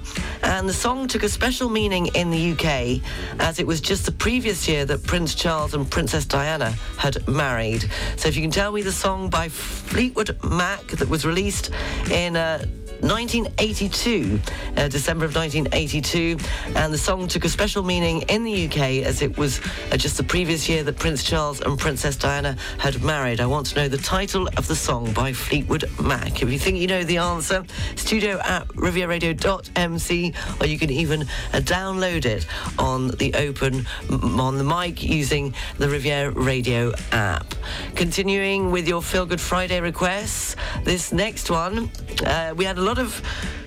and 0.44 0.68
the 0.68 0.74
song 0.74 1.08
took 1.08 1.24
a 1.24 1.30
special 1.30 1.70
meaning 1.70 2.08
in 2.16 2.32
the 2.32 2.52
UK 2.52 3.02
as 3.40 3.60
it 3.60 3.68
was 3.68 3.82
just 3.82 4.06
the 4.06 4.12
previous 4.12 4.68
year 4.68 4.86
that 4.86 5.04
Prince 5.04 5.36
Charles 5.36 5.74
and 5.74 5.90
Princess 5.90 6.26
Diana 6.26 6.72
had 6.98 7.28
married. 7.28 7.90
So 8.18 8.30
if 8.30 8.36
you 8.36 8.42
can 8.42 8.52
tell 8.52 8.72
me 8.72 8.82
the 8.82 8.92
song 8.92 9.30
by 9.30 9.50
Fleetwood 9.50 10.38
Mac 10.44 10.86
that 10.88 11.10
was 11.10 11.26
released 11.26 11.72
in 12.12 12.36
uh, 12.36 12.66
1982, 13.04 14.40
uh, 14.78 14.88
December 14.88 15.26
of 15.26 15.36
1982, 15.36 16.38
and 16.76 16.94
the 16.94 16.98
song 16.98 17.28
took 17.28 17.44
a 17.44 17.50
special 17.50 17.84
meaning 17.84 18.22
in 18.30 18.46
the 18.46 18.66
UK 18.68 19.04
as 19.06 19.22
it 19.22 19.38
was 19.38 19.60
uh, 19.92 19.98
just 19.98 20.16
the 20.16 20.24
previous 20.24 20.70
year 20.70 20.84
that 20.84 20.98
Prince 20.98 21.22
Charles 21.22 21.60
and 21.60 21.78
Princess 21.78 22.16
Diana 22.16 22.56
had 22.78 23.04
married. 23.04 23.42
I 23.42 23.46
want 23.46 23.66
to 23.68 23.76
know 23.76 23.88
the 23.90 23.98
title 23.98 24.48
of 24.56 24.68
the 24.68 24.76
song 24.76 25.12
by 25.12 25.34
Fleetwood 25.34 25.90
Mac. 26.02 26.42
If 26.42 26.50
you 26.50 26.58
think 26.58 26.78
you 26.78 26.88
know 26.88 27.04
the 27.04 27.18
answer, 27.18 27.66
studio 27.98 28.40
at 28.40 28.70
rivieradio.mc, 28.70 30.34
or 30.62 30.66
you 30.66 30.80
can 30.80 30.90
even 30.90 31.24
uh, 31.24 31.26
download 31.58 32.26
it 32.26 32.48
on 32.80 33.10
the 33.10 33.34
open 33.34 33.86
on 34.10 34.58
the 34.58 34.64
mic 34.64 35.04
using 35.04 35.54
the 35.78 35.90
Riviera 35.90 36.32
Radio 36.32 36.94
app. 37.12 37.54
Continuing 37.96 38.72
with 38.72 38.88
your 38.88 39.02
Feel 39.02 39.26
Good 39.26 39.42
Friday 39.42 39.82
requests, 39.82 40.56
this 40.86 41.12
next 41.12 41.50
one, 41.50 41.92
uh, 42.26 42.54
we 42.56 42.64
had 42.64 42.78
a 42.78 42.82
lot 42.82 42.93
of 42.98 43.22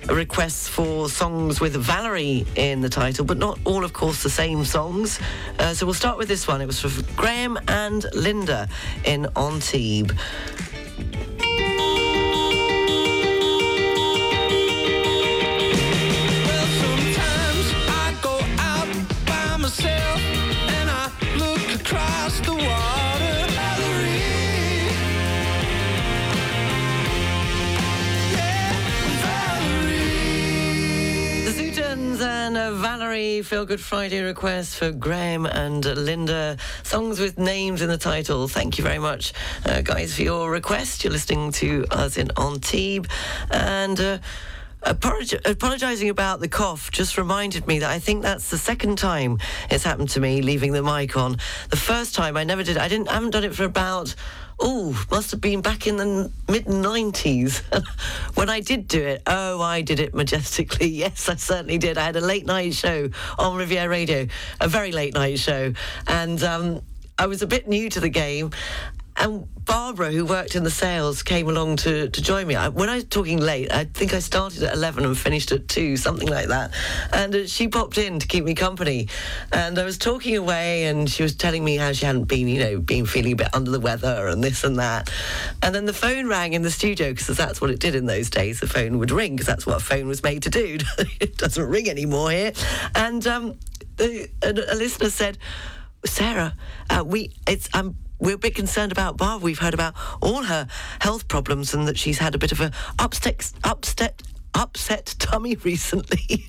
requests 0.07 0.67
for 0.67 1.09
songs 1.09 1.59
with 1.59 1.73
Valerie 1.75 2.45
in 2.55 2.81
the 2.81 2.89
title, 2.89 3.25
but 3.25 3.37
not 3.37 3.59
all, 3.65 3.83
of 3.83 3.93
course, 3.93 4.23
the 4.23 4.29
same 4.29 4.63
songs. 4.63 5.19
Uh, 5.59 5.73
so 5.73 5.85
we'll 5.85 5.93
start 5.93 6.17
with 6.17 6.27
this 6.27 6.47
one. 6.47 6.61
It 6.61 6.65
was 6.65 6.79
for 6.79 6.89
Graham 7.15 7.57
and 7.67 8.05
Linda 8.13 8.67
in 9.05 9.27
Antibes. 9.35 10.13
Zutons 32.17 32.57
and 32.57 32.77
Valerie 32.81 33.41
Feel 33.43 33.65
Good 33.65 33.79
Friday 33.79 34.21
request 34.21 34.77
for 34.77 34.91
Graham 34.91 35.45
and 35.45 35.85
Linda. 35.85 36.57
Songs 36.83 37.19
with 37.19 37.37
names 37.37 37.81
in 37.81 37.89
the 37.89 37.97
title. 37.97 38.47
Thank 38.47 38.77
you 38.77 38.83
very 38.83 38.99
much, 38.99 39.33
uh, 39.65 39.81
guys, 39.81 40.15
for 40.15 40.23
your 40.23 40.49
request. 40.51 41.03
You're 41.03 41.13
listening 41.13 41.51
to 41.53 41.85
us 41.91 42.17
in 42.17 42.31
Antibes. 42.37 43.09
And. 43.51 43.99
Uh, 43.99 44.17
apolog- 44.83 45.45
Apologising 45.45 46.09
about 46.09 46.39
the 46.39 46.47
cough 46.47 46.91
just 46.91 47.17
reminded 47.17 47.67
me 47.67 47.79
that 47.79 47.89
I 47.89 47.99
think 47.99 48.21
that's 48.21 48.49
the 48.49 48.57
second 48.57 48.97
time 48.97 49.39
it's 49.69 49.83
happened 49.83 50.09
to 50.09 50.19
me 50.19 50.41
leaving 50.41 50.71
the 50.71 50.83
mic 50.83 51.17
on. 51.17 51.37
The 51.69 51.77
first 51.77 52.15
time 52.15 52.37
I 52.37 52.43
never 52.43 52.63
did. 52.63 52.77
I 52.77 52.87
didn't. 52.87 53.09
I 53.09 53.13
haven't 53.15 53.31
done 53.31 53.43
it 53.43 53.55
for 53.55 53.63
about 53.63 54.15
oh, 54.59 55.05
must 55.11 55.31
have 55.31 55.41
been 55.41 55.61
back 55.61 55.87
in 55.87 55.97
the 55.97 56.31
mid 56.47 56.65
90s. 56.65 57.61
when 58.35 58.49
I 58.49 58.59
did 58.59 58.87
do 58.87 59.05
it, 59.05 59.21
oh, 59.27 59.61
I 59.61 59.81
did 59.81 59.99
it 59.99 60.13
majestically. 60.13 60.87
Yes, 60.97 61.29
I 61.29 61.35
certainly 61.35 61.77
did. 61.77 61.97
I 61.97 62.05
had 62.05 62.15
a 62.15 62.21
late 62.21 62.45
night 62.45 62.73
show 62.73 63.09
on 63.37 63.55
Riviera 63.55 63.87
Radio, 63.87 64.27
a 64.59 64.67
very 64.67 64.91
late 64.91 65.13
night 65.13 65.37
show. 65.37 65.73
And 66.07 66.41
um, 66.43 66.81
I 67.19 67.27
was 67.27 67.43
a 67.43 67.47
bit 67.47 67.67
new 67.67 67.89
to 67.91 67.99
the 67.99 68.09
game. 68.09 68.51
And 69.19 69.47
Barbara, 69.65 70.11
who 70.11 70.25
worked 70.25 70.55
in 70.55 70.63
the 70.63 70.71
sales, 70.71 71.23
came 71.23 71.49
along 71.49 71.77
to, 71.77 72.09
to 72.09 72.21
join 72.21 72.47
me. 72.47 72.55
I, 72.55 72.69
when 72.69 72.87
I 72.87 72.95
was 72.95 73.03
talking 73.05 73.39
late, 73.39 73.71
I 73.71 73.85
think 73.85 74.13
I 74.13 74.19
started 74.19 74.63
at 74.63 74.73
11 74.73 75.05
and 75.05 75.17
finished 75.17 75.51
at 75.51 75.67
2, 75.67 75.97
something 75.97 76.27
like 76.27 76.47
that. 76.47 76.71
And 77.11 77.35
uh, 77.35 77.47
she 77.47 77.67
popped 77.67 77.97
in 77.97 78.19
to 78.19 78.27
keep 78.27 78.43
me 78.43 78.53
company. 78.53 79.07
And 79.51 79.77
I 79.77 79.83
was 79.83 79.97
talking 79.97 80.37
away, 80.37 80.85
and 80.85 81.09
she 81.09 81.23
was 81.23 81.35
telling 81.35 81.63
me 81.63 81.77
how 81.77 81.91
she 81.93 82.05
hadn't 82.05 82.25
been, 82.25 82.47
you 82.47 82.59
know, 82.59 82.79
been 82.79 83.05
feeling 83.05 83.33
a 83.33 83.35
bit 83.35 83.53
under 83.53 83.71
the 83.71 83.79
weather 83.79 84.27
and 84.27 84.43
this 84.43 84.63
and 84.63 84.77
that. 84.77 85.11
And 85.63 85.73
then 85.73 85.85
the 85.85 85.93
phone 85.93 86.27
rang 86.27 86.53
in 86.53 86.61
the 86.61 86.71
studio, 86.71 87.11
because 87.11 87.35
that's 87.35 87.59
what 87.59 87.71
it 87.71 87.79
did 87.79 87.95
in 87.95 88.05
those 88.05 88.29
days. 88.29 88.59
The 88.59 88.67
phone 88.67 88.99
would 88.99 89.11
ring, 89.11 89.35
because 89.35 89.47
that's 89.47 89.65
what 89.65 89.77
a 89.77 89.83
phone 89.83 90.07
was 90.07 90.23
made 90.23 90.43
to 90.43 90.49
do. 90.49 90.77
it 91.19 91.37
doesn't 91.37 91.67
ring 91.67 91.89
anymore 91.89 92.31
here. 92.31 92.53
And 92.95 93.25
um, 93.25 93.57
a, 93.99 94.27
a 94.43 94.75
listener 94.75 95.09
said, 95.09 95.37
Sarah, 96.05 96.55
uh, 96.89 97.03
we 97.05 97.31
it's 97.47 97.67
um 97.73 97.95
we're 98.19 98.35
a 98.35 98.37
bit 98.37 98.55
concerned 98.55 98.91
about 98.91 99.17
Barbara. 99.17 99.43
We've 99.43 99.59
heard 99.59 99.73
about 99.73 99.93
all 100.21 100.43
her 100.43 100.67
health 100.99 101.27
problems 101.27 101.73
and 101.73 101.87
that 101.87 101.97
she's 101.97 102.17
had 102.17 102.35
a 102.35 102.37
bit 102.37 102.51
of 102.51 102.61
a 102.61 102.71
upset 102.99 103.51
upset 103.63 104.21
upset 104.53 105.15
tummy 105.19 105.55
recently. 105.63 106.45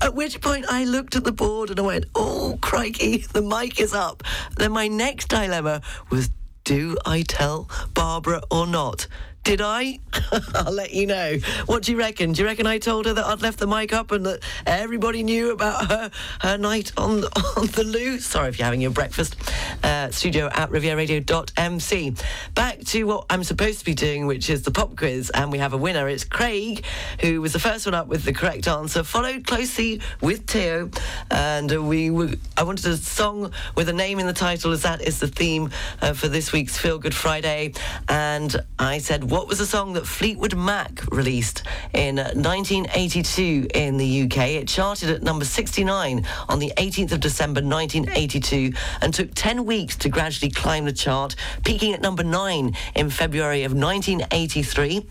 at 0.00 0.14
which 0.14 0.40
point 0.40 0.66
I 0.68 0.84
looked 0.84 1.16
at 1.16 1.24
the 1.24 1.32
board 1.32 1.70
and 1.70 1.78
I 1.78 1.82
went, 1.82 2.04
"Oh 2.14 2.58
crikey, 2.60 3.18
the 3.32 3.42
mic 3.42 3.80
is 3.80 3.92
up." 3.92 4.22
Then 4.56 4.72
my 4.72 4.88
next 4.88 5.28
dilemma 5.28 5.80
was, 6.10 6.30
do 6.64 6.96
I 7.04 7.22
tell 7.22 7.68
Barbara 7.92 8.42
or 8.50 8.66
not? 8.66 9.06
Did 9.44 9.60
I? 9.60 10.00
I'll 10.54 10.72
let 10.72 10.94
you 10.94 11.06
know. 11.06 11.36
What 11.66 11.82
do 11.82 11.92
you 11.92 11.98
reckon? 11.98 12.32
Do 12.32 12.40
you 12.40 12.48
reckon 12.48 12.66
I 12.66 12.78
told 12.78 13.04
her 13.04 13.12
that 13.12 13.26
I'd 13.26 13.42
left 13.42 13.58
the 13.58 13.66
mic 13.66 13.92
up 13.92 14.10
and 14.10 14.24
that 14.24 14.42
everybody 14.66 15.22
knew 15.22 15.52
about 15.52 15.86
her 15.86 16.10
her 16.40 16.56
night 16.56 16.92
on 16.96 17.20
the, 17.20 17.26
on 17.58 17.66
the 17.66 17.84
loo? 17.84 18.18
Sorry 18.20 18.48
if 18.48 18.58
you're 18.58 18.64
having 18.64 18.80
your 18.80 18.90
breakfast. 18.90 19.36
Uh, 19.82 20.10
studio 20.10 20.48
at 20.50 20.70
rivieradio.mc. 20.70 22.14
Back 22.54 22.78
to 22.84 23.04
what 23.04 23.26
I'm 23.28 23.44
supposed 23.44 23.80
to 23.80 23.84
be 23.84 23.94
doing, 23.94 24.26
which 24.26 24.48
is 24.48 24.62
the 24.62 24.70
pop 24.70 24.96
quiz, 24.96 25.28
and 25.28 25.52
we 25.52 25.58
have 25.58 25.74
a 25.74 25.78
winner. 25.78 26.08
It's 26.08 26.24
Craig, 26.24 26.82
who 27.20 27.42
was 27.42 27.52
the 27.52 27.58
first 27.58 27.84
one 27.84 27.94
up 27.94 28.06
with 28.06 28.24
the 28.24 28.32
correct 28.32 28.66
answer, 28.66 29.02
followed 29.02 29.46
closely 29.46 30.00
with 30.22 30.46
Theo, 30.46 30.88
and 31.30 31.86
we 31.86 32.08
w- 32.08 32.38
I 32.56 32.62
wanted 32.62 32.86
a 32.86 32.96
song 32.96 33.52
with 33.76 33.90
a 33.90 33.92
name 33.92 34.18
in 34.20 34.26
the 34.26 34.32
title, 34.32 34.72
as 34.72 34.82
that 34.82 35.02
is 35.02 35.20
the 35.20 35.28
theme 35.28 35.70
uh, 36.00 36.14
for 36.14 36.28
this 36.28 36.50
week's 36.50 36.78
Feel 36.78 36.98
Good 36.98 37.14
Friday, 37.14 37.74
and 38.08 38.56
I 38.78 38.98
said, 38.98 39.33
what 39.34 39.48
was 39.48 39.58
the 39.58 39.66
song 39.66 39.94
that 39.94 40.06
Fleetwood 40.06 40.54
Mac 40.54 41.04
released 41.10 41.64
in 41.92 42.18
1982 42.18 43.66
in 43.74 43.96
the 43.96 44.22
UK? 44.22 44.38
It 44.50 44.68
charted 44.68 45.10
at 45.10 45.24
number 45.24 45.44
69 45.44 46.24
on 46.48 46.60
the 46.60 46.72
18th 46.76 47.10
of 47.10 47.18
December 47.18 47.60
1982 47.60 48.72
and 49.00 49.12
took 49.12 49.34
10 49.34 49.64
weeks 49.64 49.96
to 49.96 50.08
gradually 50.08 50.52
climb 50.52 50.84
the 50.84 50.92
chart, 50.92 51.34
peaking 51.64 51.94
at 51.94 52.00
number 52.00 52.22
9 52.22 52.76
in 52.94 53.10
February 53.10 53.64
of 53.64 53.72
1983. 53.72 55.04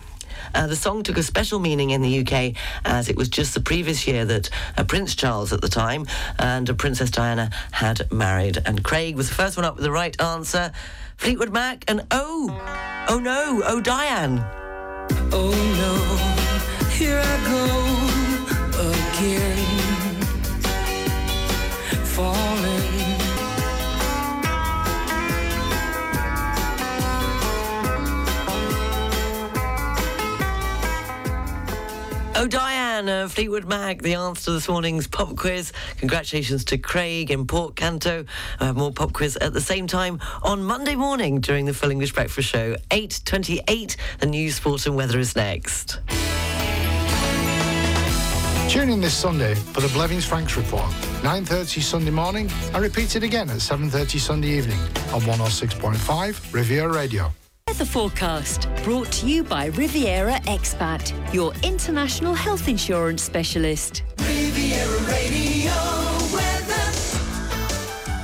Uh, 0.55 0.67
the 0.67 0.75
song 0.77 1.03
took 1.03 1.17
a 1.17 1.23
special 1.23 1.59
meaning 1.59 1.89
in 1.89 2.01
the 2.01 2.19
UK 2.19 2.55
as 2.85 3.09
it 3.09 3.17
was 3.17 3.27
just 3.27 3.53
the 3.53 3.59
previous 3.59 4.07
year 4.07 4.23
that 4.23 4.49
uh, 4.77 4.85
Prince 4.85 5.15
Charles 5.15 5.51
at 5.51 5.59
the 5.59 5.67
time 5.67 6.05
and 6.39 6.69
uh, 6.69 6.73
Princess 6.73 7.11
Diana 7.11 7.51
had 7.71 8.09
married. 8.09 8.57
And 8.65 8.85
Craig 8.85 9.17
was 9.17 9.27
the 9.27 9.35
first 9.35 9.57
one 9.57 9.65
up 9.65 9.75
with 9.75 9.83
the 9.83 9.91
right 9.91 10.19
answer. 10.21 10.71
Fleetwood 11.17 11.51
Mac 11.51 11.83
and 11.87 12.05
oh, 12.11 12.49
oh 13.09 13.19
no, 13.19 13.61
oh 13.65 13.79
Diane. 13.81 14.43
Oh 15.31 15.51
no, 15.81 16.89
here 16.89 17.21
I 17.23 17.37
go 17.49 18.89
again. 18.89 19.82
Oh, 32.35 32.47
Diane, 32.47 33.07
uh, 33.07 33.27
Fleetwood 33.27 33.65
Mac, 33.65 34.01
the 34.01 34.15
answer 34.15 34.45
to 34.45 34.51
this 34.53 34.67
morning's 34.67 35.07
pop 35.07 35.35
quiz. 35.35 35.71
Congratulations 35.97 36.65
to 36.65 36.79
Craig 36.79 37.29
in 37.29 37.45
Port 37.45 37.75
Canto. 37.75 38.25
I 38.59 38.65
have 38.65 38.75
more 38.75 38.91
pop 38.91 39.13
quiz 39.13 39.37
at 39.37 39.53
the 39.53 39.61
same 39.61 39.85
time 39.85 40.19
on 40.41 40.63
Monday 40.63 40.95
morning 40.95 41.39
during 41.41 41.65
the 41.65 41.73
Full 41.73 41.91
English 41.91 42.13
Breakfast 42.13 42.49
Show. 42.49 42.75
8.28, 42.89 43.95
the 44.19 44.25
news, 44.25 44.55
sport 44.55 44.85
and 44.87 44.95
weather 44.95 45.19
is 45.19 45.35
next. 45.35 45.99
Tune 48.67 48.89
in 48.89 48.99
this 48.99 49.13
Sunday 49.13 49.53
for 49.53 49.81
the 49.81 49.89
Blevins 49.89 50.25
Franks 50.25 50.57
Report, 50.57 50.89
9.30 51.21 51.81
Sunday 51.81 52.11
morning 52.11 52.49
and 52.73 52.81
repeat 52.81 53.15
it 53.15 53.21
again 53.21 53.49
at 53.51 53.57
7.30 53.57 54.19
Sunday 54.19 54.49
evening 54.49 54.79
on 55.13 55.21
106.5 55.21 56.53
Riviera 56.53 56.91
Radio. 56.91 57.31
Weather 57.73 57.85
forecast 57.85 58.69
brought 58.83 59.11
to 59.13 59.25
you 59.25 59.43
by 59.43 59.65
Riviera 59.65 60.33
Expat, 60.41 61.11
your 61.33 61.53
international 61.63 62.35
health 62.35 62.67
insurance 62.67 63.23
specialist. 63.23 64.03
Riviera 64.19 64.99
Radio 65.07 65.71
weather. 66.31 66.91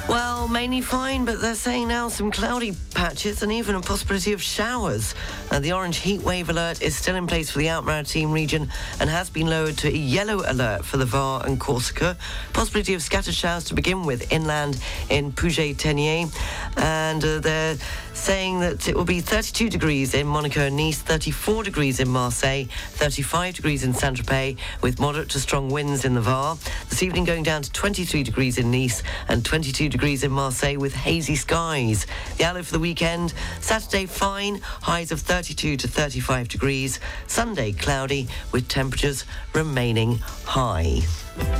Well, 0.07 0.47
mainly 0.47 0.81
fine, 0.81 1.25
but 1.25 1.41
they're 1.41 1.55
saying 1.55 1.87
now 1.87 2.09
some 2.09 2.29
cloudy 2.29 2.75
patches 2.93 3.41
and 3.41 3.51
even 3.51 3.73
a 3.73 3.81
possibility 3.81 4.33
of 4.33 4.41
showers. 4.41 5.15
Uh, 5.49 5.59
the 5.59 5.71
orange 5.71 5.97
heat 5.97 6.21
wave 6.21 6.51
alert 6.51 6.83
is 6.83 6.95
still 6.95 7.15
in 7.15 7.25
place 7.25 7.49
for 7.49 7.57
the 7.57 7.69
Alpes-Maritimes 7.69 8.31
region 8.31 8.69
and 8.99 9.09
has 9.09 9.31
been 9.31 9.47
lowered 9.47 9.79
to 9.79 9.87
a 9.87 9.97
yellow 9.97 10.43
alert 10.45 10.85
for 10.85 10.97
the 10.97 11.05
Var 11.05 11.43
and 11.47 11.59
Corsica. 11.59 12.15
Possibility 12.53 12.93
of 12.93 13.01
scattered 13.01 13.33
showers 13.33 13.63
to 13.63 13.73
begin 13.73 14.05
with 14.05 14.31
inland 14.31 14.79
in 15.09 15.31
Puget-Théniers. 15.31 16.37
And 16.77 17.23
uh, 17.25 17.39
they're 17.39 17.77
saying 18.13 18.59
that 18.59 18.87
it 18.87 18.95
will 18.95 19.05
be 19.05 19.19
32 19.21 19.69
degrees 19.69 20.13
in 20.13 20.27
Monaco 20.27 20.61
and 20.61 20.77
Nice, 20.77 20.99
34 20.99 21.63
degrees 21.63 21.99
in 21.99 22.09
Marseille, 22.09 22.65
35 22.65 23.55
degrees 23.55 23.83
in 23.83 23.93
Saint-Tropez 23.93 24.57
with 24.81 24.99
moderate 24.99 25.29
to 25.29 25.39
strong 25.39 25.69
winds 25.69 26.05
in 26.05 26.13
the 26.13 26.21
Var. 26.21 26.57
This 26.89 27.03
evening 27.03 27.25
going 27.25 27.43
down 27.43 27.61
to 27.61 27.71
23 27.71 28.23
degrees 28.23 28.57
in 28.57 28.71
Nice 28.71 29.03
and 29.27 29.45
22 29.45 29.89
degrees 29.89 30.23
in 30.23 30.31
Marseille 30.31 30.77
with 30.77 30.93
hazy 30.93 31.35
skies. 31.35 32.05
The 32.37 32.45
outlook 32.45 32.65
for 32.65 32.73
the 32.73 32.79
weekend, 32.79 33.33
Saturday 33.61 34.05
fine, 34.05 34.59
highs 34.63 35.11
of 35.11 35.19
32 35.21 35.77
to 35.77 35.87
35 35.87 36.47
degrees. 36.47 36.99
Sunday 37.27 37.71
cloudy 37.71 38.27
with 38.51 38.67
temperatures 38.67 39.25
remaining 39.53 40.17
high. 40.45 41.01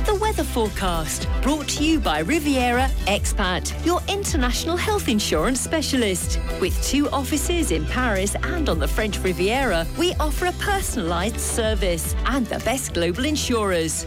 The 0.04 0.18
weather 0.20 0.44
forecast 0.44 1.28
brought 1.42 1.68
to 1.68 1.84
you 1.84 2.00
by 2.00 2.20
Riviera 2.20 2.88
Expat, 3.06 3.72
your 3.86 4.00
international 4.08 4.76
health 4.76 5.08
insurance 5.08 5.60
specialist. 5.60 6.39
With 6.60 6.82
two 6.82 7.08
offices 7.10 7.70
in 7.70 7.86
Paris 7.86 8.36
and 8.42 8.68
on 8.68 8.78
the 8.78 8.88
French 8.88 9.18
Riviera, 9.20 9.86
we 9.98 10.12
offer 10.14 10.46
a 10.46 10.52
personalised 10.52 11.38
service 11.38 12.14
and 12.26 12.46
the 12.46 12.58
best 12.60 12.94
global 12.94 13.24
insurers. 13.24 14.06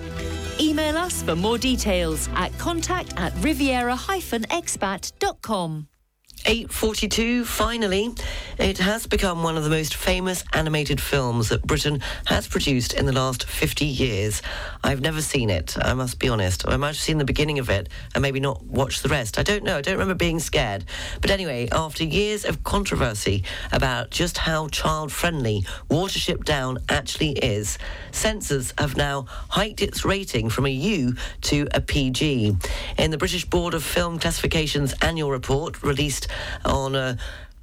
Email 0.60 0.98
us 0.98 1.24
for 1.24 1.36
more 1.36 1.58
details 1.58 2.30
at 2.36 2.56
contact 2.60 3.14
at 3.18 3.34
riviera-expat.com. 3.44 5.93
8.42, 6.46 7.46
finally, 7.46 8.12
it 8.58 8.78
has 8.80 9.08
become 9.08 9.44
one 9.44 9.56
of 9.56 9.64
the 9.64 9.70
most 9.70 9.96
famous 9.96 10.44
animated 10.52 11.00
films 11.00 11.48
that 11.50 11.66
Britain 11.66 12.02
has 12.26 12.48
produced 12.48 12.92
in 12.94 13.06
the 13.06 13.14
last 13.14 13.46
50 13.46 13.86
years. 13.86 14.42
I've 14.84 15.00
never 15.00 15.22
seen 15.22 15.50
it, 15.50 15.78
I 15.82 15.94
must 15.94 16.20
be 16.20 16.28
honest. 16.28 16.68
I 16.68 16.76
might 16.76 16.88
have 16.88 16.98
seen 16.98 17.18
the 17.18 17.24
beginning 17.24 17.60
of 17.60 17.70
it 17.70 17.88
and 18.14 18.22
maybe 18.22 18.42
not 18.42 18.62
watched 18.66 19.04
the 19.04 19.10
rest. 19.10 19.40
I 19.40 19.44
don't 19.44 19.64
know. 19.64 19.78
I 19.78 19.82
don't 19.82 19.94
remember 19.94 20.16
being 20.16 20.40
scared. 20.40 20.84
But 21.22 21.32
anyway, 21.32 21.70
after 21.72 22.04
years 22.04 22.44
of 22.44 22.62
controversy 22.64 23.46
about 23.72 24.10
just 24.10 24.38
how 24.38 24.68
child-friendly 24.68 25.66
Watership 25.90 26.44
Down 26.44 26.78
actually 26.90 27.32
is, 27.32 27.78
censors 28.12 28.74
have 28.78 28.98
now 28.98 29.28
hiked 29.48 29.82
its 29.82 30.04
rating 30.04 30.50
from 30.50 30.66
a 30.66 30.72
U 30.72 31.16
to 31.44 31.70
a 31.72 31.80
PG. 31.80 32.58
In 32.98 33.12
the 33.12 33.18
British 33.18 33.46
Board 33.46 33.74
of 33.74 33.84
Film 33.84 34.20
Classification's 34.20 34.94
annual 35.02 35.32
report 35.32 35.82
released 35.84 36.28
on 36.66 36.96
uh, 36.96 37.16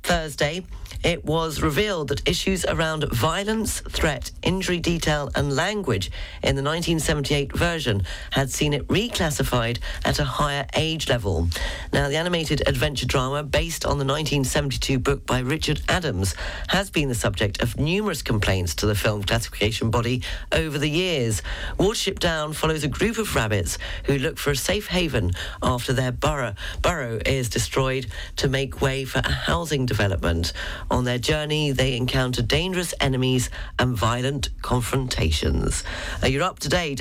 Thursday, 0.02 0.64
it 1.02 1.24
was 1.24 1.62
revealed 1.62 2.08
that 2.08 2.28
issues 2.28 2.66
around 2.66 3.04
violence, 3.10 3.80
threat, 3.80 4.30
injury 4.42 4.78
detail, 4.78 5.30
and 5.34 5.56
language 5.56 6.10
in 6.42 6.56
the 6.56 6.62
1978 6.62 7.56
version 7.56 8.02
had 8.32 8.50
seen 8.50 8.74
it 8.74 8.86
reclassified 8.88 9.78
at 10.04 10.18
a 10.18 10.24
higher 10.24 10.66
age 10.74 11.08
level. 11.08 11.48
Now, 11.90 12.08
the 12.08 12.16
animated 12.16 12.62
adventure 12.66 13.06
drama, 13.06 13.42
based 13.42 13.86
on 13.86 13.98
the 13.98 14.04
1972 14.04 14.98
book 14.98 15.24
by 15.24 15.38
Richard 15.38 15.80
Adams, 15.88 16.34
has 16.68 16.90
been 16.90 17.08
the 17.08 17.14
subject 17.14 17.62
of 17.62 17.78
numerous 17.78 18.20
complaints 18.20 18.74
to 18.76 18.86
the 18.86 18.94
film 18.94 19.22
classification 19.22 19.90
body 19.90 20.22
over 20.52 20.76
the 20.76 20.90
years. 20.90 21.40
Watership 21.78 22.18
Down 22.18 22.52
follows 22.52 22.84
a 22.84 22.88
group 22.88 23.16
of 23.16 23.34
rabbits 23.34 23.78
who 24.04 24.18
look 24.18 24.36
for 24.36 24.50
a 24.50 24.56
safe 24.56 24.88
haven 24.88 25.30
after 25.62 25.94
their 25.94 26.12
burrow, 26.12 26.54
burrow 26.82 27.20
is 27.24 27.48
destroyed 27.48 28.06
to 28.36 28.48
make 28.48 28.82
way 28.82 29.06
for 29.06 29.20
a 29.20 29.32
housing 29.32 29.86
development. 29.90 30.52
On 30.90 31.02
their 31.04 31.18
journey, 31.18 31.72
they 31.72 31.96
encounter 31.96 32.42
dangerous 32.42 32.94
enemies 33.00 33.50
and 33.76 33.96
violent 33.96 34.50
confrontations. 34.62 35.82
Uh, 36.22 36.28
you're 36.28 36.44
up 36.44 36.60
to 36.60 36.68
date. 36.68 37.00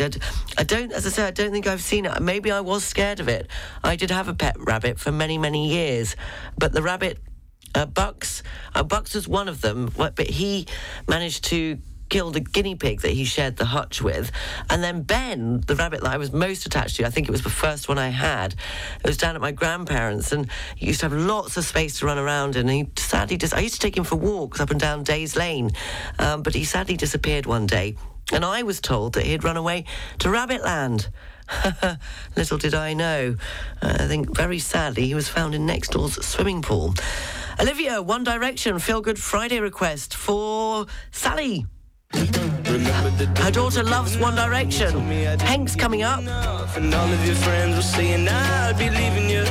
I 0.57 0.63
don't, 0.63 0.91
as 0.91 1.05
I 1.05 1.09
said, 1.09 1.27
I 1.27 1.31
don't 1.31 1.51
think 1.51 1.67
I've 1.67 1.83
seen 1.83 2.05
it. 2.07 2.19
Maybe 2.19 2.51
I 2.51 2.61
was 2.61 2.83
scared 2.83 3.19
of 3.19 3.27
it. 3.27 3.47
I 3.83 3.95
did 3.95 4.09
have 4.09 4.27
a 4.27 4.33
pet 4.33 4.55
rabbit 4.59 4.99
for 4.99 5.11
many, 5.11 5.37
many 5.37 5.69
years, 5.69 6.15
but 6.57 6.73
the 6.73 6.81
rabbit 6.81 7.19
uh, 7.75 7.85
Bucks. 7.85 8.41
Uh, 8.73 8.83
Bucks 8.83 9.13
was 9.13 9.27
one 9.27 9.47
of 9.47 9.61
them, 9.61 9.91
but 9.95 10.15
but 10.15 10.27
he 10.27 10.65
managed 11.07 11.43
to 11.45 11.77
kill 12.09 12.35
a 12.35 12.39
guinea 12.39 12.75
pig 12.75 13.01
that 13.01 13.11
he 13.11 13.23
shared 13.23 13.57
the 13.57 13.65
hutch 13.65 14.01
with. 14.01 14.31
And 14.69 14.83
then 14.83 15.03
Ben, 15.03 15.61
the 15.61 15.75
rabbit 15.75 16.01
that 16.01 16.11
I 16.11 16.17
was 16.17 16.31
most 16.31 16.65
attached 16.65 16.97
to, 16.97 17.05
I 17.05 17.09
think 17.09 17.27
it 17.27 17.31
was 17.31 17.43
the 17.43 17.49
first 17.49 17.87
one 17.87 17.97
I 17.97 18.09
had, 18.09 18.53
it 18.53 19.07
was 19.07 19.17
down 19.17 19.35
at 19.35 19.41
my 19.41 19.51
grandparents 19.51 20.31
and 20.31 20.49
he 20.75 20.87
used 20.87 21.01
to 21.01 21.09
have 21.09 21.17
lots 21.17 21.57
of 21.57 21.65
space 21.65 21.99
to 21.99 22.05
run 22.05 22.17
around 22.17 22.55
in. 22.55 22.67
And 22.67 22.87
he 22.87 22.89
sadly 22.97 23.37
just, 23.37 23.53
I 23.53 23.59
used 23.59 23.75
to 23.75 23.79
take 23.79 23.95
him 23.95 24.03
for 24.03 24.15
walks 24.15 24.59
up 24.59 24.71
and 24.71 24.79
down 24.79 25.03
Days 25.03 25.35
Lane, 25.35 25.71
um, 26.17 26.43
but 26.43 26.53
he 26.53 26.63
sadly 26.63 26.97
disappeared 26.97 27.45
one 27.45 27.65
day. 27.65 27.95
And 28.31 28.45
I 28.45 28.63
was 28.63 28.79
told 28.79 29.13
that 29.13 29.25
he 29.25 29.31
had 29.31 29.43
run 29.43 29.57
away 29.57 29.85
to 30.19 30.29
Rabbitland. 30.29 31.07
Little 32.35 32.57
did 32.59 32.75
I 32.75 32.93
know. 32.93 33.35
Uh, 33.81 33.97
I 33.99 34.07
think 34.07 34.35
very 34.35 34.59
sadly 34.59 35.07
he 35.07 35.15
was 35.15 35.27
found 35.27 35.55
in 35.55 35.65
next 35.65 35.91
door's 35.91 36.23
swimming 36.23 36.61
pool. 36.61 36.93
Olivia, 37.59 38.01
One 38.01 38.23
Direction, 38.23 38.77
Feel 38.79 39.01
Good 39.01 39.19
Friday 39.19 39.59
request 39.59 40.15
for 40.15 40.85
Sally. 41.11 41.65
Her 42.13 43.51
daughter 43.51 43.83
loves 43.83 44.17
One 44.17 44.35
Direction. 44.35 44.91
Hank's 45.39 45.75
coming 45.75 46.03
up. 46.03 46.19
And 46.75 46.93
all 46.93 47.11
of 47.11 47.25
your 47.25 47.35
friends 47.35 47.75
were 47.75 47.81
saying 47.81 48.27
I'll 48.29 48.73
be 48.73 48.89
leaving 48.89 49.29
you. 49.29 49.45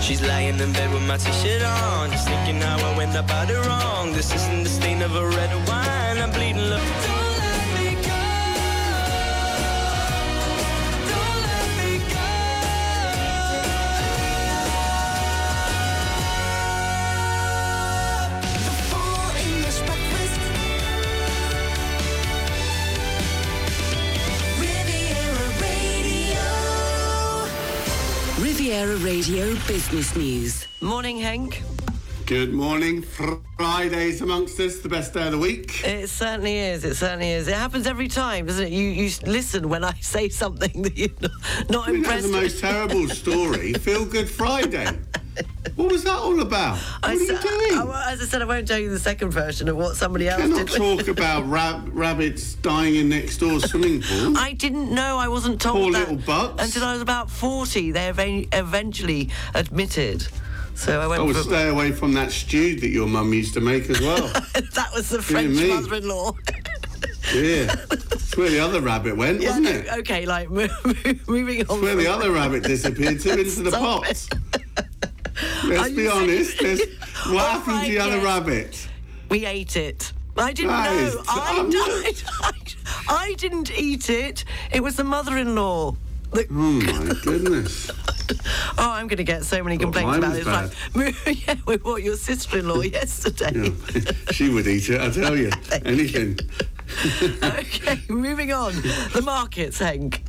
She's 0.00 0.20
lying 0.22 0.58
in 0.60 0.72
bed 0.72 0.92
with 0.92 1.06
my 1.06 1.16
t-shirt 1.16 1.62
on, 1.62 2.10
just 2.10 2.28
thinking 2.28 2.60
how 2.60 2.76
I 2.76 2.96
went 2.96 3.16
about 3.16 3.50
it 3.50 3.58
wrong. 3.66 4.12
This 4.12 4.34
isn't 4.34 4.64
the 4.64 4.68
stain 4.68 5.02
of 5.02 5.14
a 5.16 5.26
red 5.26 5.68
wine. 5.68 6.18
I'm 6.18 6.30
bleeding 6.30 6.68
love. 6.70 7.13
Riviera 28.74 28.96
Radio 29.04 29.54
Business 29.68 30.16
News. 30.16 30.66
Morning, 30.80 31.16
Hank. 31.16 31.62
Good 32.26 32.52
morning. 32.52 33.02
Fridays 33.56 34.20
amongst 34.20 34.58
us, 34.58 34.80
the 34.80 34.88
best 34.88 35.14
day 35.14 35.26
of 35.26 35.30
the 35.30 35.38
week. 35.38 35.84
It 35.84 36.08
certainly 36.08 36.58
is. 36.58 36.84
It 36.84 36.96
certainly 36.96 37.30
is. 37.30 37.46
It 37.46 37.54
happens 37.54 37.86
every 37.86 38.08
time, 38.08 38.46
doesn't 38.46 38.66
it? 38.66 38.72
You 38.72 38.88
you 38.88 39.10
listen 39.26 39.68
when 39.68 39.84
I 39.84 39.92
say 40.00 40.28
something 40.28 40.82
that 40.82 40.98
you're 40.98 41.08
not, 41.20 41.30
not 41.70 41.86
I 41.88 41.92
mean, 41.92 42.00
impressed 42.00 42.32
that's 42.32 42.34
the 42.34 42.40
most 42.40 42.58
terrible 42.60 43.08
story. 43.22 43.74
Feel 43.74 44.06
Good 44.06 44.28
Friday. 44.28 44.88
What 45.76 45.90
was 45.90 46.04
that 46.04 46.16
all 46.16 46.38
about? 46.40 46.76
What 46.76 46.98
I 47.02 47.08
are 47.12 47.14
you 47.14 47.26
sa- 47.26 47.42
doing? 47.42 47.90
I- 47.90 48.12
as 48.12 48.22
I 48.22 48.26
said, 48.26 48.42
I 48.42 48.44
won't 48.44 48.68
tell 48.68 48.78
you 48.78 48.90
the 48.90 48.98
second 49.00 49.30
version 49.32 49.68
of 49.68 49.76
what 49.76 49.96
somebody 49.96 50.28
else 50.28 50.40
did. 50.42 50.68
cannot 50.68 50.98
talk 50.98 51.08
about 51.18 51.48
rab- 51.48 51.88
rabbits 51.92 52.54
dying 52.54 52.94
in 52.94 53.08
next 53.08 53.38
door 53.38 53.58
swimming 53.58 54.00
pool. 54.02 54.36
I 54.38 54.52
didn't 54.52 54.94
know. 54.94 55.18
I 55.18 55.26
wasn't 55.26 55.60
told 55.60 55.76
Poor 55.82 55.92
that 55.92 56.10
little 56.10 56.24
bucks. 56.24 56.62
until 56.64 56.84
I 56.84 56.92
was 56.92 57.02
about 57.02 57.28
forty. 57.28 57.90
They 57.90 58.06
ev- 58.08 58.46
eventually 58.52 59.30
admitted. 59.54 60.28
So 60.76 61.00
I 61.00 61.06
went. 61.08 61.24
Would 61.24 61.34
for- 61.36 61.42
stay 61.42 61.68
away 61.68 61.90
from 61.90 62.12
that 62.14 62.30
stew 62.30 62.76
that 62.78 62.88
your 62.90 63.08
mum 63.08 63.32
used 63.32 63.54
to 63.54 63.60
make 63.60 63.90
as 63.90 64.00
well. 64.00 64.28
that 64.28 64.90
was 64.94 65.08
the 65.08 65.20
French 65.22 65.58
mother-in-law. 65.60 66.36
yeah. 67.34 67.74
That's 67.88 68.36
where 68.36 68.50
the 68.50 68.60
other 68.60 68.80
rabbit 68.80 69.16
went, 69.16 69.40
Yeah, 69.40 69.48
wasn't 69.48 69.66
it? 69.68 69.92
Okay, 70.00 70.24
like 70.26 70.50
moving 70.50 70.70
on. 70.70 71.26
That's 71.26 71.82
where 71.82 71.96
the 71.96 72.06
other 72.06 72.30
rabbit 72.30 72.62
disappeared 72.62 73.20
to 73.22 73.32
into 73.40 73.62
the 73.64 73.70
pot. 73.72 74.28
Let's 75.64 75.90
be 75.90 76.08
honest. 76.08 76.58
There's, 76.58 76.80
what 77.26 77.50
happened 77.50 77.84
to 77.84 77.90
the 77.90 77.98
other 77.98 78.20
rabbit? 78.20 78.88
We 79.30 79.46
ate 79.46 79.76
it. 79.76 80.12
I 80.36 80.52
didn't 80.52 80.70
know. 80.70 81.22
I, 81.28 81.68
died. 81.70 82.22
I, 82.40 83.04
I 83.08 83.34
didn't 83.34 83.70
eat 83.72 84.10
it. 84.10 84.44
It 84.72 84.82
was 84.82 84.96
the 84.96 85.04
mother-in-law. 85.04 85.96
The- 86.32 86.46
Oh 86.50 86.54
my 86.54 87.14
goodness. 87.22 87.90
Oh, 88.78 88.90
I'm 88.90 89.06
going 89.06 89.18
to 89.18 89.24
get 89.24 89.44
so 89.44 89.62
many 89.62 89.76
oh, 89.76 89.80
complaints 89.80 90.18
about 90.18 90.32
this. 90.32 90.46
Like, 90.96 91.46
yeah, 91.46 91.54
we 91.66 91.76
bought 91.76 92.02
your 92.02 92.16
sister-in-law 92.16 92.80
yesterday. 92.80 93.72
she 94.32 94.48
would 94.48 94.66
eat 94.66 94.88
it, 94.88 95.00
I 95.00 95.10
tell 95.10 95.36
you. 95.36 95.50
Anything. 95.84 96.38
okay, 97.42 98.00
moving 98.08 98.52
on. 98.52 98.74
The 99.12 99.22
markets, 99.24 99.78
Hank. 99.78 100.22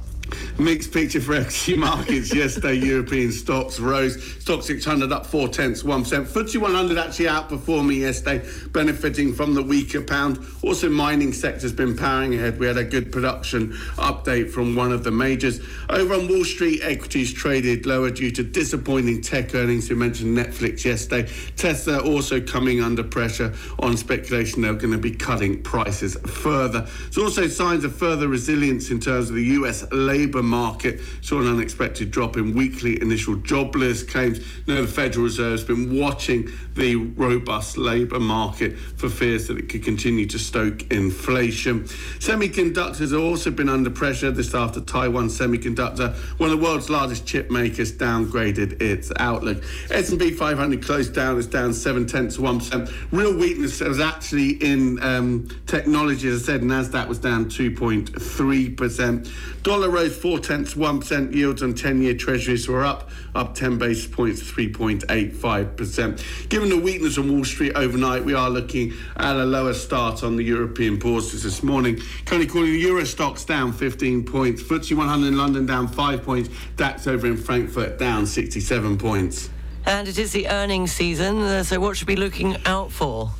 Mixed 0.58 0.92
picture 0.92 1.20
for 1.20 1.36
equity 1.36 1.76
markets 1.78 2.34
yesterday. 2.34 2.74
European 2.74 3.32
stocks 3.32 3.80
rose. 3.80 4.18
Stoxx 4.18 4.64
600 4.64 5.12
up 5.12 5.26
four 5.26 5.48
tenths, 5.48 5.84
one 5.84 6.04
percent. 6.04 6.28
FTSE 6.28 6.62
100 6.62 6.98
actually 6.98 7.26
outperforming 7.26 8.00
yesterday, 8.00 8.48
benefiting 8.72 9.34
from 9.34 9.54
the 9.54 9.62
weaker 9.62 10.02
pound. 10.02 10.40
Also, 10.64 10.90
mining 10.90 11.34
sector's 11.34 11.74
been 11.74 11.96
powering 11.96 12.36
ahead. 12.36 12.60
We 12.60 12.68
had 12.68 12.78
a 12.78 12.84
good 12.84 13.12
production 13.12 13.74
update 13.98 14.50
from 14.52 14.76
one 14.76 14.92
of 14.92 15.04
the 15.04 15.12
majors. 15.12 15.60
Over 15.90 16.14
on 16.16 16.28
Wall 16.28 16.44
Street, 16.44 16.82
equities 16.84 17.34
traded 17.34 17.86
lower 17.86 18.10
due 18.10 18.32
to 18.32 18.44
disappointing 18.44 19.22
tech 19.22 19.54
earnings. 19.56 19.90
We 19.90 19.96
mentioned 19.96 20.38
Netflix 20.38 20.86
yesterday. 20.86 21.30
Tesla 21.56 22.00
also 22.00 22.40
coming 22.40 22.82
under 22.82 23.04
pressure 23.04 23.54
on 23.80 23.98
speculation 23.98 24.62
they're 24.62 24.74
going 24.74 24.92
to 24.92 24.98
be 24.98 25.12
cutting 25.12 25.62
prices 25.64 26.16
further. 26.26 26.82
There's 26.82 27.18
also 27.18 27.48
signs 27.48 27.84
of 27.84 27.96
further 27.96 28.28
resilience 28.28 28.90
in 28.90 29.00
terms 29.00 29.30
of 29.30 29.36
the 29.36 29.44
US 29.44 29.84
labour 30.16 30.44
market. 30.44 31.02
Saw 31.22 31.42
an 31.42 31.48
unexpected 31.48 32.10
drop 32.12 32.38
in 32.38 32.56
weekly 32.56 33.02
initial 33.02 33.36
jobless 33.36 34.04
claims. 34.04 34.40
Now 34.68 34.82
the 34.82 34.88
Federal 34.88 35.26
Reserve's 35.26 35.64
been 35.64 36.00
watching 36.00 36.50
the 36.76 36.96
robust 36.96 37.78
labour 37.78 38.20
market 38.20 38.78
for 38.78 39.10
fears 39.10 39.48
that 39.48 39.58
it 39.58 39.70
could 39.70 39.84
continue 39.84 40.26
to 40.28 40.40
stoke 40.40 40.90
inflation. 40.92 41.84
Semiconductors 42.20 43.12
have 43.12 43.22
also 43.22 43.52
been 43.52 43.70
under 43.70 43.90
pressure 43.90 44.32
this 44.32 44.54
after 44.54 44.82
Taiwan 44.82 45.28
Semiconductor, 45.28 46.16
one 46.40 46.50
of 46.50 46.58
the 46.58 46.64
world's 46.64 46.90
largest 46.90 47.26
chip 47.26 47.50
makers, 47.50 47.92
downgraded 47.94 48.82
its 48.82 49.12
outlook. 49.18 49.64
S&P 49.90 50.32
500 50.32 50.84
closed 50.84 51.14
down, 51.14 51.38
it's 51.38 51.48
down 51.48 51.74
seven 51.74 52.06
tenths 52.06 52.38
of 52.38 52.44
one 52.44 52.60
percent. 52.60 52.90
Real 53.12 53.36
weakness 53.36 53.80
was 53.82 54.00
actually 54.00 54.52
in 54.64 55.02
um, 55.02 55.48
technology, 55.68 56.28
as 56.28 56.44
I 56.44 56.46
said. 56.46 56.62
Nasdaq 56.62 57.08
was 57.08 57.20
down 57.20 57.46
2.3 57.46 58.78
percent. 58.78 59.30
Dollar 59.64 59.90
rose 59.90 60.05
four 60.10 60.40
tenths 60.40 60.76
one 60.76 61.00
percent. 61.00 61.34
Yields 61.34 61.64
on 61.64 61.74
10-year 61.74 62.16
Treasuries 62.16 62.68
were 62.68 62.84
up, 62.84 63.10
up 63.34 63.56
10 63.56 63.78
basis 63.78 64.08
points, 64.08 64.42
3.85 64.42 65.78
percent. 65.78 66.26
Given 66.50 66.70
the 66.70 66.78
weakness 66.80 67.18
on 67.18 67.32
Wall 67.32 67.44
Street 67.44 67.74
overnight, 67.76 68.24
we 68.24 68.34
are 68.34 68.50
looking 68.50 68.94
at 69.18 69.36
a 69.36 69.46
lower 69.46 69.74
start 69.74 70.24
on 70.24 70.36
the 70.36 70.44
European 70.44 70.98
bourses 70.98 71.44
this 71.44 71.64
morning. 71.64 72.00
Currently 72.26 72.48
calling 72.48 72.72
the 72.72 72.80
Euro 72.80 73.04
Stoxx 73.04 73.46
down 73.46 73.74
15 73.74 74.26
points. 74.26 74.64
FTSE 74.64 74.96
100 74.96 75.28
in 75.28 75.38
London 75.38 75.66
down 75.66 75.88
five 75.88 76.24
points. 76.24 76.50
DAX 76.76 77.08
over 77.08 77.28
in 77.28 77.38
Frankfurt 77.38 77.98
down 77.98 78.26
67 78.26 78.98
points. 78.98 79.50
And 79.86 80.08
it 80.08 80.18
is 80.18 80.32
the 80.32 80.48
earnings 80.48 80.92
season, 80.92 81.42
uh, 81.42 81.64
so 81.64 81.80
what 81.80 81.96
should 81.96 82.08
we 82.08 82.16
be 82.16 82.22
looking 82.22 82.58
out 82.66 82.92
for? 82.92 83.32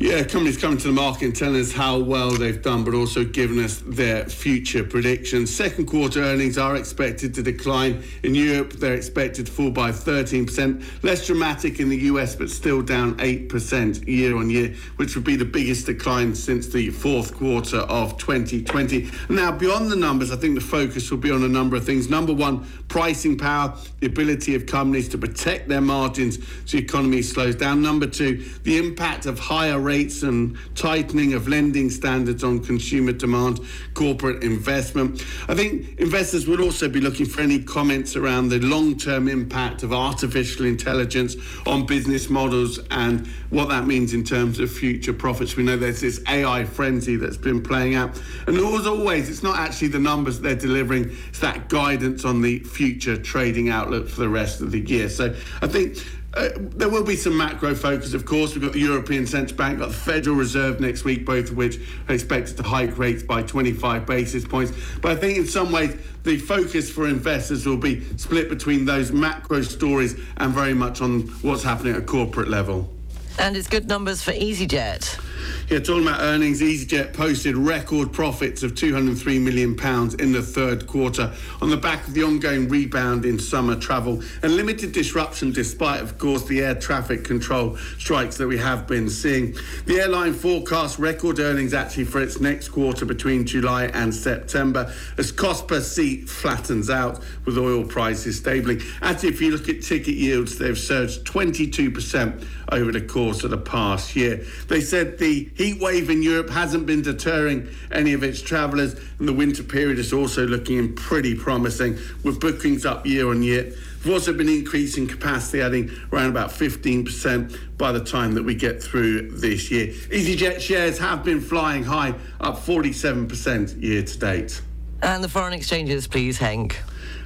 Yeah, 0.00 0.24
companies 0.24 0.58
coming 0.58 0.76
to 0.78 0.88
the 0.88 0.92
market 0.92 1.24
and 1.26 1.36
telling 1.36 1.60
us 1.60 1.72
how 1.72 2.00
well 2.00 2.30
they've 2.30 2.60
done, 2.60 2.82
but 2.82 2.94
also 2.94 3.24
giving 3.24 3.60
us 3.60 3.80
their 3.86 4.24
future 4.28 4.82
predictions. 4.82 5.54
Second 5.54 5.86
quarter 5.86 6.20
earnings 6.20 6.58
are 6.58 6.74
expected 6.74 7.32
to 7.34 7.42
decline. 7.44 8.02
In 8.24 8.34
Europe, 8.34 8.72
they're 8.72 8.94
expected 8.94 9.46
to 9.46 9.52
fall 9.52 9.70
by 9.70 9.92
13%. 9.92 10.84
Less 11.04 11.26
dramatic 11.28 11.78
in 11.78 11.88
the 11.88 11.96
US, 11.96 12.34
but 12.34 12.50
still 12.50 12.82
down 12.82 13.14
8% 13.18 14.06
year 14.08 14.36
on 14.36 14.50
year, 14.50 14.74
which 14.96 15.14
would 15.14 15.24
be 15.24 15.36
the 15.36 15.44
biggest 15.44 15.86
decline 15.86 16.34
since 16.34 16.66
the 16.66 16.90
fourth 16.90 17.32
quarter 17.32 17.78
of 17.78 18.18
2020. 18.18 19.08
Now, 19.28 19.52
beyond 19.52 19.92
the 19.92 19.96
numbers, 19.96 20.32
I 20.32 20.36
think 20.36 20.56
the 20.56 20.60
focus 20.60 21.08
will 21.12 21.18
be 21.18 21.30
on 21.30 21.44
a 21.44 21.48
number 21.48 21.76
of 21.76 21.86
things. 21.86 22.10
Number 22.10 22.34
one, 22.34 22.66
pricing 22.88 23.38
power, 23.38 23.76
the 24.00 24.08
ability 24.08 24.56
of 24.56 24.66
companies 24.66 25.08
to 25.10 25.18
protect 25.18 25.68
their 25.68 25.80
margins 25.80 26.38
as 26.64 26.72
the 26.72 26.78
economy 26.78 27.22
slows 27.22 27.54
down. 27.54 27.80
Number 27.80 28.08
two, 28.08 28.44
the 28.64 28.76
impact 28.76 29.26
of 29.26 29.38
higher 29.38 29.78
rates 29.78 29.93
and 29.94 30.56
tightening 30.74 31.34
of 31.34 31.46
lending 31.46 31.88
standards 31.88 32.42
on 32.42 32.58
consumer 32.58 33.12
demand, 33.12 33.60
corporate 33.94 34.42
investment. 34.42 35.24
I 35.48 35.54
think 35.54 36.00
investors 36.00 36.48
would 36.48 36.60
also 36.60 36.88
be 36.88 37.00
looking 37.00 37.26
for 37.26 37.40
any 37.40 37.62
comments 37.62 38.16
around 38.16 38.48
the 38.48 38.58
long 38.58 38.98
term 38.98 39.28
impact 39.28 39.84
of 39.84 39.92
artificial 39.92 40.66
intelligence 40.66 41.36
on 41.66 41.86
business 41.86 42.28
models 42.28 42.80
and 42.90 43.26
what 43.50 43.68
that 43.68 43.86
means 43.86 44.14
in 44.14 44.24
terms 44.24 44.58
of 44.58 44.70
future 44.70 45.12
profits. 45.12 45.54
We 45.54 45.62
know 45.62 45.76
there's 45.76 46.00
this 46.00 46.20
AI 46.28 46.64
frenzy 46.64 47.14
that's 47.16 47.36
been 47.36 47.62
playing 47.62 47.94
out. 47.94 48.20
And 48.48 48.56
as 48.56 48.86
always, 48.86 49.30
it's 49.30 49.44
not 49.44 49.58
actually 49.58 49.88
the 49.88 50.00
numbers 50.00 50.40
they're 50.40 50.56
delivering, 50.56 51.16
it's 51.28 51.38
that 51.38 51.68
guidance 51.68 52.24
on 52.24 52.42
the 52.42 52.58
future 52.60 53.16
trading 53.16 53.68
outlook 53.68 54.08
for 54.08 54.20
the 54.20 54.28
rest 54.28 54.60
of 54.60 54.72
the 54.72 54.80
year. 54.80 55.08
So 55.08 55.34
I 55.62 55.68
think 55.68 55.98
uh, 56.34 56.50
there 56.56 56.88
will 56.88 57.04
be 57.04 57.16
some 57.16 57.36
macro 57.36 57.74
focus, 57.74 58.12
of 58.12 58.24
course. 58.24 58.54
We've 58.54 58.62
got 58.62 58.72
the 58.72 58.80
European 58.80 59.26
Central 59.26 59.56
Bank, 59.56 59.78
got 59.78 59.88
the 59.88 59.94
Federal 59.94 60.36
Reserve 60.36 60.80
next 60.80 61.04
week, 61.04 61.24
both 61.24 61.50
of 61.50 61.56
which 61.56 61.78
are 62.08 62.14
expected 62.14 62.56
to 62.56 62.62
hike 62.62 62.98
rates 62.98 63.22
by 63.22 63.42
25 63.42 64.06
basis 64.06 64.44
points. 64.44 64.72
But 65.00 65.12
I 65.12 65.16
think 65.16 65.38
in 65.38 65.46
some 65.46 65.70
ways, 65.70 65.96
the 66.24 66.38
focus 66.38 66.90
for 66.90 67.08
investors 67.08 67.66
will 67.66 67.76
be 67.76 68.04
split 68.16 68.48
between 68.48 68.84
those 68.84 69.12
macro 69.12 69.62
stories 69.62 70.18
and 70.36 70.52
very 70.52 70.74
much 70.74 71.00
on 71.00 71.22
what's 71.42 71.62
happening 71.62 71.94
at 71.94 72.00
a 72.00 72.04
corporate 72.04 72.48
level. 72.48 72.93
And 73.38 73.56
it's 73.56 73.66
good 73.66 73.88
numbers 73.88 74.22
for 74.22 74.32
EasyJet. 74.32 75.20
Yeah, 75.68 75.78
talking 75.80 76.06
about 76.06 76.20
earnings, 76.20 76.60
EasyJet 76.60 77.14
posted 77.14 77.56
record 77.56 78.12
profits 78.12 78.62
of 78.62 78.74
£203 78.74 79.40
million 79.40 79.72
in 80.20 80.32
the 80.32 80.42
third 80.42 80.86
quarter 80.86 81.32
on 81.60 81.68
the 81.68 81.76
back 81.76 82.06
of 82.06 82.14
the 82.14 82.22
ongoing 82.22 82.68
rebound 82.68 83.24
in 83.24 83.38
summer 83.38 83.74
travel 83.74 84.22
and 84.42 84.56
limited 84.56 84.92
disruption 84.92 85.52
despite, 85.52 86.00
of 86.00 86.16
course, 86.18 86.44
the 86.44 86.60
air 86.62 86.74
traffic 86.74 87.24
control 87.24 87.76
strikes 87.98 88.36
that 88.36 88.46
we 88.46 88.56
have 88.56 88.86
been 88.86 89.08
seeing. 89.10 89.54
The 89.86 90.00
airline 90.00 90.32
forecasts 90.32 90.98
record 90.98 91.38
earnings 91.40 91.74
actually 91.74 92.04
for 92.04 92.22
its 92.22 92.40
next 92.40 92.68
quarter 92.68 93.04
between 93.04 93.44
July 93.46 93.86
and 93.86 94.14
September 94.14 94.92
as 95.18 95.32
cost 95.32 95.66
per 95.66 95.80
seat 95.80 96.28
flattens 96.28 96.88
out 96.88 97.22
with 97.46 97.58
oil 97.58 97.84
prices 97.84 98.38
stabling. 98.38 98.80
Actually, 99.02 99.30
if 99.30 99.40
you 99.40 99.50
look 99.50 99.68
at 99.68 99.82
ticket 99.82 100.14
yields, 100.14 100.56
they've 100.56 100.78
surged 100.78 101.24
22% 101.24 102.46
over 102.72 102.92
the 102.92 103.00
course 103.00 103.44
of 103.44 103.50
the 103.50 103.58
past 103.58 104.16
year. 104.16 104.44
They 104.68 104.80
said 104.80 105.18
the 105.18 105.48
heat 105.54 105.80
wave 105.80 106.10
in 106.10 106.22
Europe 106.22 106.50
hasn't 106.50 106.86
been 106.86 107.02
deterring 107.02 107.68
any 107.90 108.12
of 108.12 108.22
its 108.22 108.40
travellers, 108.40 108.94
and 109.18 109.28
the 109.28 109.32
winter 109.32 109.62
period 109.62 109.98
is 109.98 110.12
also 110.12 110.46
looking 110.46 110.94
pretty 110.94 111.34
promising, 111.34 111.98
with 112.22 112.40
bookings 112.40 112.84
up 112.84 113.06
year 113.06 113.28
on 113.28 113.42
year. 113.42 113.72
We've 114.04 114.12
also 114.12 114.34
been 114.34 114.50
increasing 114.50 115.06
capacity, 115.06 115.62
adding 115.62 115.90
around 116.12 116.28
about 116.28 116.50
15% 116.50 117.78
by 117.78 117.90
the 117.92 118.04
time 118.04 118.34
that 118.34 118.42
we 118.42 118.54
get 118.54 118.82
through 118.82 119.30
this 119.30 119.70
year. 119.70 119.88
EasyJet 119.88 120.60
shares 120.60 120.98
have 120.98 121.24
been 121.24 121.40
flying 121.40 121.84
high, 121.84 122.14
up 122.40 122.56
47% 122.56 123.80
year 123.82 124.02
to 124.02 124.18
date. 124.18 124.60
And 125.02 125.24
the 125.24 125.28
foreign 125.28 125.54
exchanges, 125.54 126.06
please, 126.06 126.38
Hank. 126.38 126.78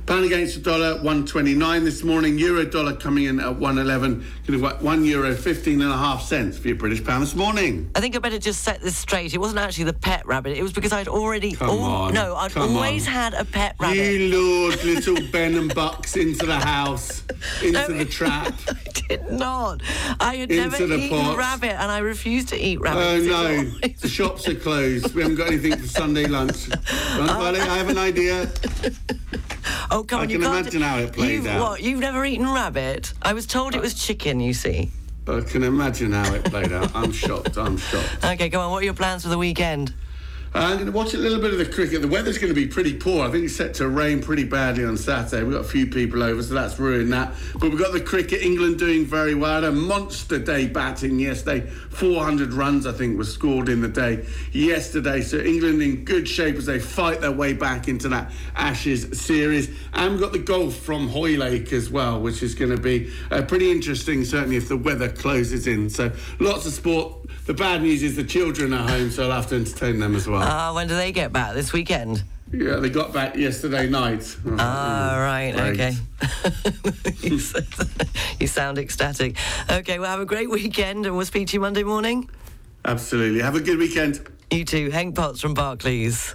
Pound 0.09 0.25
against 0.25 0.55
the 0.55 0.61
dollar, 0.63 0.95
129 0.95 1.85
this 1.85 2.03
morning. 2.03 2.39
Euro 2.39 2.65
dollar 2.65 2.97
coming 2.97 3.25
in 3.25 3.39
at 3.41 3.55
111. 3.57 4.25
Going 4.47 4.59
to 4.59 4.77
one 4.83 5.05
euro 5.05 5.35
15 5.35 5.83
and 5.83 5.93
a 5.93 5.97
half 5.99 6.23
cents 6.23 6.57
for 6.57 6.69
your 6.69 6.79
British 6.79 7.05
pound 7.05 7.23
this 7.25 7.35
morning. 7.35 7.91
I 7.95 8.01
think 8.01 8.17
I 8.17 8.19
better 8.19 8.39
just 8.39 8.63
set 8.65 8.81
this 8.81 8.97
straight. 8.97 9.35
It 9.35 9.39
wasn't 9.39 9.59
actually 9.61 9.85
the 9.85 9.93
pet 9.93 10.25
rabbit. 10.27 10.57
It 10.57 10.63
was 10.63 10.73
because 10.73 10.95
I'd 10.95 11.09
already. 11.09 11.53
Come 11.53 11.69
al- 11.69 11.79
on, 11.83 12.15
No, 12.15 12.37
I'd 12.37 12.57
always 12.57 13.07
on. 13.07 13.13
had 13.13 13.35
a 13.35 13.45
pet 13.45 13.77
rabbit. 13.79 13.97
You 13.99 14.29
lured 14.35 14.83
little 14.83 15.19
Ben 15.31 15.55
and 15.57 15.75
Bucks 15.75 16.17
into 16.17 16.47
the 16.47 16.57
house, 16.59 17.23
into 17.63 17.93
the 17.93 18.05
trap. 18.11 18.55
I 18.67 18.75
did 19.09 19.31
not. 19.31 19.83
I 20.21 20.37
had 20.37 20.51
Into 20.51 20.71
never 20.71 20.95
eaten 20.95 21.11
pot. 21.11 21.37
rabbit, 21.37 21.73
and 21.79 21.93
I 21.93 21.99
refused 21.99 22.49
to 22.49 22.57
eat 22.59 22.81
rabbit. 22.81 23.01
Oh 23.03 23.19
no, 23.19 23.65
the 24.01 24.09
shops 24.09 24.49
are 24.49 24.55
closed. 24.55 25.15
We 25.15 25.21
haven't 25.21 25.37
got 25.37 25.49
anything 25.49 25.77
for 25.77 25.87
Sunday 25.87 26.25
lunch. 26.27 26.67
Right, 26.71 26.79
Violet, 27.27 27.61
uh, 27.61 27.65
I 27.73 27.77
have 27.77 27.91
an 27.91 27.99
idea. 27.99 28.51
Oh, 29.91 30.03
come 30.05 30.21
I 30.21 30.23
on, 30.25 30.31
you 30.31 30.39
can 30.39 30.47
can't. 30.47 30.61
imagine 30.61 30.83
how 30.83 30.99
it 30.99 31.13
plays 31.13 31.31
you've, 31.31 31.47
out. 31.47 31.61
What? 31.61 31.83
You've 31.83 32.01
never 32.01 32.25
eaten 32.25 32.47
rabbit? 32.53 33.13
I 33.23 33.33
was 33.33 33.47
told 33.47 33.75
it 33.75 33.81
was 33.81 33.95
chicken. 33.95 34.39
You 34.41 34.53
see. 34.55 34.91
I 35.27 35.41
can 35.43 35.63
imagine 35.63 36.13
how 36.13 36.33
it 36.35 36.45
played 36.45 36.73
out. 36.73 36.95
I'm 36.95 37.13
shocked. 37.13 37.57
I'm 37.59 37.77
shocked. 37.77 38.19
Okay, 38.25 38.49
go 38.49 38.61
on. 38.61 38.71
What 38.71 38.83
are 38.83 38.85
your 38.85 38.95
plans 38.95 39.23
for 39.23 39.29
the 39.29 39.39
weekend? 39.39 39.93
I'm 40.55 40.75
going 40.75 40.87
to 40.87 40.93
watch 40.93 41.13
a 41.13 41.19
little 41.19 41.41
bit 41.41 41.53
of 41.53 41.59
the 41.59 41.67
cricket. 41.67 42.01
The 42.01 42.09
weather's 42.09 42.39
going 42.39 42.49
to 42.49 42.59
be 42.59 42.67
pretty 42.67 42.95
poor. 42.95 43.27
I 43.27 43.31
think 43.31 43.45
it's 43.45 43.57
set 43.57 43.75
to 43.75 43.89
rain 43.89 44.23
pretty 44.23 44.45
badly 44.45 44.83
on 44.83 44.97
Saturday. 44.97 45.43
We've 45.43 45.53
got 45.53 45.61
a 45.61 45.69
few 45.69 45.87
people 45.87 46.23
over, 46.23 46.43
so 46.43 46.55
that's 46.55 46.79
ruined 46.79 47.13
that. 47.13 47.35
But 47.55 47.69
we've 47.69 47.79
got 47.79 47.93
the 47.93 48.01
cricket. 48.01 48.41
England 48.41 48.79
doing 48.79 49.05
very 49.05 49.35
well. 49.35 49.63
A 49.65 49.71
monster 49.71 50.39
day 50.39 50.67
batting 50.67 51.19
yesterday. 51.19 51.69
400 51.69 52.55
runs, 52.55 52.87
I 52.87 52.93
think, 52.93 53.19
was 53.19 53.33
scored 53.33 53.69
in 53.69 53.83
the 53.83 53.89
day 53.89 54.25
yesterday. 54.53 55.21
So 55.21 55.39
England 55.39 55.83
in 55.83 56.05
good 56.05 56.27
shape 56.27 56.57
as 56.57 56.65
they 56.65 56.79
fight 56.79 57.21
their 57.21 57.33
way 57.33 57.53
back 57.53 57.87
into 57.87 58.09
that 58.09 58.33
Ashes 58.57 59.21
series. 59.21 59.69
And 59.93 60.13
we've 60.13 60.21
got 60.21 60.33
the 60.33 60.39
golf 60.39 60.75
from 60.77 61.09
Hoylake 61.09 61.75
as 61.75 61.91
well, 61.91 62.21
which 62.21 62.43
is 62.43 62.55
going 62.55 62.75
to 62.75 62.81
be 62.81 63.13
uh, 63.31 63.43
pretty 63.43 63.71
interesting, 63.71 64.25
certainly 64.25 64.57
if 64.57 64.69
the 64.69 64.79
weather 64.79 65.11
closes 65.11 65.67
in. 65.67 65.91
So 65.91 66.11
lots 66.41 66.65
of 66.65 66.73
sport. 66.73 67.17
The 67.45 67.55
bad 67.55 67.83
news 67.83 68.03
is 68.03 68.17
the 68.17 68.25
children 68.25 68.73
are 68.75 68.89
home, 68.89 69.11
so 69.11 69.25
I'll 69.25 69.33
have 69.33 69.49
to 69.49 69.57
entertain 69.57 70.01
them 70.01 70.15
as 70.15 70.27
well. 70.27 70.38
Ah, 70.43 70.73
when 70.75 70.89
do 70.89 70.95
they 70.95 71.13
get 71.13 71.33
back? 71.33 71.55
This 71.55 71.73
weekend? 71.73 72.23
Yeah, 72.53 72.77
they 72.77 72.89
got 72.89 73.13
back 73.13 73.37
yesterday 73.37 73.89
night. 73.89 74.37
Ah, 74.59 75.17
right, 75.19 75.53
Great. 75.55 75.81
okay. 75.81 75.97
you, 77.29 77.39
you 78.41 78.47
sound 78.47 78.79
ecstatic. 78.79 79.37
Okay, 79.71 79.99
well, 79.99 80.11
have 80.11 80.21
a 80.21 80.25
great 80.27 80.51
weekend, 80.51 81.05
and 81.05 81.15
we'll 81.17 81.27
speak 81.27 81.49
to 81.49 81.55
you 81.55 81.61
Monday 81.61 81.83
morning. 81.83 82.29
Absolutely. 82.85 83.41
Have 83.41 83.55
a 83.55 83.61
good 83.61 83.79
weekend. 83.79 84.27
You 84.51 84.65
too. 84.65 84.89
Hank 84.91 85.15
Potts 85.15 85.41
from 85.43 85.53
Barclays. 85.53 86.35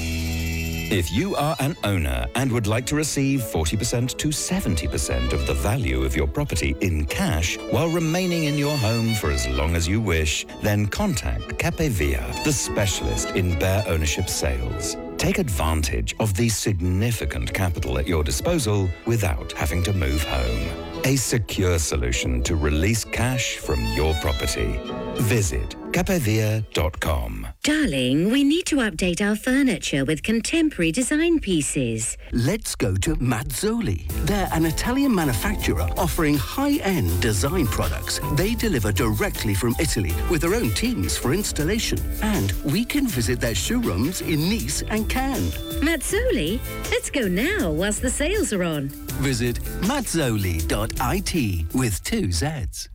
If 0.91 1.09
you 1.09 1.37
are 1.37 1.55
an 1.61 1.77
owner 1.85 2.25
and 2.35 2.51
would 2.51 2.67
like 2.67 2.85
to 2.87 2.97
receive 2.97 3.39
40% 3.39 4.17
to 4.17 4.27
70% 4.27 5.31
of 5.31 5.47
the 5.47 5.53
value 5.53 6.03
of 6.03 6.17
your 6.17 6.27
property 6.27 6.75
in 6.81 7.05
cash 7.05 7.57
while 7.69 7.87
remaining 7.87 8.43
in 8.43 8.57
your 8.57 8.75
home 8.75 9.13
for 9.13 9.31
as 9.31 9.47
long 9.47 9.77
as 9.77 9.87
you 9.87 10.01
wish, 10.01 10.45
then 10.61 10.85
contact 10.87 11.57
Capevia, 11.57 12.43
the 12.43 12.51
specialist 12.51 13.29
in 13.37 13.57
bare 13.57 13.85
ownership 13.87 14.27
sales. 14.27 14.97
Take 15.17 15.39
advantage 15.39 16.13
of 16.19 16.33
the 16.33 16.49
significant 16.49 17.53
capital 17.53 17.97
at 17.97 18.05
your 18.05 18.21
disposal 18.21 18.89
without 19.05 19.53
having 19.53 19.83
to 19.83 19.93
move 19.93 20.23
home. 20.23 20.67
A 21.05 21.15
secure 21.15 21.79
solution 21.79 22.43
to 22.43 22.57
release 22.57 23.05
cash 23.05 23.55
from 23.55 23.81
your 23.93 24.13
property. 24.15 24.77
Visit 25.19 25.77
capevia.com. 25.91 27.47
Darling, 27.63 28.31
we 28.31 28.43
need 28.43 28.65
to 28.65 28.77
update 28.77 29.21
our 29.21 29.35
furniture 29.35 30.05
with 30.05 30.23
contemporary 30.23 30.91
design 30.91 31.39
pieces. 31.39 32.17
Let's 32.31 32.75
go 32.75 32.95
to 32.95 33.15
Mazzoli. 33.17 34.07
They're 34.25 34.49
an 34.53 34.65
Italian 34.65 35.13
manufacturer 35.13 35.87
offering 35.97 36.35
high-end 36.37 37.21
design 37.21 37.67
products. 37.67 38.19
They 38.35 38.55
deliver 38.55 38.91
directly 38.91 39.53
from 39.53 39.75
Italy 39.79 40.13
with 40.29 40.41
their 40.41 40.55
own 40.55 40.69
teams 40.71 41.17
for 41.17 41.33
installation. 41.33 41.99
And 42.21 42.51
we 42.65 42.85
can 42.85 43.07
visit 43.07 43.39
their 43.39 43.55
showrooms 43.55 44.21
in 44.21 44.49
Nice 44.49 44.81
and 44.83 45.09
Cannes. 45.09 45.51
Mazzoli? 45.81 46.59
Let's 46.89 47.09
go 47.09 47.27
now 47.27 47.71
whilst 47.71 48.01
the 48.01 48.09
sales 48.09 48.53
are 48.53 48.63
on. 48.63 48.89
Visit 49.21 49.59
mazzoli.it 49.81 51.75
with 51.75 52.03
two 52.03 52.27
Zs. 52.27 52.87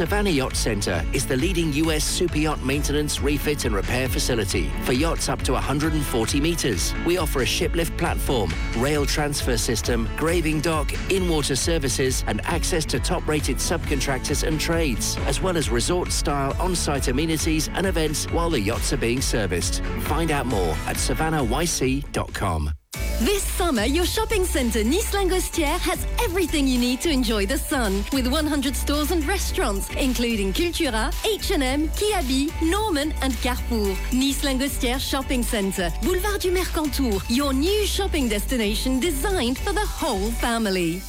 Savannah 0.00 0.30
Yacht 0.30 0.56
Centre 0.56 1.04
is 1.12 1.26
the 1.26 1.36
leading 1.36 1.74
US 1.74 2.04
super 2.04 2.38
yacht 2.38 2.64
maintenance, 2.64 3.20
refit 3.20 3.66
and 3.66 3.74
repair 3.74 4.08
facility 4.08 4.72
for 4.84 4.94
yachts 4.94 5.28
up 5.28 5.42
to 5.42 5.52
140 5.52 6.40
metres. 6.40 6.94
We 7.04 7.18
offer 7.18 7.42
a 7.42 7.44
shiplift 7.44 7.98
platform, 7.98 8.50
rail 8.78 9.04
transfer 9.04 9.58
system, 9.58 10.08
graving 10.16 10.62
dock, 10.62 10.90
in-water 11.12 11.54
services 11.54 12.24
and 12.26 12.40
access 12.46 12.86
to 12.86 12.98
top-rated 12.98 13.58
subcontractors 13.58 14.42
and 14.42 14.58
trades, 14.58 15.18
as 15.26 15.42
well 15.42 15.58
as 15.58 15.68
resort-style 15.68 16.56
on-site 16.58 17.08
amenities 17.08 17.68
and 17.74 17.86
events 17.86 18.24
while 18.30 18.48
the 18.48 18.58
yachts 18.58 18.94
are 18.94 18.96
being 18.96 19.20
serviced. 19.20 19.82
Find 20.04 20.30
out 20.30 20.46
more 20.46 20.72
at 20.86 20.96
savannahYC.com. 20.96 22.70
This 23.20 23.42
summer, 23.42 23.84
your 23.84 24.06
shopping 24.06 24.46
centre 24.46 24.82
Nice 24.82 25.12
Lingostière 25.12 25.78
has 25.80 26.06
everything 26.24 26.66
you 26.66 26.78
need 26.78 27.02
to 27.02 27.10
enjoy 27.10 27.44
the 27.44 27.58
sun. 27.58 28.02
With 28.14 28.26
100 28.26 28.74
stores 28.74 29.10
and 29.10 29.22
restaurants, 29.28 29.90
including 29.90 30.54
Cultura, 30.54 31.12
H&M, 31.26 31.88
Kiabi, 31.88 32.50
Norman 32.62 33.12
and 33.20 33.38
Carrefour. 33.42 33.94
Nice 34.14 34.42
Lingostière 34.42 35.00
Shopping 35.00 35.42
Centre, 35.42 35.92
Boulevard 36.02 36.40
du 36.40 36.50
Mercantour, 36.50 37.22
your 37.28 37.52
new 37.52 37.84
shopping 37.84 38.26
destination 38.26 38.98
designed 39.00 39.58
for 39.58 39.74
the 39.74 39.84
whole 39.84 40.30
family. 40.40 41.02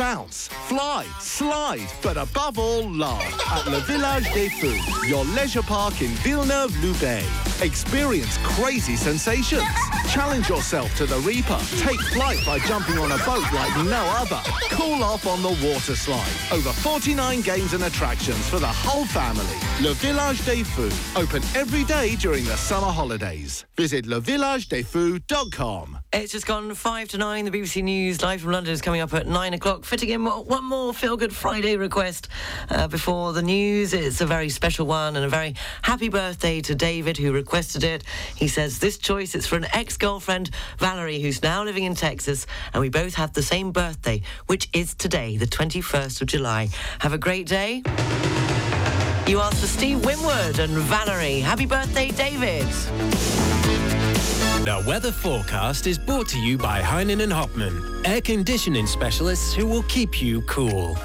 Bounce, 0.00 0.48
fly, 0.66 1.04
slide, 1.20 1.86
but 2.00 2.16
above 2.16 2.58
all, 2.58 2.90
laugh 2.90 3.52
at 3.52 3.66
Le 3.66 3.80
Village 3.80 4.32
des 4.32 4.48
Fous, 4.48 5.06
your 5.06 5.26
leisure 5.26 5.60
park 5.60 6.00
in 6.00 6.08
Villeneuve-Loubet. 6.24 7.22
Experience 7.62 8.38
crazy 8.42 8.96
sensations. 8.96 9.62
Challenge 10.08 10.48
yourself 10.48 10.96
to 10.96 11.04
the 11.04 11.18
Reaper. 11.18 11.58
Take 11.76 12.00
flight 12.14 12.38
by 12.46 12.58
jumping 12.60 12.96
on 12.96 13.12
a 13.12 13.18
boat 13.18 13.44
like 13.52 13.76
no 13.84 14.02
other. 14.16 14.40
Cool 14.70 15.04
off 15.04 15.26
on 15.26 15.42
the 15.42 15.50
water 15.68 15.94
slide. 15.94 16.32
Over 16.50 16.72
49 16.72 17.42
games 17.42 17.74
and 17.74 17.84
attractions 17.84 18.48
for 18.48 18.58
the 18.58 18.66
whole 18.66 19.04
family. 19.04 19.44
Le 19.86 19.92
Village 19.92 20.42
des 20.46 20.64
Fous, 20.64 21.14
open 21.14 21.42
every 21.54 21.84
day 21.84 22.16
during 22.16 22.44
the 22.46 22.56
summer 22.56 22.90
holidays. 22.90 23.66
Visit 23.76 24.06
levillagedesfous.com. 24.06 25.98
It's 26.14 26.32
just 26.32 26.46
gone 26.46 26.74
five 26.74 27.08
to 27.08 27.18
nine. 27.18 27.44
The 27.44 27.50
BBC 27.50 27.82
News 27.84 28.22
live 28.22 28.40
from 28.40 28.52
London 28.52 28.72
is 28.72 28.80
coming 28.80 29.02
up 29.02 29.12
at 29.12 29.26
nine 29.26 29.52
o'clock. 29.52 29.84
Fitting 29.90 30.10
in 30.10 30.24
one 30.24 30.64
more 30.64 30.94
Feel 30.94 31.16
Good 31.16 31.34
Friday 31.34 31.76
request 31.76 32.28
uh, 32.68 32.86
before 32.86 33.32
the 33.32 33.42
news. 33.42 33.92
It's 33.92 34.20
a 34.20 34.24
very 34.24 34.48
special 34.48 34.86
one 34.86 35.16
and 35.16 35.24
a 35.24 35.28
very 35.28 35.56
happy 35.82 36.08
birthday 36.08 36.60
to 36.60 36.76
David 36.76 37.16
who 37.16 37.32
requested 37.32 37.82
it. 37.82 38.04
He 38.36 38.46
says 38.46 38.78
this 38.78 38.98
choice 38.98 39.34
is 39.34 39.48
for 39.48 39.56
an 39.56 39.66
ex-girlfriend, 39.72 40.50
Valerie, 40.78 41.20
who's 41.20 41.42
now 41.42 41.64
living 41.64 41.82
in 41.82 41.96
Texas, 41.96 42.46
and 42.72 42.80
we 42.80 42.88
both 42.88 43.14
have 43.14 43.32
the 43.32 43.42
same 43.42 43.72
birthday, 43.72 44.22
which 44.46 44.68
is 44.72 44.94
today, 44.94 45.36
the 45.36 45.46
21st 45.46 46.20
of 46.20 46.28
July. 46.28 46.68
Have 47.00 47.12
a 47.12 47.18
great 47.18 47.48
day. 47.48 47.82
You 49.26 49.40
asked 49.40 49.60
for 49.60 49.66
Steve 49.66 50.04
Winwood 50.04 50.60
and 50.60 50.72
Valerie. 50.72 51.40
Happy 51.40 51.66
birthday, 51.66 52.12
David. 52.12 52.68
The 54.64 54.84
weather 54.86 55.10
forecast 55.10 55.86
is 55.86 55.96
brought 55.96 56.28
to 56.28 56.38
you 56.38 56.58
by 56.58 56.82
Heinen 56.82 57.22
and 57.22 57.32
Hopman, 57.32 58.06
air 58.06 58.20
conditioning 58.20 58.86
specialists 58.86 59.54
who 59.54 59.66
will 59.66 59.84
keep 59.84 60.20
you 60.20 60.42
cool. 60.42 60.98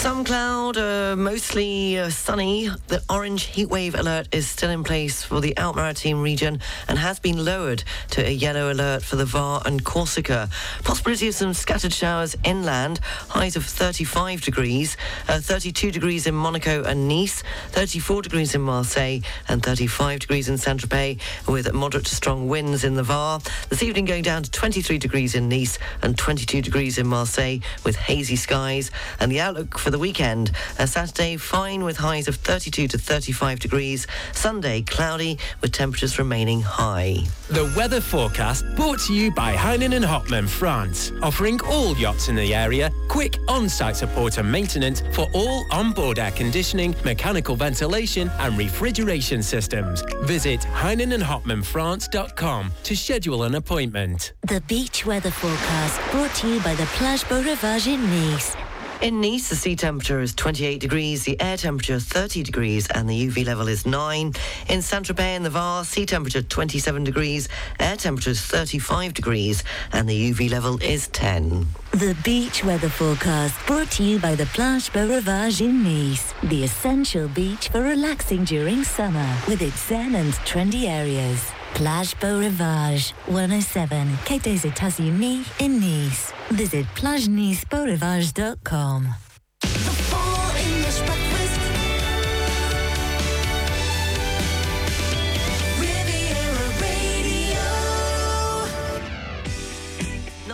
Some 0.00 0.24
cloud, 0.24 0.78
uh, 0.78 1.14
mostly 1.14 1.98
uh, 1.98 2.08
sunny. 2.08 2.70
The 2.88 3.02
orange 3.10 3.48
heatwave 3.48 3.94
alert 3.94 4.28
is 4.32 4.48
still 4.48 4.70
in 4.70 4.82
place 4.82 5.22
for 5.22 5.42
the 5.42 5.54
Alpes-Maritimes 5.58 6.22
region 6.22 6.60
and 6.88 6.98
has 6.98 7.20
been 7.20 7.44
lowered 7.44 7.84
to 8.12 8.26
a 8.26 8.30
yellow 8.30 8.72
alert 8.72 9.02
for 9.02 9.16
the 9.16 9.26
Var 9.26 9.60
and 9.66 9.84
Corsica. 9.84 10.48
Possibility 10.84 11.28
of 11.28 11.34
some 11.34 11.52
scattered 11.52 11.92
showers 11.92 12.34
inland, 12.44 13.00
highs 13.28 13.56
of 13.56 13.66
35 13.66 14.40
degrees, 14.40 14.96
uh, 15.28 15.38
32 15.38 15.90
degrees 15.90 16.26
in 16.26 16.34
Monaco 16.34 16.82
and 16.82 17.06
Nice, 17.06 17.42
34 17.72 18.22
degrees 18.22 18.54
in 18.54 18.62
Marseille 18.62 19.20
and 19.48 19.62
35 19.62 20.20
degrees 20.20 20.48
in 20.48 20.56
Saint-Tropez 20.56 21.20
with 21.46 21.70
moderate 21.74 22.06
to 22.06 22.14
strong 22.14 22.48
winds 22.48 22.84
in 22.84 22.94
the 22.94 23.02
Var. 23.02 23.40
This 23.68 23.82
evening 23.82 24.06
going 24.06 24.22
down 24.22 24.44
to 24.44 24.50
23 24.50 24.96
degrees 24.96 25.34
in 25.34 25.50
Nice 25.50 25.78
and 26.00 26.16
22 26.16 26.62
degrees 26.62 26.96
in 26.96 27.06
Marseille 27.06 27.58
with 27.84 27.96
hazy 27.96 28.36
skies. 28.36 28.90
And 29.20 29.30
the 29.30 29.40
outlook 29.40 29.78
for 29.78 29.89
the 29.90 29.98
weekend. 29.98 30.52
A 30.78 30.86
Saturday, 30.86 31.36
fine 31.36 31.84
with 31.84 31.96
highs 31.96 32.28
of 32.28 32.36
32 32.36 32.88
to 32.88 32.98
35 32.98 33.60
degrees. 33.60 34.06
Sunday, 34.32 34.82
cloudy 34.82 35.38
with 35.60 35.72
temperatures 35.72 36.18
remaining 36.18 36.60
high. 36.60 37.18
The 37.48 37.72
weather 37.76 38.00
forecast 38.00 38.64
brought 38.76 39.00
to 39.00 39.14
you 39.14 39.30
by 39.32 39.54
Heinen 39.54 39.94
and 39.94 40.04
Hopman 40.04 40.48
France, 40.48 41.12
offering 41.22 41.60
all 41.66 41.96
yachts 41.96 42.28
in 42.28 42.36
the 42.36 42.54
area 42.54 42.90
quick 43.08 43.36
on-site 43.48 43.96
support 43.96 44.38
and 44.38 44.50
maintenance 44.50 45.02
for 45.12 45.26
all 45.34 45.66
on-board 45.72 46.18
air 46.18 46.30
conditioning, 46.30 46.94
mechanical 47.04 47.56
ventilation 47.56 48.30
and 48.38 48.56
refrigeration 48.56 49.42
systems. 49.42 50.02
Visit 50.22 50.60
HeinenandHopmanFrance.com 50.60 52.72
to 52.84 52.96
schedule 52.96 53.42
an 53.42 53.56
appointment. 53.56 54.32
The 54.42 54.60
beach 54.62 55.04
weather 55.04 55.32
forecast 55.32 56.00
brought 56.12 56.34
to 56.36 56.48
you 56.48 56.60
by 56.60 56.74
the 56.74 56.86
Plage 56.86 57.28
Beau 57.28 57.42
Rivage 57.42 57.88
in 57.88 58.00
Nice. 58.10 58.69
In 59.00 59.22
Nice, 59.22 59.48
the 59.48 59.56
sea 59.56 59.76
temperature 59.76 60.20
is 60.20 60.34
28 60.34 60.78
degrees, 60.78 61.24
the 61.24 61.40
air 61.40 61.56
temperature 61.56 61.98
30 61.98 62.42
degrees, 62.42 62.86
and 62.88 63.08
the 63.08 63.28
UV 63.28 63.46
level 63.46 63.66
is 63.66 63.86
9. 63.86 64.34
In 64.68 64.82
Saint-Tropez 64.82 65.36
and 65.36 65.44
the 65.44 65.48
Var, 65.48 65.86
sea 65.86 66.04
temperature 66.04 66.42
27 66.42 67.04
degrees, 67.04 67.48
air 67.78 67.96
temperature 67.96 68.32
is 68.32 68.42
35 68.42 69.14
degrees, 69.14 69.64
and 69.94 70.06
the 70.06 70.32
UV 70.32 70.50
level 70.50 70.76
is 70.82 71.08
10. 71.08 71.66
The 71.92 72.14
beach 72.22 72.62
weather 72.62 72.90
forecast 72.90 73.54
brought 73.66 73.90
to 73.92 74.02
you 74.02 74.18
by 74.18 74.34
the 74.34 74.44
Plage 74.46 74.92
Beau 74.92 75.08
Rivage 75.08 75.62
in 75.62 75.82
Nice, 75.82 76.34
the 76.42 76.64
essential 76.64 77.26
beach 77.28 77.70
for 77.70 77.80
relaxing 77.80 78.44
during 78.44 78.84
summer 78.84 79.34
with 79.48 79.62
its 79.62 79.86
zen 79.86 80.14
and 80.14 80.34
trendy 80.44 80.84
areas. 80.84 81.50
Plage 81.74 82.14
Beau 82.20 82.38
Rivage, 82.38 83.14
107 83.28 84.06
Quai 84.24 84.38
des 84.38 84.64
Etats-Unis 84.66 85.44
in 85.60 85.80
Nice. 85.80 86.32
Visit 86.50 86.86
plagenicebeaurivage.com. 86.94 89.29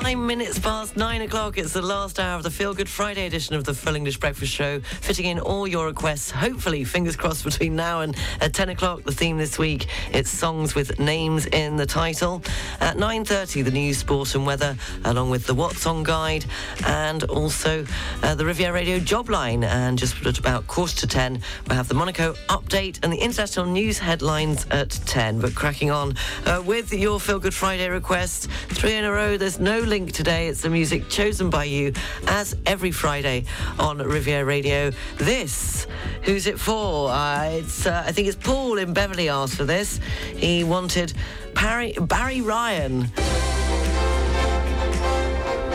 Nine 0.07 0.25
minutes 0.25 0.57
past 0.61 0.97
nine 0.97 1.23
o'clock. 1.23 1.59
It's 1.59 1.73
the 1.73 1.83
last 1.83 2.21
hour 2.21 2.37
of 2.37 2.45
the 2.45 2.51
Feel 2.51 2.73
Good 2.75 2.89
Friday 2.89 3.27
edition 3.27 3.57
of 3.57 3.65
the 3.65 3.75
Full 3.75 3.97
English 3.97 4.19
Breakfast 4.19 4.53
Show, 4.53 4.79
fitting 4.79 5.27
in 5.27 5.41
all 5.41 5.67
your 5.67 5.87
requests. 5.87 6.31
Hopefully, 6.31 6.85
fingers 6.85 7.17
crossed, 7.17 7.43
between 7.43 7.75
now 7.75 8.03
and 8.03 8.17
at 8.41 8.55
ten 8.55 8.69
o'clock. 8.69 9.03
The 9.03 9.11
theme 9.11 9.37
this 9.37 9.59
week 9.59 9.89
it's 10.13 10.31
songs 10.31 10.77
with 10.77 11.01
names 11.01 11.47
in 11.47 11.75
the 11.75 11.87
title. 11.87 12.41
At 12.79 12.97
nine 12.99 13.25
thirty, 13.25 13.63
the 13.63 13.73
news, 13.73 13.99
sport, 13.99 14.37
and 14.37 14.47
weather, 14.47 14.77
along 15.05 15.31
with 15.31 15.45
the 15.45 15.55
What's 15.55 15.85
On 15.87 16.05
guide, 16.05 16.45
and 16.87 17.25
also 17.25 17.85
uh, 18.23 18.37
the 18.37 18.47
Riviera 18.47 18.75
Radio 18.75 19.01
job 19.01 19.29
line. 19.29 19.65
And 19.65 19.99
just 19.99 20.25
at 20.25 20.39
about 20.39 20.69
quarter 20.69 20.95
to 20.99 21.09
ten, 21.09 21.43
we'll 21.67 21.79
have 21.79 21.89
the 21.89 21.95
Monaco 21.95 22.35
update 22.49 23.01
and 23.03 23.13
the 23.13 23.19
international 23.19 23.67
news 23.67 23.99
headlines 23.99 24.69
at 24.71 24.91
ten. 24.91 25.41
But 25.41 25.57
cracking 25.57 25.91
on 25.91 26.15
uh, 26.45 26.63
with 26.65 26.93
your 26.93 27.19
Feel 27.19 27.41
Good 27.41 27.55
Friday 27.55 27.89
requests, 27.89 28.47
three 28.69 28.95
in 28.95 29.05
a 29.05 29.11
row. 29.11 29.37
There's 29.37 29.59
no 29.59 29.81
link 29.97 30.13
today. 30.13 30.49
It's 30.49 30.61
the 30.61 30.69
music 30.69 31.09
chosen 31.09 31.49
by 31.49 31.65
you, 31.65 31.95
as 32.27 32.55
every 32.67 32.91
Friday 32.91 33.45
on 33.79 33.97
Riviera 33.97 34.45
Radio. 34.45 34.91
This, 35.17 35.87
who's 36.21 36.47
it 36.47 36.61
for? 36.61 37.09
Uh, 37.09 37.45
it's 37.45 37.87
uh, 37.87 38.05
I 38.07 38.13
think 38.13 38.29
it's 38.29 38.37
Paul 38.37 38.77
in 38.77 38.93
Beverly 38.93 39.31
asked 39.31 39.57
for 39.57 39.65
this. 39.65 39.99
He 40.35 40.65
wanted 40.65 41.15
Barry, 41.55 41.95
Barry 41.99 42.43
Ryan 42.43 43.11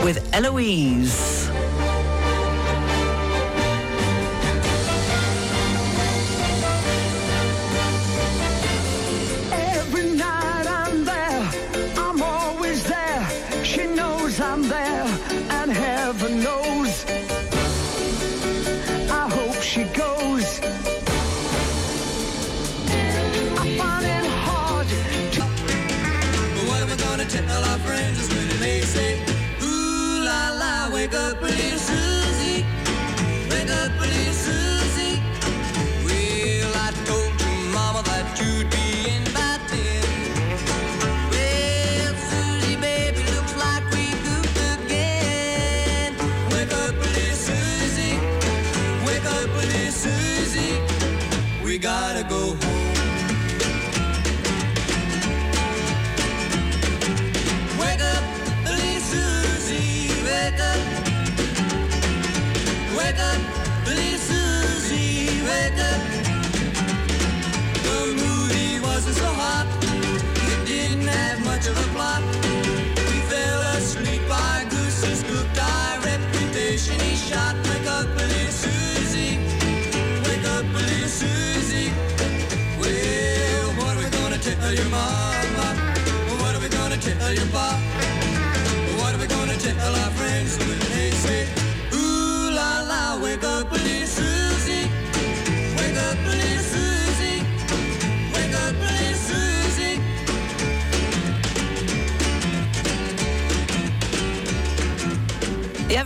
with 0.04 0.30
Eloise. 0.32 1.50
Heaven 16.12 16.42
knows. 16.42 17.04
I 19.10 19.28
hope 19.30 19.62
she 19.62 19.84
goes. 19.84 20.60
I 23.60 23.76
find 23.78 24.06
it 24.16 24.26
hard 24.44 24.88
to. 25.34 25.42
What 26.68 26.82
am 26.82 26.90
I 26.90 26.96
gonna 26.96 27.24
tell 27.24 27.64
our 27.64 27.78
friends 27.78 28.21
go 52.28 52.36
home. 52.36 52.71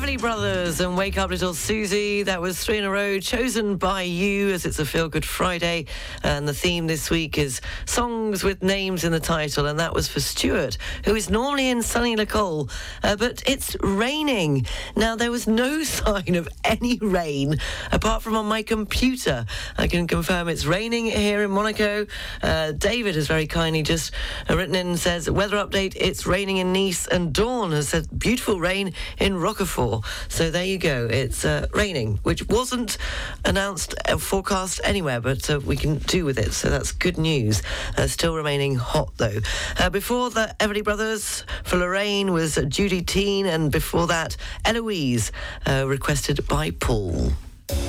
Everly 0.07 0.21
Brothers 0.21 0.79
and 0.79 0.97
Wake 0.97 1.19
Up 1.19 1.31
Little 1.31 1.53
Susie. 1.53 2.23
That 2.23 2.41
was 2.41 2.63
three 2.63 2.79
in 2.79 2.85
a 2.85 2.91
row, 2.91 3.19
chosen 3.19 3.77
by 3.77 4.03
you 4.03 4.51
as 4.51 4.65
it's 4.65 4.79
a 4.79 4.85
Feel 4.85 5.09
Good 5.09 5.25
Friday. 5.25 5.87
And 6.23 6.47
the 6.47 6.55
theme 6.55 6.87
this 6.87 7.11
week 7.11 7.39
is 7.39 7.61
songs 7.87 8.45
with 8.45 8.63
names 8.63 9.03
in 9.03 9.11
the 9.11 9.19
title. 9.19 9.67
And 9.67 9.81
that 9.81 9.93
was 9.93 10.07
for 10.07 10.21
Stuart, 10.21 10.79
who 11.05 11.17
is 11.17 11.29
normally 11.29 11.71
in 11.71 11.83
sunny 11.83 12.15
La 12.15 12.25
Colle. 12.25 12.69
Uh, 13.03 13.17
but 13.17 13.43
it's 13.49 13.77
raining. 13.81 14.67
Now, 14.95 15.17
there 15.17 15.33
was 15.33 15.49
no 15.49 15.83
sign 15.83 16.37
of 16.37 16.49
any 16.63 16.99
rain 16.99 17.57
apart 17.91 18.23
from 18.23 18.37
on 18.37 18.47
my 18.47 18.63
computer. 18.63 19.45
I 19.77 19.89
can 19.89 20.07
confirm 20.07 20.47
it's 20.47 20.67
raining 20.67 21.07
here 21.07 21.43
in 21.43 21.51
Monaco. 21.51 22.07
Uh, 22.45 22.71
David 22.71 23.17
has 23.17 23.27
very 23.27 23.49
kindly 23.49 23.83
just 23.83 24.13
written 24.49 24.77
in 24.77 24.87
and 24.87 24.99
says, 25.01 25.29
Weather 25.29 25.57
update, 25.57 25.97
it's 25.97 26.27
raining 26.27 26.59
in 26.59 26.73
Nice. 26.73 27.09
And 27.09 27.33
Dawn 27.33 27.73
has 27.73 27.89
said, 27.89 28.07
Beautiful 28.17 28.61
rain 28.61 28.93
in 29.19 29.37
Roquefort. 29.37 29.96
So 30.29 30.51
there 30.51 30.65
you 30.65 30.79
go. 30.79 31.07
It's 31.11 31.45
uh, 31.45 31.67
raining, 31.73 32.19
which 32.23 32.47
wasn't 32.49 32.99
announced, 33.45 33.95
uh, 34.07 34.17
forecast 34.19 34.81
anywhere, 34.85 35.21
but 35.21 35.49
uh, 35.51 35.61
we 35.61 35.77
can 35.77 35.99
do 35.99 36.25
with 36.25 36.39
it. 36.39 36.53
So 36.53 36.71
that's 36.71 36.93
good 36.93 37.19
news. 37.19 37.63
Uh, 37.97 38.07
still 38.07 38.35
remaining 38.35 38.77
hot 38.77 39.13
though. 39.17 39.39
Uh, 39.79 39.91
before 39.91 40.31
the 40.31 40.55
Everly 40.61 40.83
Brothers 40.83 41.45
for 41.65 41.77
Lorraine 41.77 42.33
was 42.33 42.59
Judy 42.69 43.03
Teen, 43.03 43.47
and 43.47 43.71
before 43.71 44.07
that, 44.09 44.37
Eloise, 44.65 45.33
uh, 45.67 45.85
requested 45.87 46.47
by 46.49 46.71
Paul. 46.71 47.33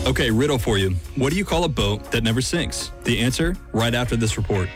Okay, 0.05 0.32
riddle 0.32 0.58
for 0.58 0.78
you. 0.78 0.91
What 1.16 1.32
do 1.32 1.38
you 1.38 1.45
call 1.45 1.64
a 1.64 1.70
boat 1.70 2.12
that 2.12 2.24
never 2.24 2.41
sinks? 2.41 2.91
The 3.03 3.20
answer 3.20 3.55
right 3.74 3.93
after 3.93 4.16
this 4.16 4.38
report. 4.38 4.70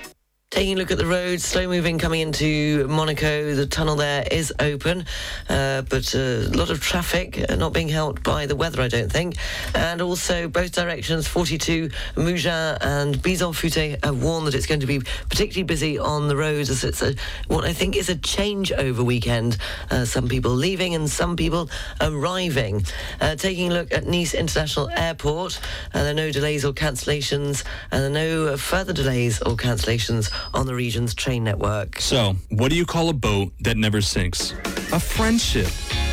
Taking 0.51 0.73
a 0.73 0.79
look 0.79 0.91
at 0.91 0.97
the 0.97 1.05
road, 1.05 1.39
slow 1.39 1.65
moving 1.69 1.97
coming 1.97 2.19
into 2.19 2.85
Monaco. 2.89 3.55
The 3.55 3.65
tunnel 3.65 3.95
there 3.95 4.25
is 4.29 4.51
open, 4.59 5.05
uh, 5.47 5.83
but 5.83 6.13
a 6.13 6.49
lot 6.49 6.69
of 6.69 6.81
traffic 6.81 7.49
uh, 7.49 7.55
not 7.55 7.71
being 7.71 7.87
helped 7.87 8.21
by 8.21 8.47
the 8.47 8.55
weather, 8.57 8.81
I 8.81 8.89
don't 8.89 9.09
think. 9.09 9.37
And 9.73 10.01
also, 10.01 10.49
both 10.49 10.73
directions, 10.73 11.25
42 11.25 11.87
Mougins 12.17 12.77
and 12.81 13.21
Bison 13.21 13.53
Futé 13.53 14.03
have 14.03 14.21
warned 14.21 14.45
that 14.47 14.53
it's 14.53 14.65
going 14.65 14.81
to 14.81 14.85
be 14.85 14.99
particularly 15.29 15.63
busy 15.63 15.97
on 15.97 16.27
the 16.27 16.35
roads 16.35 16.69
as 16.69 16.83
it's 16.83 17.01
a, 17.01 17.15
what 17.47 17.63
I 17.63 17.71
think 17.71 17.95
is 17.95 18.09
a 18.09 18.15
changeover 18.15 19.05
weekend. 19.05 19.55
Uh, 19.89 20.03
some 20.03 20.27
people 20.27 20.51
leaving 20.51 20.95
and 20.95 21.09
some 21.09 21.37
people 21.37 21.69
arriving. 22.01 22.83
Uh, 23.21 23.37
taking 23.37 23.71
a 23.71 23.73
look 23.73 23.93
at 23.93 24.05
Nice 24.05 24.33
International 24.33 24.89
Airport, 24.89 25.61
uh, 25.93 26.03
there 26.03 26.11
are 26.11 26.13
no 26.13 26.29
delays 26.29 26.65
or 26.65 26.73
cancellations, 26.73 27.63
and 27.89 28.03
there 28.03 28.09
are 28.09 28.49
no 28.49 28.57
further 28.57 28.91
delays 28.91 29.41
or 29.43 29.55
cancellations 29.55 30.29
on 30.53 30.65
the 30.65 30.75
region's 30.75 31.13
train 31.13 31.43
network. 31.43 31.99
So, 31.99 32.35
what 32.49 32.69
do 32.69 32.75
you 32.75 32.85
call 32.85 33.09
a 33.09 33.13
boat 33.13 33.51
that 33.61 33.77
never 33.77 34.01
sinks? 34.01 34.53
A 34.93 34.99
friendship. 34.99 35.69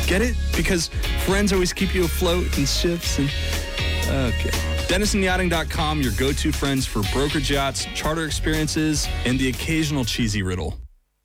Get 0.07 0.21
it? 0.21 0.35
Because 0.55 0.87
friends 1.25 1.53
always 1.53 1.73
keep 1.73 1.93
you 1.93 2.05
afloat 2.05 2.57
in 2.57 2.65
ships 2.65 3.19
and. 3.19 3.29
Okay. 4.09 4.49
DenisonYachting.com, 4.89 6.01
your 6.01 6.11
go 6.13 6.31
to 6.31 6.51
friends 6.51 6.83
for 6.83 7.03
brokerage 7.13 7.51
yachts, 7.51 7.85
charter 7.93 8.25
experiences, 8.25 9.07
and 9.25 9.37
the 9.37 9.49
occasional 9.49 10.03
cheesy 10.03 10.41
riddle. 10.41 10.79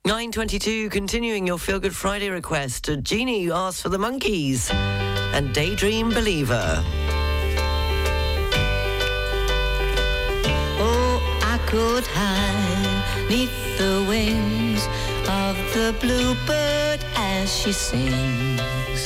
922, 0.05 0.89
continuing 0.91 1.47
your 1.47 1.57
Feel 1.57 1.79
Good 1.79 1.95
Friday 1.95 2.29
request. 2.29 2.91
Jeannie 3.01 3.49
asked 3.49 3.81
for 3.81 3.89
the 3.89 3.97
Monkees 3.97 4.71
and 4.71 5.51
Daydream 5.51 6.09
Believer. 6.09 6.83
Oh, 10.77 11.39
I 11.41 11.57
could 11.65 12.05
hide 12.05 12.54
neath 13.35 13.77
the 13.77 13.95
wings 14.07 14.83
of 15.43 15.55
the 15.75 15.93
bluebird 15.99 16.99
as 17.15 17.45
she 17.59 17.71
sings. 17.73 19.01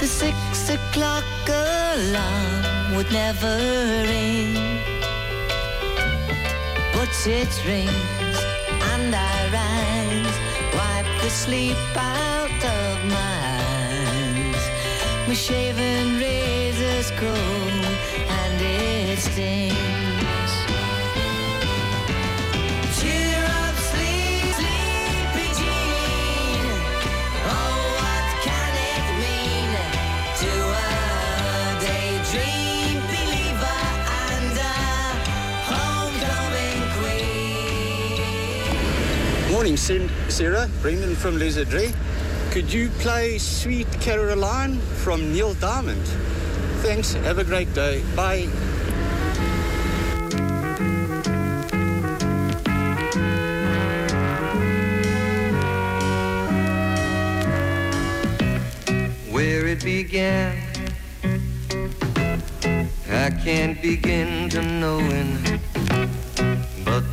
The 0.00 0.08
six 0.22 0.36
o'clock 0.76 1.24
alarm 1.48 2.94
would 2.94 3.10
never 3.22 3.54
ring, 4.12 4.52
but 6.94 7.12
it 7.38 7.52
rings 7.72 8.38
and 8.92 9.10
I 9.32 9.36
rise, 9.58 10.36
wipe 10.78 11.10
the 11.22 11.30
sleep 11.30 11.82
out 11.96 12.60
of 12.78 12.94
my 13.16 13.38
eyes. 13.72 14.64
My 15.28 15.36
shaven 15.46 16.04
razor's 16.24 17.10
cold 17.22 17.84
and 18.38 18.56
it 18.60 19.18
stings. 19.18 19.95
Morning, 39.56 39.78
Sarah. 39.78 40.68
Brendan 40.82 41.16
from 41.16 41.38
Les 41.38 41.56
Lizardry. 41.56 41.90
Could 42.50 42.70
you 42.70 42.90
play 43.00 43.38
Sweet 43.38 43.90
Caroline 44.02 44.78
from 45.02 45.32
Neil 45.32 45.54
Diamond? 45.54 46.06
Thanks. 46.82 47.14
Have 47.14 47.38
a 47.38 47.42
great 47.42 47.72
day. 47.72 48.02
Bye. 48.14 48.48
where 59.32 59.66
it 59.68 59.82
began. 59.82 60.54
I 63.08 63.30
can't 63.30 63.80
begin 63.80 64.50
to 64.50 64.60
knowing, 64.60 65.38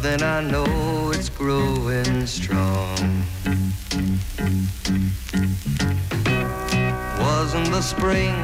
then 0.03 0.21
I 0.21 0.41
know 0.41 1.11
it's 1.13 1.29
growing 1.29 2.27
strong. 2.27 3.23
Wasn't 7.19 7.71
the 7.71 7.81
spring 7.81 8.35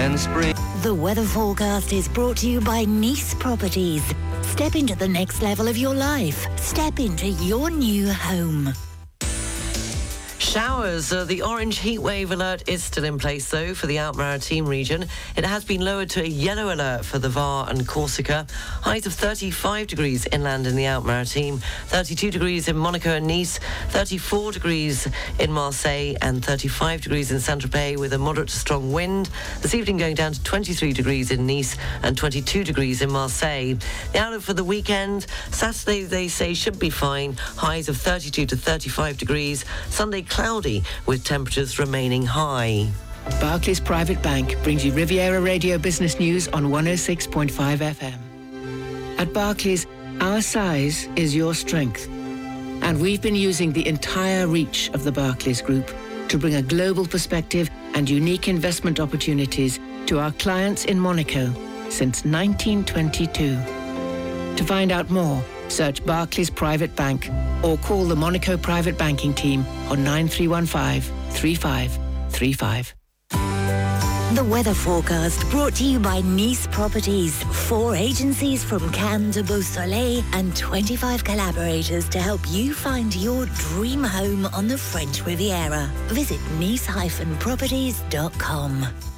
and 0.00 0.18
spring. 0.18 0.54
The 0.82 0.94
weather 0.94 1.24
forecast 1.24 1.92
is 1.92 2.08
brought 2.08 2.38
to 2.38 2.48
you 2.48 2.62
by 2.62 2.86
Nice 2.86 3.34
Properties. 3.34 4.02
Step 4.40 4.74
into 4.74 4.96
the 4.96 5.08
next 5.08 5.42
level 5.42 5.68
of 5.68 5.76
your 5.76 5.94
life. 5.94 6.46
Step 6.58 6.98
into 6.98 7.28
your 7.28 7.70
new 7.70 8.10
home. 8.10 8.72
Showers. 10.54 11.12
Uh, 11.12 11.24
the 11.24 11.42
orange 11.42 11.80
heatwave 11.80 12.30
alert 12.30 12.68
is 12.68 12.84
still 12.84 13.02
in 13.02 13.18
place, 13.18 13.50
though, 13.50 13.74
for 13.74 13.88
the 13.88 13.98
Alpes-Maritimes 13.98 14.68
region. 14.68 15.06
It 15.34 15.44
has 15.44 15.64
been 15.64 15.80
lowered 15.80 16.10
to 16.10 16.22
a 16.22 16.26
yellow 16.28 16.72
alert 16.72 17.04
for 17.04 17.18
the 17.18 17.28
Var 17.28 17.68
and 17.68 17.84
Corsica. 17.88 18.46
Highs 18.82 19.04
of 19.04 19.14
35 19.14 19.88
degrees 19.88 20.28
inland 20.30 20.68
in 20.68 20.76
the 20.76 20.86
Alpes-Maritimes, 20.86 21.60
32 21.88 22.30
degrees 22.30 22.68
in 22.68 22.76
Monaco 22.76 23.16
and 23.16 23.26
Nice, 23.26 23.58
34 23.88 24.52
degrees 24.52 25.08
in 25.40 25.50
Marseille, 25.50 26.14
and 26.22 26.44
35 26.44 27.00
degrees 27.00 27.32
in 27.32 27.40
Saint-Tropez 27.40 27.98
with 27.98 28.12
a 28.12 28.18
moderate 28.18 28.50
to 28.50 28.56
strong 28.56 28.92
wind. 28.92 29.30
This 29.60 29.74
evening 29.74 29.96
going 29.96 30.14
down 30.14 30.34
to 30.34 30.42
23 30.44 30.92
degrees 30.92 31.32
in 31.32 31.48
Nice 31.48 31.76
and 32.04 32.16
22 32.16 32.62
degrees 32.62 33.02
in 33.02 33.10
Marseille. 33.10 33.74
The 34.12 34.20
outlook 34.20 34.42
for 34.42 34.54
the 34.54 34.62
weekend, 34.62 35.26
Saturday 35.50 36.04
they 36.04 36.28
say 36.28 36.54
should 36.54 36.78
be 36.78 36.90
fine. 36.90 37.32
Highs 37.56 37.88
of 37.88 37.96
32 37.96 38.46
to 38.46 38.56
35 38.56 39.18
degrees. 39.18 39.64
Sunday 39.90 40.22
cloudy 40.22 40.43
with 41.06 41.24
temperatures 41.24 41.78
remaining 41.78 42.22
high. 42.22 42.86
Barclays 43.40 43.80
Private 43.80 44.22
Bank 44.22 44.62
brings 44.62 44.84
you 44.84 44.92
Riviera 44.92 45.40
Radio 45.40 45.78
Business 45.78 46.20
News 46.20 46.48
on 46.48 46.64
106.5 46.64 47.50
FM. 47.78 49.18
At 49.18 49.32
Barclays, 49.32 49.86
our 50.20 50.42
size 50.42 51.08
is 51.16 51.34
your 51.34 51.54
strength. 51.54 52.08
And 52.82 53.00
we've 53.00 53.22
been 53.22 53.34
using 53.34 53.72
the 53.72 53.86
entire 53.88 54.46
reach 54.46 54.90
of 54.92 55.02
the 55.02 55.12
Barclays 55.12 55.62
Group 55.62 55.90
to 56.28 56.36
bring 56.36 56.56
a 56.56 56.62
global 56.62 57.06
perspective 57.06 57.70
and 57.94 58.10
unique 58.10 58.46
investment 58.46 59.00
opportunities 59.00 59.80
to 60.06 60.18
our 60.18 60.32
clients 60.32 60.84
in 60.84 61.00
Monaco 61.00 61.46
since 61.88 62.22
1922. 62.26 63.56
To 64.56 64.64
find 64.64 64.92
out 64.92 65.08
more, 65.08 65.42
search 65.74 66.04
Barclays 66.06 66.50
Private 66.50 66.94
Bank 66.94 67.28
or 67.62 67.76
call 67.78 68.04
the 68.04 68.16
Monaco 68.16 68.56
Private 68.56 68.96
Banking 68.96 69.34
Team 69.34 69.66
on 69.90 70.04
9315 70.04 71.02
3535. 71.30 72.94
The 74.34 74.44
weather 74.44 74.74
forecast 74.74 75.48
brought 75.50 75.74
to 75.76 75.84
you 75.84 76.00
by 76.00 76.20
Nice 76.22 76.66
Properties. 76.66 77.40
Four 77.68 77.94
agencies 77.94 78.64
from 78.64 78.90
Cannes 78.90 79.34
to 79.34 79.44
Beausoleil 79.44 80.24
and 80.32 80.56
25 80.56 81.22
collaborators 81.22 82.08
to 82.08 82.18
help 82.18 82.40
you 82.48 82.74
find 82.74 83.14
your 83.14 83.46
dream 83.46 84.02
home 84.02 84.46
on 84.46 84.66
the 84.66 84.76
French 84.76 85.24
Riviera. 85.24 85.88
Visit 86.08 86.40
nice-properties.com. 86.58 89.13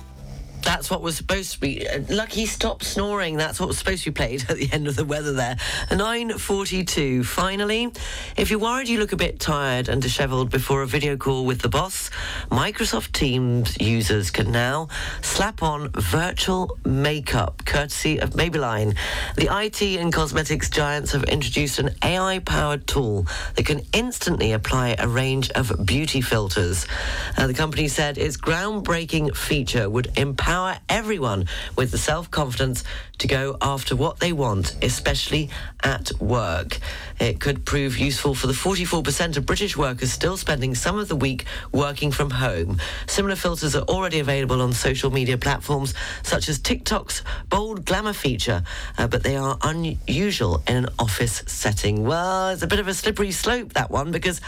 That's 0.67 0.91
what 0.91 1.01
was 1.01 1.17
supposed 1.17 1.53
to 1.53 1.61
be. 1.61 1.87
uh, 1.87 2.01
Lucky, 2.09 2.45
stop 2.45 2.83
snoring. 2.83 3.37
That's 3.37 3.61
what 3.61 3.69
was 3.69 3.79
supposed 3.79 4.03
to 4.03 4.11
be 4.11 4.15
played 4.15 4.45
at 4.51 4.57
the 4.57 4.69
end 4.73 4.89
of 4.89 4.97
the 4.97 5.05
weather 5.05 5.33
there. 5.33 5.55
9.42. 5.91 7.25
Finally, 7.25 7.93
if 8.37 8.51
you're 8.51 8.59
worried 8.59 8.89
you 8.89 8.99
look 8.99 9.13
a 9.13 9.17
bit 9.17 9.39
tired 9.39 9.89
and 9.89 10.03
dishevelled 10.03 10.51
before 10.51 10.83
a 10.83 10.87
video 10.87 11.17
call 11.17 11.47
with 11.47 11.61
the 11.61 11.69
boss, 11.69 12.11
Microsoft 12.51 13.13
Teams 13.13 13.81
users 13.81 14.33
can 14.33 14.51
now 14.51 14.89
slap 15.23 15.63
on 15.63 15.89
virtual 15.93 16.77
makeup, 16.85 17.65
courtesy 17.65 18.19
of 18.19 18.31
Maybelline. 18.31 18.97
The 19.37 19.49
IT 19.49 19.81
and 19.83 20.13
cosmetics 20.13 20.69
giants 20.69 21.13
have 21.13 21.23
introduced 21.25 21.79
an 21.79 21.91
AI-powered 22.03 22.89
tool 22.89 23.29
that 23.55 23.67
can 23.67 23.83
instantly 23.93 24.51
apply 24.51 24.97
a 24.99 25.07
range 25.07 25.49
of 25.51 25.87
beauty 25.87 26.21
filters. 26.21 26.89
Uh, 27.37 27.47
the 27.47 27.55
company 27.55 27.87
said 27.87 28.19
its 28.19 28.37
groundbreaking 28.37 29.37
feature 29.37 29.89
would 29.89 30.11
empower 30.17 30.56
everyone 30.89 31.47
with 31.77 31.91
the 31.91 31.99
self-confidence 31.99 32.83
to 33.19 33.29
go 33.29 33.57
after 33.61 33.95
what 33.95 34.21
they 34.21 34.33
want, 34.33 34.75
especially 34.83 35.51
at 35.83 36.11
work. 36.21 36.79
It 37.19 37.41
could 37.41 37.65
prove 37.65 37.99
useful 37.99 38.35
for 38.35 38.47
the 38.47 38.53
44% 38.53 39.37
of 39.37 39.47
British 39.47 39.77
workers 39.77 40.13
still 40.13 40.37
spending 40.37 40.75
some 40.75 40.99
of 40.99 41.09
the 41.09 41.17
week 41.17 41.47
working 41.73 42.13
from 42.13 42.31
home. 42.31 42.79
Similar 43.07 43.37
filters 43.37 43.75
are 43.75 43.83
already 43.85 44.21
available 44.21 44.61
on 44.61 44.73
social 44.73 45.11
media 45.11 45.39
platforms 45.39 45.95
such 46.23 46.49
as 46.49 46.59
TikTok's 46.59 47.23
bold 47.49 47.85
glamour 47.85 48.13
feature, 48.13 48.63
uh, 48.99 49.07
but 49.07 49.23
they 49.23 49.37
are 49.37 49.59
unusual 49.63 50.63
in 50.69 50.77
an 50.77 50.89
office 50.99 51.43
setting. 51.47 52.05
Well, 52.05 52.51
it's 52.51 52.63
a 52.63 52.67
bit 52.67 52.81
of 52.81 52.89
a 52.89 52.95
slippery 52.95 53.33
slope 53.33 53.73
that 53.73 53.91
one 53.91 54.11
because 54.11 54.41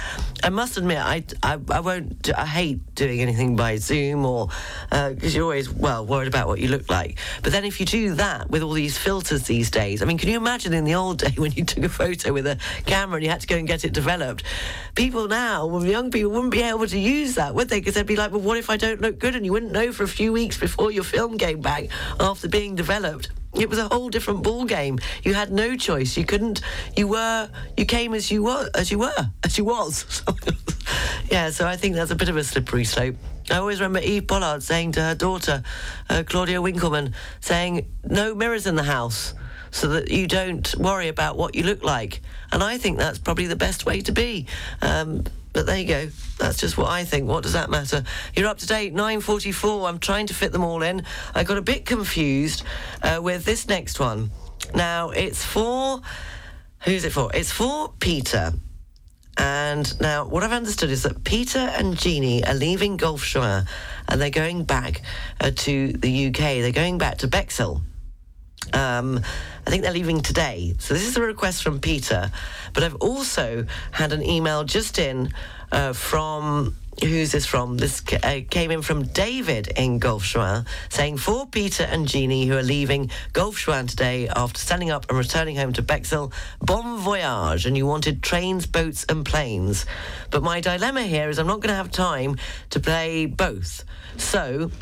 I 0.42 0.50
must 0.50 0.76
admit 0.76 0.98
I 0.98 1.24
I, 1.42 1.58
I 1.70 1.80
won't 1.80 2.30
I 2.36 2.46
hate 2.46 2.94
doing 2.94 3.20
anything 3.20 3.56
by 3.56 3.76
Zoom 3.76 4.26
or 4.26 4.48
because 4.90 5.34
you're 5.34 5.44
always 5.44 5.70
well 5.70 6.04
worried 6.04 6.28
about 6.28 6.48
what 6.48 6.60
you 6.60 6.68
look 6.68 6.90
like. 6.90 7.18
But 7.42 7.52
then 7.52 7.64
if 7.64 7.80
you 7.80 7.86
do 7.86 8.14
that 8.14 8.50
with 8.50 8.62
all 8.62 8.72
these 8.72 8.98
filters 8.98 9.44
these 9.44 9.70
days, 9.70 10.02
I 10.02 10.04
mean, 10.04 10.18
can 10.18 10.28
you 10.28 10.36
imagine 10.36 10.74
in 10.74 10.84
the 10.84 10.94
old 10.94 11.18
day 11.24 11.32
when 11.36 11.52
you 11.52 11.64
took 11.64 11.84
a 11.84 11.88
photo 11.88 12.32
with 12.32 12.46
a 12.46 12.57
camera 12.86 13.16
and 13.16 13.24
you 13.24 13.30
had 13.30 13.40
to 13.40 13.46
go 13.46 13.56
and 13.56 13.66
get 13.66 13.84
it 13.84 13.92
developed? 13.92 14.42
People 14.94 15.28
now, 15.28 15.66
well, 15.66 15.84
young 15.84 16.10
people 16.10 16.30
wouldn't 16.30 16.52
be 16.52 16.62
able 16.62 16.86
to 16.86 16.98
use 16.98 17.34
that, 17.34 17.54
would 17.54 17.68
they? 17.68 17.80
Because 17.80 17.94
they'd 17.94 18.06
be 18.06 18.16
like, 18.16 18.32
well, 18.32 18.40
what 18.40 18.56
if 18.56 18.70
I 18.70 18.76
don't 18.76 19.00
look 19.00 19.18
good? 19.18 19.34
And 19.34 19.44
you 19.44 19.52
wouldn't 19.52 19.72
know 19.72 19.92
for 19.92 20.04
a 20.04 20.08
few 20.08 20.32
weeks 20.32 20.58
before 20.58 20.90
your 20.90 21.04
film 21.04 21.38
came 21.38 21.60
back 21.60 21.88
after 22.20 22.48
being 22.48 22.74
developed. 22.74 23.30
It 23.54 23.68
was 23.68 23.78
a 23.78 23.88
whole 23.88 24.10
different 24.10 24.42
ball 24.42 24.64
game. 24.64 24.98
You 25.22 25.34
had 25.34 25.50
no 25.50 25.76
choice. 25.76 26.16
You 26.16 26.24
couldn't. 26.24 26.60
You 26.96 27.08
were. 27.08 27.48
You 27.76 27.86
came 27.86 28.14
as 28.14 28.30
you 28.30 28.44
were. 28.44 28.68
As 28.74 28.90
you 28.90 28.98
were. 28.98 29.30
As 29.42 29.56
you 29.56 29.64
was. 29.64 30.22
yeah. 31.30 31.50
So 31.50 31.66
I 31.66 31.76
think 31.76 31.94
that's 31.94 32.10
a 32.10 32.16
bit 32.16 32.28
of 32.28 32.36
a 32.36 32.44
slippery 32.44 32.84
slope. 32.84 33.16
I 33.50 33.56
always 33.56 33.80
remember 33.80 34.00
Eve 34.00 34.26
Pollard 34.26 34.62
saying 34.62 34.92
to 34.92 35.00
her 35.00 35.14
daughter, 35.14 35.62
uh, 36.10 36.22
Claudia 36.26 36.60
Winkleman, 36.60 37.14
saying, 37.40 37.86
"No 38.04 38.34
mirrors 38.34 38.66
in 38.66 38.74
the 38.74 38.82
house." 38.82 39.32
So 39.78 39.86
that 39.90 40.10
you 40.10 40.26
don't 40.26 40.74
worry 40.76 41.06
about 41.06 41.36
what 41.36 41.54
you 41.54 41.62
look 41.62 41.84
like, 41.84 42.20
and 42.50 42.64
I 42.64 42.78
think 42.78 42.98
that's 42.98 43.20
probably 43.20 43.46
the 43.46 43.54
best 43.54 43.86
way 43.86 44.00
to 44.00 44.10
be. 44.10 44.46
Um, 44.82 45.22
but 45.52 45.66
there 45.66 45.78
you 45.78 45.86
go. 45.86 46.08
That's 46.38 46.58
just 46.58 46.76
what 46.76 46.88
I 46.88 47.04
think. 47.04 47.28
What 47.28 47.44
does 47.44 47.52
that 47.52 47.70
matter? 47.70 48.02
You're 48.34 48.48
up 48.48 48.58
to 48.58 48.66
date. 48.66 48.92
9:44. 48.92 49.88
I'm 49.88 50.00
trying 50.00 50.26
to 50.26 50.34
fit 50.34 50.50
them 50.50 50.64
all 50.64 50.82
in. 50.82 51.04
I 51.32 51.44
got 51.44 51.58
a 51.58 51.62
bit 51.62 51.86
confused 51.86 52.64
uh, 53.02 53.20
with 53.22 53.44
this 53.44 53.68
next 53.68 54.00
one. 54.00 54.32
Now 54.74 55.10
it's 55.10 55.44
for 55.44 56.00
who's 56.80 57.04
it 57.04 57.12
for? 57.12 57.30
It's 57.32 57.52
for 57.52 57.92
Peter. 58.00 58.52
And 59.36 60.00
now, 60.00 60.26
what 60.26 60.42
I've 60.42 60.50
understood 60.50 60.90
is 60.90 61.04
that 61.04 61.22
Peter 61.22 61.60
and 61.60 61.96
Jeannie 61.96 62.44
are 62.44 62.54
leaving 62.54 62.96
Golfe-Juan 62.96 63.66
and 64.08 64.20
they're 64.20 64.30
going 64.30 64.64
back 64.64 65.02
uh, 65.40 65.52
to 65.54 65.92
the 65.92 66.26
UK. 66.26 66.34
They're 66.34 66.72
going 66.72 66.98
back 66.98 67.18
to 67.18 67.28
Bexhill. 67.28 67.82
Um, 68.72 69.20
I 69.66 69.70
think 69.70 69.82
they're 69.82 69.92
leaving 69.92 70.20
today. 70.20 70.74
So 70.78 70.94
this 70.94 71.06
is 71.06 71.16
a 71.16 71.22
request 71.22 71.62
from 71.62 71.80
Peter. 71.80 72.30
But 72.72 72.84
I've 72.84 72.96
also 72.96 73.66
had 73.90 74.12
an 74.12 74.22
email 74.22 74.64
just 74.64 74.98
in 74.98 75.32
uh, 75.72 75.92
from. 75.92 76.76
Who's 77.00 77.30
this 77.30 77.46
from? 77.46 77.76
This 77.76 78.02
uh, 78.24 78.40
came 78.50 78.72
in 78.72 78.82
from 78.82 79.04
David 79.04 79.68
in 79.76 80.00
Golfe-Juan 80.00 80.66
saying, 80.88 81.18
For 81.18 81.46
Peter 81.46 81.84
and 81.84 82.08
Jeannie, 82.08 82.46
who 82.46 82.56
are 82.56 82.62
leaving 82.64 83.12
Golfe-Juan 83.34 83.86
today 83.86 84.26
after 84.26 84.58
standing 84.58 84.90
up 84.90 85.08
and 85.08 85.16
returning 85.16 85.54
home 85.54 85.72
to 85.74 85.82
Bexhill, 85.82 86.32
bon 86.60 86.98
voyage. 86.98 87.66
And 87.66 87.76
you 87.76 87.86
wanted 87.86 88.20
trains, 88.20 88.66
boats, 88.66 89.06
and 89.08 89.24
planes. 89.24 89.86
But 90.32 90.42
my 90.42 90.60
dilemma 90.60 91.02
here 91.02 91.28
is 91.28 91.38
I'm 91.38 91.46
not 91.46 91.60
going 91.60 91.68
to 91.68 91.76
have 91.76 91.92
time 91.92 92.36
to 92.70 92.80
play 92.80 93.26
both. 93.26 93.84
So 94.16 94.72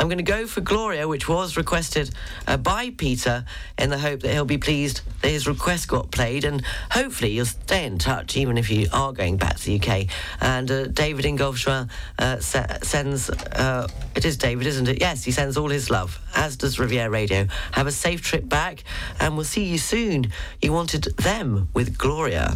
I'm 0.00 0.08
going 0.08 0.18
to 0.18 0.24
go 0.24 0.46
for 0.46 0.60
Gloria, 0.60 1.06
which 1.06 1.28
was 1.28 1.56
requested 1.56 2.10
uh, 2.46 2.56
by 2.56 2.90
Peter, 2.90 3.44
in 3.78 3.90
the 3.90 3.98
hope 3.98 4.20
that 4.20 4.32
he'll 4.32 4.44
be 4.44 4.58
pleased 4.58 5.00
that 5.22 5.28
his 5.28 5.46
request 5.46 5.88
got 5.88 6.10
played, 6.10 6.44
and 6.44 6.62
hopefully 6.90 7.32
you'll 7.32 7.46
stay 7.46 7.86
in 7.86 7.98
touch 7.98 8.36
even 8.36 8.58
if 8.58 8.70
you 8.70 8.88
are 8.92 9.12
going 9.12 9.36
back 9.36 9.56
to 9.56 9.64
the 9.64 9.80
UK. 9.80 10.06
And 10.40 10.70
uh, 10.70 10.86
David 10.88 11.24
in 11.24 11.36
Golfe-Juan 11.36 11.88
uh, 12.18 12.38
se- 12.40 12.78
sends, 12.82 13.30
uh, 13.30 13.88
it 14.14 14.24
is 14.24 14.36
David, 14.36 14.66
isn't 14.66 14.88
it? 14.88 15.00
Yes, 15.00 15.24
he 15.24 15.30
sends 15.30 15.56
all 15.56 15.70
his 15.70 15.90
love, 15.90 16.20
as 16.34 16.56
does 16.56 16.78
Riviera 16.78 17.10
Radio. 17.10 17.46
Have 17.72 17.86
a 17.86 17.92
safe 17.92 18.22
trip 18.22 18.48
back, 18.48 18.84
and 19.20 19.36
we'll 19.36 19.44
see 19.44 19.64
you 19.64 19.78
soon. 19.78 20.32
You 20.60 20.72
wanted 20.72 21.04
them 21.18 21.68
with 21.72 21.96
Gloria. 21.96 22.52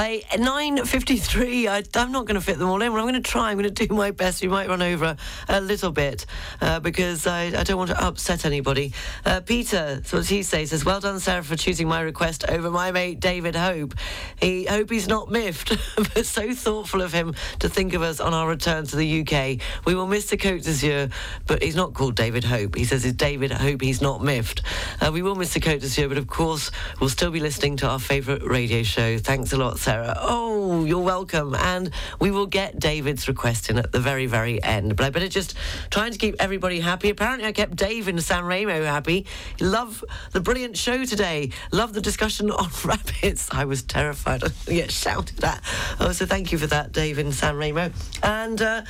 I, 0.00 0.22
9.53, 0.30 1.66
I, 1.66 1.82
I'm 2.00 2.12
not 2.12 2.24
going 2.24 2.36
to 2.36 2.40
fit 2.40 2.56
them 2.56 2.68
all 2.68 2.80
in. 2.82 2.92
but 2.92 2.98
I'm 2.98 3.04
going 3.04 3.14
to 3.14 3.20
try. 3.20 3.50
I'm 3.50 3.58
going 3.58 3.74
to 3.74 3.86
do 3.86 3.92
my 3.92 4.12
best. 4.12 4.40
We 4.40 4.46
might 4.46 4.68
run 4.68 4.80
over 4.80 5.16
a 5.48 5.60
little 5.60 5.90
bit 5.90 6.24
uh, 6.60 6.78
because 6.78 7.26
I, 7.26 7.46
I 7.46 7.64
don't 7.64 7.78
want 7.78 7.90
to 7.90 8.00
upset 8.00 8.44
anybody. 8.44 8.92
Uh, 9.26 9.40
Peter, 9.40 10.00
so 10.04 10.18
what 10.18 10.26
he 10.26 10.44
says, 10.44 10.70
says, 10.70 10.84
well 10.84 11.00
done, 11.00 11.18
Sarah, 11.18 11.42
for 11.42 11.56
choosing 11.56 11.88
my 11.88 12.00
request 12.00 12.48
over 12.48 12.70
my 12.70 12.92
mate 12.92 13.18
David 13.18 13.56
Hope. 13.56 13.92
He 14.40 14.66
hope 14.66 14.88
he's 14.88 15.08
not 15.08 15.32
miffed, 15.32 15.76
but 15.96 16.24
so 16.24 16.54
thoughtful 16.54 17.02
of 17.02 17.12
him 17.12 17.34
to 17.58 17.68
think 17.68 17.92
of 17.92 18.02
us 18.02 18.20
on 18.20 18.32
our 18.32 18.46
return 18.46 18.86
to 18.86 18.94
the 18.94 19.22
UK. 19.22 19.58
We 19.84 19.96
will 19.96 20.06
miss 20.06 20.30
the 20.30 20.36
Cote 20.36 20.62
d'Azur, 20.62 21.10
but 21.48 21.60
he's 21.60 21.74
not 21.74 21.94
called 21.94 22.14
David 22.14 22.44
Hope. 22.44 22.76
He 22.76 22.84
says 22.84 23.04
it's 23.04 23.16
David 23.16 23.50
Hope 23.50 23.80
he's 23.80 24.00
not 24.00 24.22
miffed. 24.22 24.62
Uh, 25.00 25.10
we 25.12 25.22
will 25.22 25.34
miss 25.34 25.54
the 25.54 25.60
Cote 25.60 25.80
d'Azur, 25.80 26.08
but 26.08 26.18
of 26.18 26.28
course 26.28 26.70
we'll 27.00 27.10
still 27.10 27.32
be 27.32 27.40
listening 27.40 27.76
to 27.78 27.88
our 27.88 27.98
favourite 27.98 28.44
radio 28.44 28.84
show. 28.84 29.18
Thanks 29.18 29.52
a 29.52 29.56
lot, 29.56 29.80
Sarah. 29.88 30.18
Oh, 30.20 30.84
you're 30.84 31.02
welcome. 31.02 31.54
And 31.54 31.90
we 32.20 32.30
will 32.30 32.44
get 32.44 32.78
David's 32.78 33.26
request 33.26 33.70
in 33.70 33.78
at 33.78 33.90
the 33.90 33.98
very, 33.98 34.26
very 34.26 34.62
end. 34.62 34.96
But 34.96 35.06
I 35.06 35.08
better 35.08 35.28
just 35.28 35.54
trying 35.88 36.12
to 36.12 36.18
keep 36.18 36.36
everybody 36.40 36.78
happy. 36.78 37.08
Apparently, 37.08 37.48
I 37.48 37.52
kept 37.52 37.74
Dave 37.74 38.06
in 38.06 38.20
San 38.20 38.44
Remo 38.44 38.84
happy. 38.84 39.24
Love 39.62 40.04
the 40.32 40.40
brilliant 40.40 40.76
show 40.76 41.06
today. 41.06 41.52
Love 41.72 41.94
the 41.94 42.02
discussion 42.02 42.50
on 42.50 42.68
rabbits. 42.84 43.48
I 43.50 43.64
was 43.64 43.82
terrified 43.82 44.42
to 44.42 44.52
get 44.66 44.92
shouted 44.92 45.42
at. 45.42 45.62
Oh, 45.98 46.12
so 46.12 46.26
thank 46.26 46.52
you 46.52 46.58
for 46.58 46.66
that, 46.66 46.92
Dave 46.92 47.18
in 47.18 47.32
San 47.32 47.56
Remo. 47.56 47.90
And 48.22 48.60
uh, 48.60 48.82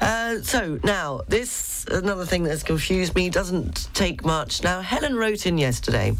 uh, 0.00 0.40
so 0.42 0.78
now 0.84 1.20
this 1.28 1.84
another 1.90 2.24
thing 2.24 2.44
that's 2.44 2.62
confused 2.62 3.14
me 3.14 3.30
doesn't 3.30 3.92
take 3.94 4.24
much. 4.24 4.62
Now 4.62 4.80
Helen 4.80 5.16
wrote 5.16 5.46
in 5.46 5.58
yesterday, 5.58 6.14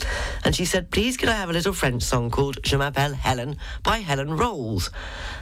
and 0.45 0.55
she 0.55 0.65
said, 0.65 0.91
"Please 0.91 1.17
could 1.17 1.29
I 1.29 1.37
have 1.37 1.51
a 1.51 1.53
little 1.53 1.73
French 1.73 2.03
song 2.03 2.31
called 2.31 2.63
Je 2.63 2.77
m'appelle 2.77 3.15
Helen 3.15 3.57
by 3.83 4.03
Hélène 4.03 4.37
Rollès? 4.39 4.91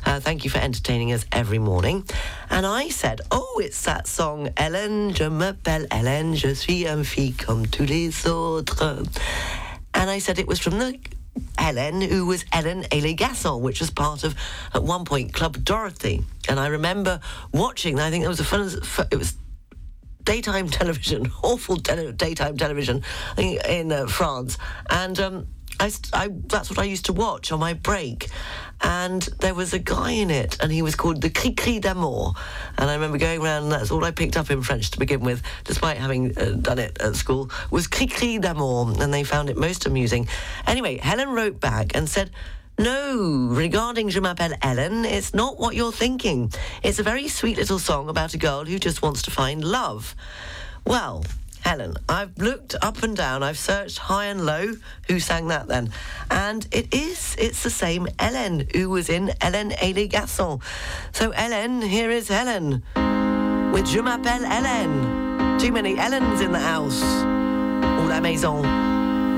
Uh, 0.06 0.20
thank 0.20 0.44
you 0.44 0.50
for 0.50 0.58
entertaining 0.58 1.12
us 1.12 1.24
every 1.32 1.58
morning." 1.58 2.04
And 2.50 2.66
I 2.66 2.88
said, 2.88 3.20
"Oh, 3.30 3.60
it's 3.62 3.82
that 3.82 4.06
song, 4.06 4.50
Helen, 4.56 5.14
je 5.14 5.28
m'appelle 5.28 5.86
Helen, 5.90 6.34
je 6.34 6.54
suis 6.54 6.86
une 6.86 7.04
fille 7.04 7.32
comme 7.32 7.66
tous 7.66 7.88
les 7.88 8.26
autres." 8.26 9.04
And 9.94 10.10
I 10.10 10.20
said 10.20 10.38
it 10.38 10.46
was 10.46 10.60
from 10.60 10.78
the 10.78 10.98
Helen, 11.56 12.00
who 12.00 12.26
was 12.26 12.44
Hélène 12.44 12.86
et 12.90 13.02
les 13.02 13.14
Garçons, 13.14 13.60
which 13.60 13.80
was 13.80 13.90
part 13.90 14.24
of, 14.24 14.34
at 14.74 14.82
one 14.82 15.04
point, 15.04 15.32
Club 15.32 15.56
Dorothée. 15.58 16.24
And 16.48 16.58
I 16.58 16.68
remember 16.68 17.20
watching, 17.52 18.00
I 18.00 18.10
think 18.10 18.24
it 18.24 18.28
was 18.28 18.40
a 18.40 18.44
fun, 18.44 18.70
it 19.10 19.16
was 19.16 19.34
daytime 20.24 20.68
television, 20.70 21.32
awful 21.42 21.76
daytime 21.76 22.56
television 22.56 23.02
in, 23.36 23.58
in 23.68 23.92
uh, 23.92 24.06
France. 24.06 24.58
And 24.90 25.18
um, 25.20 25.46
I, 25.80 25.92
I, 26.12 26.28
that's 26.46 26.70
what 26.70 26.78
I 26.78 26.84
used 26.84 27.06
to 27.06 27.12
watch 27.12 27.52
on 27.52 27.60
my 27.60 27.74
break. 27.74 28.28
And 28.80 29.22
there 29.40 29.54
was 29.54 29.72
a 29.72 29.78
guy 29.78 30.12
in 30.12 30.30
it, 30.30 30.56
and 30.60 30.70
he 30.70 30.82
was 30.82 30.94
called 30.94 31.20
the 31.20 31.30
Cri 31.30 31.78
d'Amour. 31.80 32.32
And 32.76 32.90
I 32.90 32.94
remember 32.94 33.18
going 33.18 33.42
around, 33.42 33.64
and 33.64 33.72
that's 33.72 33.90
all 33.90 34.04
I 34.04 34.12
picked 34.12 34.36
up 34.36 34.50
in 34.50 34.62
French 34.62 34.90
to 34.92 34.98
begin 34.98 35.20
with, 35.20 35.42
despite 35.64 35.96
having 35.98 36.36
uh, 36.38 36.52
done 36.52 36.78
it 36.78 37.00
at 37.00 37.16
school, 37.16 37.50
was 37.70 37.86
Cri 37.86 38.38
d'Amour. 38.38 38.94
And 39.00 39.12
they 39.12 39.24
found 39.24 39.50
it 39.50 39.56
most 39.56 39.86
amusing. 39.86 40.28
Anyway, 40.66 40.98
Helen 40.98 41.30
wrote 41.30 41.60
back 41.60 41.96
and 41.96 42.08
said, 42.08 42.30
no, 42.78 43.48
regarding 43.50 44.08
Je 44.08 44.20
m'appelle 44.20 44.56
Ellen, 44.62 45.04
it's 45.04 45.34
not 45.34 45.58
what 45.58 45.74
you're 45.74 45.90
thinking. 45.90 46.52
It's 46.84 47.00
a 47.00 47.02
very 47.02 47.26
sweet 47.26 47.56
little 47.56 47.80
song 47.80 48.08
about 48.08 48.34
a 48.34 48.38
girl 48.38 48.64
who 48.64 48.78
just 48.78 49.02
wants 49.02 49.22
to 49.22 49.32
find 49.32 49.64
love. 49.64 50.14
Well, 50.86 51.24
Helen, 51.64 51.94
I've 52.08 52.36
looked 52.38 52.74
up 52.82 53.02
and 53.02 53.16
down, 53.16 53.42
I've 53.42 53.58
searched 53.58 53.98
high 53.98 54.26
and 54.26 54.44
low. 54.44 54.74
Who 55.08 55.20
sang 55.20 55.48
that 55.48 55.68
then? 55.68 55.92
And 56.30 56.66
it 56.72 56.94
is, 56.94 57.36
it's 57.38 57.62
the 57.62 57.70
same 57.70 58.08
Ellen 58.18 58.66
who 58.74 58.90
was 58.90 59.08
in 59.08 59.28
Hélène 59.40 59.76
et 59.80 59.94
les 59.94 60.08
Garçons. 60.08 60.60
So, 61.12 61.30
Ellen, 61.30 61.82
here 61.82 62.10
is 62.10 62.28
Helen 62.28 62.82
with 63.72 63.86
Je 63.86 64.00
m'appelle 64.00 64.44
Helen. 64.44 65.58
Too 65.58 65.72
many 65.72 65.96
Ellens 65.96 66.40
in 66.40 66.52
the 66.52 66.58
house. 66.58 67.02
Ou 68.00 68.08
la 68.08 68.20
maison. 68.20 68.62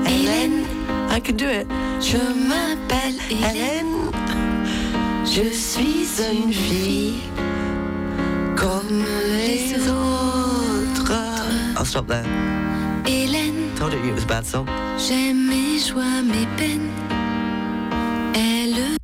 Hélène, 0.05 0.65
I 1.09 1.19
can 1.19 1.35
do 1.35 1.47
it. 1.47 1.67
Je 1.99 2.17
m'appelle 2.17 3.19
Hélène. 3.29 4.11
Je 5.25 5.53
suis 5.53 6.19
une 6.19 6.53
fille 6.53 7.21
comme 8.55 9.05
les 9.27 9.89
autres. 9.89 10.40
I'll 11.81 11.85
stop 11.87 12.05
there. 12.05 12.23
Hélène, 13.07 13.73
Told 13.75 13.93
you 13.93 13.99
it 14.07 14.13
was 14.13 14.23
a 14.23 14.27
bad 14.27 14.45
song. 14.45 14.67
j'aime 14.99 15.47
mes 15.49 15.79
joies, 15.79 16.21
mes 16.21 16.45
peines. 16.55 16.91
Elles 18.35 18.95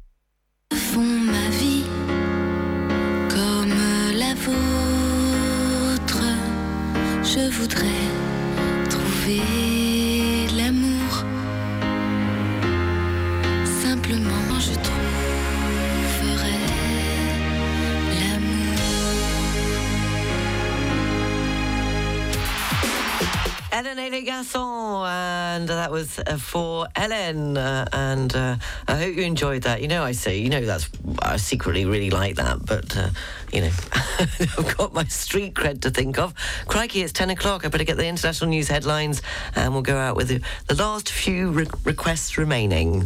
font 0.76 1.02
ma 1.02 1.50
vie 1.60 1.86
comme 3.30 3.74
la 4.16 4.36
vôtre. 4.46 6.22
Je 7.24 7.50
voudrais 7.50 8.12
trouver 8.92 9.67
Les 24.10 24.24
Garçons, 24.24 25.06
and 25.06 25.68
that 25.68 25.92
was 25.92 26.20
uh, 26.20 26.38
for 26.38 26.88
Ellen. 26.96 27.58
Uh, 27.58 27.86
and 27.92 28.36
uh, 28.36 28.56
I 28.88 28.96
hope 28.96 29.16
you 29.16 29.24
enjoyed 29.24 29.64
that. 29.64 29.82
You 29.82 29.88
know, 29.88 30.04
I 30.04 30.14
say, 30.14 30.38
you 30.38 30.50
know, 30.50 30.66
that's 30.66 30.90
I 31.22 31.38
secretly 31.38 31.86
really 31.86 32.10
like 32.10 32.36
that, 32.36 32.66
but 32.66 32.96
uh, 32.96 33.10
you 33.58 33.64
know, 33.64 33.72
I've 34.20 34.78
got 34.78 34.94
my 34.94 35.04
street 35.06 35.56
cred 35.56 35.82
to 35.82 35.90
think 35.90 36.20
of. 36.20 36.36
Crikey, 36.68 37.02
it's 37.02 37.12
ten 37.12 37.32
o'clock. 37.32 37.66
I 37.66 37.70
better 37.70 37.84
get 37.84 37.98
the 37.98 38.06
international 38.06 38.52
news 38.52 38.68
headlines, 38.68 39.24
and 39.56 39.74
we'll 39.74 39.82
go 39.82 39.98
out 39.98 40.16
with 40.16 40.28
the, 40.28 40.42
the 40.68 40.76
last 40.76 41.10
few 41.10 41.50
re- 41.50 41.68
requests 41.84 42.38
remaining. 42.38 43.00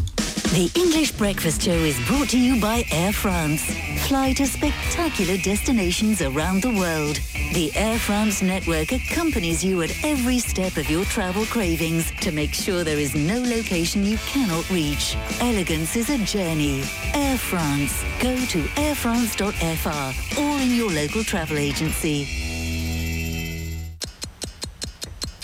The 0.52 0.70
English 0.76 1.14
Breakfast 1.14 1.62
Show 1.62 1.72
is 1.72 1.98
brought 2.08 2.28
to 2.30 2.38
you 2.40 2.60
by 2.60 2.84
Air 2.92 3.14
France. 3.14 3.64
Fly 4.08 4.34
to 4.34 4.46
spectacular 4.46 5.38
destinations 5.38 6.22
around 6.22 6.62
the 6.64 6.76
world. 6.76 7.18
The 7.54 7.72
Air 7.74 7.98
France 7.98 8.42
network 8.42 8.92
accompanies 8.92 9.64
you 9.64 9.82
at 9.82 9.92
every 10.04 10.40
step 10.40 10.76
of 10.76 10.90
your 10.90 11.06
travel 11.06 11.46
cravings 11.46 12.12
to 12.20 12.34
make 12.34 12.54
sure 12.54 12.84
there 12.84 13.00
is 13.00 13.16
no 13.16 13.40
location 13.40 14.06
you 14.06 14.18
cannot 14.28 14.70
reach. 14.70 15.16
Elegance 15.40 15.96
is 15.96 16.10
a 16.10 16.18
journey. 16.26 16.84
Air 17.14 17.38
France. 17.38 18.04
Go 18.20 18.36
to 18.36 18.62
airfrance.fr 18.76 20.41
or 20.42 20.60
in 20.60 20.76
your 20.76 20.92
local 20.92 21.24
travel 21.24 21.58
agency. 21.58 22.28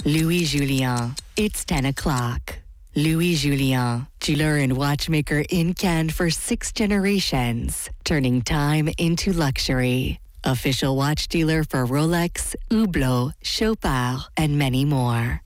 Louis 0.05 0.45
Julien. 0.45 1.15
It's 1.35 1.65
10 1.65 1.85
o'clock. 1.85 2.59
Louis 2.95 3.35
Julien, 3.35 4.07
jeweler 4.19 4.57
and 4.57 4.75
watchmaker 4.75 5.43
in 5.49 5.75
Cannes 5.75 6.09
for 6.09 6.31
six 6.31 6.71
generations, 6.71 7.89
turning 8.03 8.41
time 8.41 8.89
into 8.97 9.33
luxury. 9.33 10.19
Official 10.43 10.95
watch 10.95 11.27
dealer 11.27 11.63
for 11.63 11.85
Rolex, 11.85 12.55
Hublot, 12.71 13.33
Chopard, 13.43 14.21
and 14.35 14.57
many 14.57 14.85
more. 14.85 15.41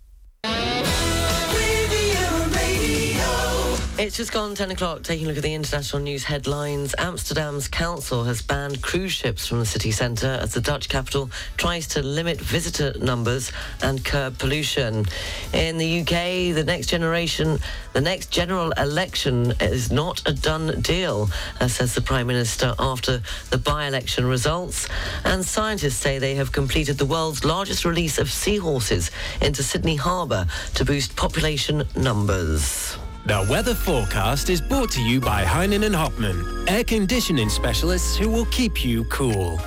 It's 4.02 4.18
just 4.18 4.32
gone 4.32 4.56
10 4.56 4.72
o'clock, 4.72 5.04
taking 5.04 5.28
a 5.28 5.30
look 5.30 5.38
at 5.38 5.44
the 5.44 5.54
international 5.54 6.02
news 6.02 6.24
headlines. 6.24 6.96
Amsterdam's 6.98 7.68
council 7.68 8.24
has 8.24 8.42
banned 8.42 8.82
cruise 8.82 9.12
ships 9.12 9.46
from 9.46 9.60
the 9.60 9.66
city 9.68 9.92
centre 9.92 10.40
as 10.42 10.56
the 10.56 10.60
Dutch 10.60 10.90
capital 10.90 11.30
tries 11.56 11.86
to 11.90 12.02
limit 12.02 12.42
visitor 12.42 12.98
numbers 12.98 13.52
and 13.84 14.04
curb 14.04 14.40
pollution. 14.40 15.06
In 15.54 15.78
the 15.78 16.02
UK, 16.02 16.56
the 16.56 16.64
next 16.66 16.88
generation, 16.88 17.60
the 17.94 18.02
next 18.02 18.32
general 18.32 18.72
election 18.72 19.54
is 19.60 19.92
not 19.92 20.28
a 20.28 20.34
done 20.34 20.82
deal, 20.82 21.30
uh, 21.60 21.68
says 21.68 21.94
the 21.94 22.02
Prime 22.02 22.26
Minister 22.26 22.74
after 22.80 23.22
the 23.52 23.60
by-election 23.60 24.26
results. 24.26 24.88
And 25.26 25.46
scientists 25.46 25.98
say 25.98 26.18
they 26.18 26.34
have 26.34 26.52
completed 26.52 26.98
the 26.98 27.06
world's 27.06 27.46
largest 27.46 27.86
release 27.86 28.18
of 28.18 28.32
seahorses 28.32 29.12
into 29.44 29.62
Sydney 29.62 29.98
Harbour 29.98 30.48
to 30.74 30.86
boost 30.86 31.16
population 31.16 31.84
numbers. 31.96 32.98
The 33.24 33.46
weather 33.48 33.76
forecast 33.76 34.50
is 34.50 34.60
brought 34.60 34.90
to 34.92 35.02
you 35.02 35.22
by 35.22 35.44
Heinen 35.44 35.86
and 35.86 35.94
Hopman, 35.94 36.68
air 36.68 36.84
conditioning 36.84 37.50
specialists 37.50 38.18
who 38.18 38.28
will 38.28 38.46
keep 38.46 38.84
you 38.84 39.04
cool. 39.06 39.62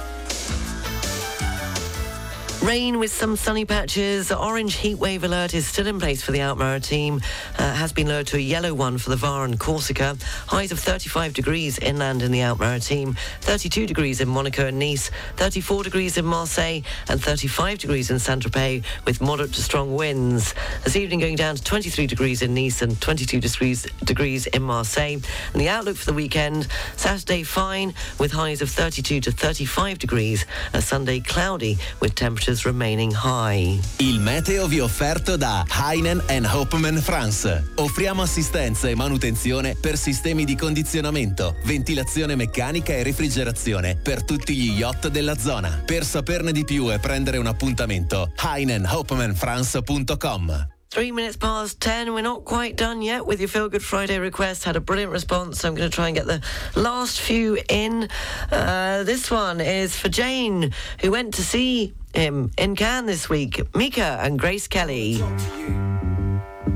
Rain 2.64 2.98
with 2.98 3.12
some 3.12 3.36
sunny 3.36 3.66
patches. 3.66 4.32
Orange 4.32 4.76
heat 4.76 4.94
wave 4.94 5.22
alert 5.22 5.52
is 5.52 5.66
still 5.66 5.86
in 5.86 6.00
place 6.00 6.22
for 6.22 6.32
the 6.32 6.40
Alpes-Maritimes. 6.40 7.22
Uh, 7.58 7.74
has 7.74 7.92
been 7.92 8.08
lowered 8.08 8.26
to 8.28 8.38
a 8.38 8.40
yellow 8.40 8.72
one 8.72 8.96
for 8.96 9.10
the 9.10 9.16
Var 9.16 9.44
and 9.44 9.60
Corsica. 9.60 10.16
Highs 10.46 10.72
of 10.72 10.78
35 10.78 11.34
degrees 11.34 11.78
inland 11.78 12.22
in 12.22 12.32
the 12.32 12.40
Alpes-Maritimes, 12.40 13.18
32 13.42 13.86
degrees 13.86 14.22
in 14.22 14.28
Monaco 14.28 14.66
and 14.66 14.78
Nice, 14.78 15.10
34 15.36 15.82
degrees 15.82 16.16
in 16.16 16.24
Marseille, 16.24 16.80
and 17.10 17.22
35 17.22 17.80
degrees 17.80 18.10
in 18.10 18.18
Saint-Tropez 18.18 18.82
with 19.04 19.20
moderate 19.20 19.52
to 19.52 19.62
strong 19.62 19.94
winds. 19.94 20.54
This 20.84 20.96
evening 20.96 21.20
going 21.20 21.36
down 21.36 21.56
to 21.56 21.62
23 21.62 22.06
degrees 22.06 22.40
in 22.40 22.54
Nice 22.54 22.80
and 22.80 22.98
22 22.98 23.40
degrees, 23.40 23.86
degrees 24.04 24.46
in 24.46 24.62
Marseille. 24.62 25.20
And 25.52 25.60
the 25.60 25.68
outlook 25.68 25.98
for 25.98 26.06
the 26.06 26.14
weekend, 26.14 26.68
Saturday 26.96 27.42
fine 27.42 27.92
with 28.18 28.32
highs 28.32 28.62
of 28.62 28.70
32 28.70 29.20
to 29.20 29.32
35 29.32 29.98
degrees. 29.98 30.46
A 30.72 30.80
Sunday 30.80 31.20
cloudy 31.20 31.76
with 32.00 32.14
temperatures 32.14 32.53
remaining 32.62 33.12
high. 33.12 33.78
Il 33.96 34.20
meteo 34.20 34.66
vi 34.66 34.78
è 34.78 34.82
offerto 34.82 35.36
da 35.36 35.66
Heinen 35.68 36.22
Hopman 36.50 37.02
France. 37.02 37.72
Offriamo 37.76 38.22
assistenza 38.22 38.88
e 38.88 38.94
manutenzione 38.94 39.76
per 39.78 39.98
sistemi 39.98 40.44
di 40.44 40.56
condizionamento, 40.56 41.56
ventilazione 41.64 42.36
meccanica 42.36 42.92
e 42.92 43.02
refrigerazione 43.02 43.96
per 43.96 44.22
tutti 44.24 44.54
gli 44.56 44.78
yacht 44.78 45.08
della 45.08 45.38
zona. 45.38 45.82
Per 45.84 46.04
saperne 46.04 46.52
di 46.52 46.64
più 46.64 46.92
e 46.92 46.98
prendere 46.98 47.38
un 47.38 47.46
appuntamento, 47.46 48.30
heinenhopmanfrance.com. 48.36 50.73
Three 50.94 51.10
minutes 51.10 51.36
past 51.36 51.80
ten. 51.80 52.14
We're 52.14 52.22
not 52.22 52.44
quite 52.44 52.76
done 52.76 53.02
yet 53.02 53.26
with 53.26 53.40
your 53.40 53.48
Feel 53.48 53.68
Good 53.68 53.82
Friday 53.82 54.20
request. 54.20 54.62
Had 54.62 54.76
a 54.76 54.80
brilliant 54.80 55.10
response, 55.10 55.58
so 55.58 55.66
I'm 55.66 55.74
going 55.74 55.90
to 55.90 55.92
try 55.92 56.06
and 56.06 56.16
get 56.16 56.28
the 56.28 56.40
last 56.76 57.20
few 57.20 57.58
in. 57.68 58.08
Uh, 58.52 59.02
this 59.02 59.28
one 59.28 59.60
is 59.60 59.98
for 59.98 60.08
Jane, 60.08 60.72
who 61.00 61.10
went 61.10 61.34
to 61.34 61.42
see 61.42 61.94
him 62.14 62.52
in 62.56 62.76
Cannes 62.76 63.06
this 63.06 63.28
week. 63.28 63.60
Mika 63.74 64.20
and 64.22 64.38
Grace 64.38 64.68
Kelly. 64.68 65.14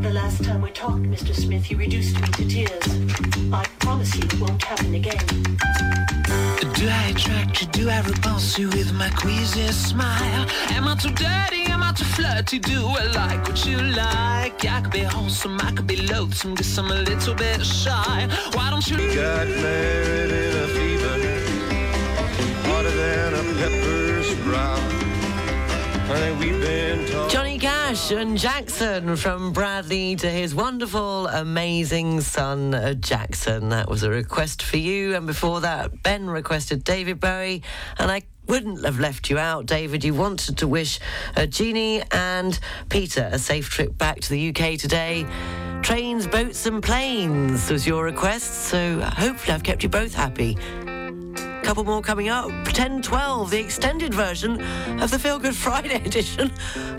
The 0.00 0.10
last 0.10 0.42
time 0.42 0.62
we 0.62 0.72
talked, 0.72 1.04
Mr. 1.04 1.32
Smith, 1.32 1.70
you 1.70 1.76
reduced 1.76 2.20
me 2.20 2.26
to 2.26 2.48
tears. 2.48 3.52
I 3.52 3.64
promise 3.78 4.16
you 4.16 4.24
it 4.24 4.40
won't 4.40 4.64
happen 4.64 4.96
again. 4.96 6.17
Do 6.78 6.88
I 6.88 7.08
attract 7.08 7.60
you? 7.60 7.66
Do 7.72 7.90
I 7.90 8.00
repulse 8.02 8.56
you 8.56 8.68
with 8.68 8.92
my 8.92 9.10
queasy 9.10 9.66
smile? 9.72 10.46
Am 10.70 10.86
I 10.86 10.94
too 10.94 11.10
dirty? 11.10 11.64
Am 11.72 11.82
I 11.82 11.92
too 11.92 12.04
flirty? 12.04 12.60
Do 12.60 12.86
I 12.86 13.04
like 13.06 13.48
what 13.48 13.66
you 13.66 13.78
like? 13.78 14.64
I 14.64 14.80
could 14.82 14.92
be 14.92 15.00
wholesome, 15.00 15.58
I 15.60 15.72
could 15.72 15.88
be 15.88 15.96
loathsome, 16.06 16.54
guess 16.54 16.78
I'm 16.78 16.92
a 16.92 16.94
little 16.94 17.34
bit 17.34 17.66
shy. 17.66 18.28
Why 18.54 18.70
don't 18.70 18.88
you? 18.88 18.96
Got 18.96 19.48
married 19.48 20.30
in 20.30 20.56
a 20.56 20.68
fever, 20.68 21.16
hotter 22.68 22.90
than 22.90 23.34
a 23.34 23.42
pepper 23.58 24.22
sprout. 24.22 24.97
Johnny 27.28 27.58
Cash 27.58 28.12
and 28.12 28.38
Jackson 28.38 29.14
from 29.16 29.52
Bradley 29.52 30.16
to 30.16 30.30
his 30.30 30.54
wonderful, 30.54 31.26
amazing 31.26 32.22
son 32.22 32.72
uh, 32.72 32.94
Jackson. 32.94 33.68
That 33.68 33.90
was 33.90 34.02
a 34.04 34.10
request 34.10 34.62
for 34.62 34.78
you. 34.78 35.14
And 35.14 35.26
before 35.26 35.60
that, 35.60 36.02
Ben 36.02 36.30
requested 36.30 36.82
David 36.82 37.20
Bowie. 37.20 37.62
And 37.98 38.10
I 38.10 38.22
wouldn't 38.46 38.86
have 38.86 38.98
left 38.98 39.28
you 39.28 39.38
out, 39.38 39.66
David. 39.66 40.02
You 40.02 40.14
wanted 40.14 40.56
to 40.58 40.66
wish 40.66 40.98
uh, 41.36 41.44
Jeannie 41.44 42.02
and 42.10 42.58
Peter 42.88 43.28
a 43.30 43.38
safe 43.38 43.68
trip 43.68 43.98
back 43.98 44.20
to 44.20 44.30
the 44.30 44.48
UK 44.48 44.78
today. 44.78 45.26
Trains, 45.82 46.26
boats, 46.26 46.64
and 46.64 46.82
planes 46.82 47.70
was 47.70 47.86
your 47.86 48.04
request. 48.04 48.68
So 48.68 49.00
hopefully, 49.00 49.54
I've 49.54 49.62
kept 49.62 49.82
you 49.82 49.90
both 49.90 50.14
happy 50.14 50.56
couple 51.68 51.84
more 51.84 52.00
coming 52.00 52.30
up. 52.30 52.46
1012, 52.46 53.50
the 53.50 53.58
extended 53.58 54.14
version 54.14 54.58
of 55.02 55.10
the 55.10 55.18
Feel 55.18 55.38
Good 55.38 55.54
Friday 55.54 55.96
edition 56.06 56.50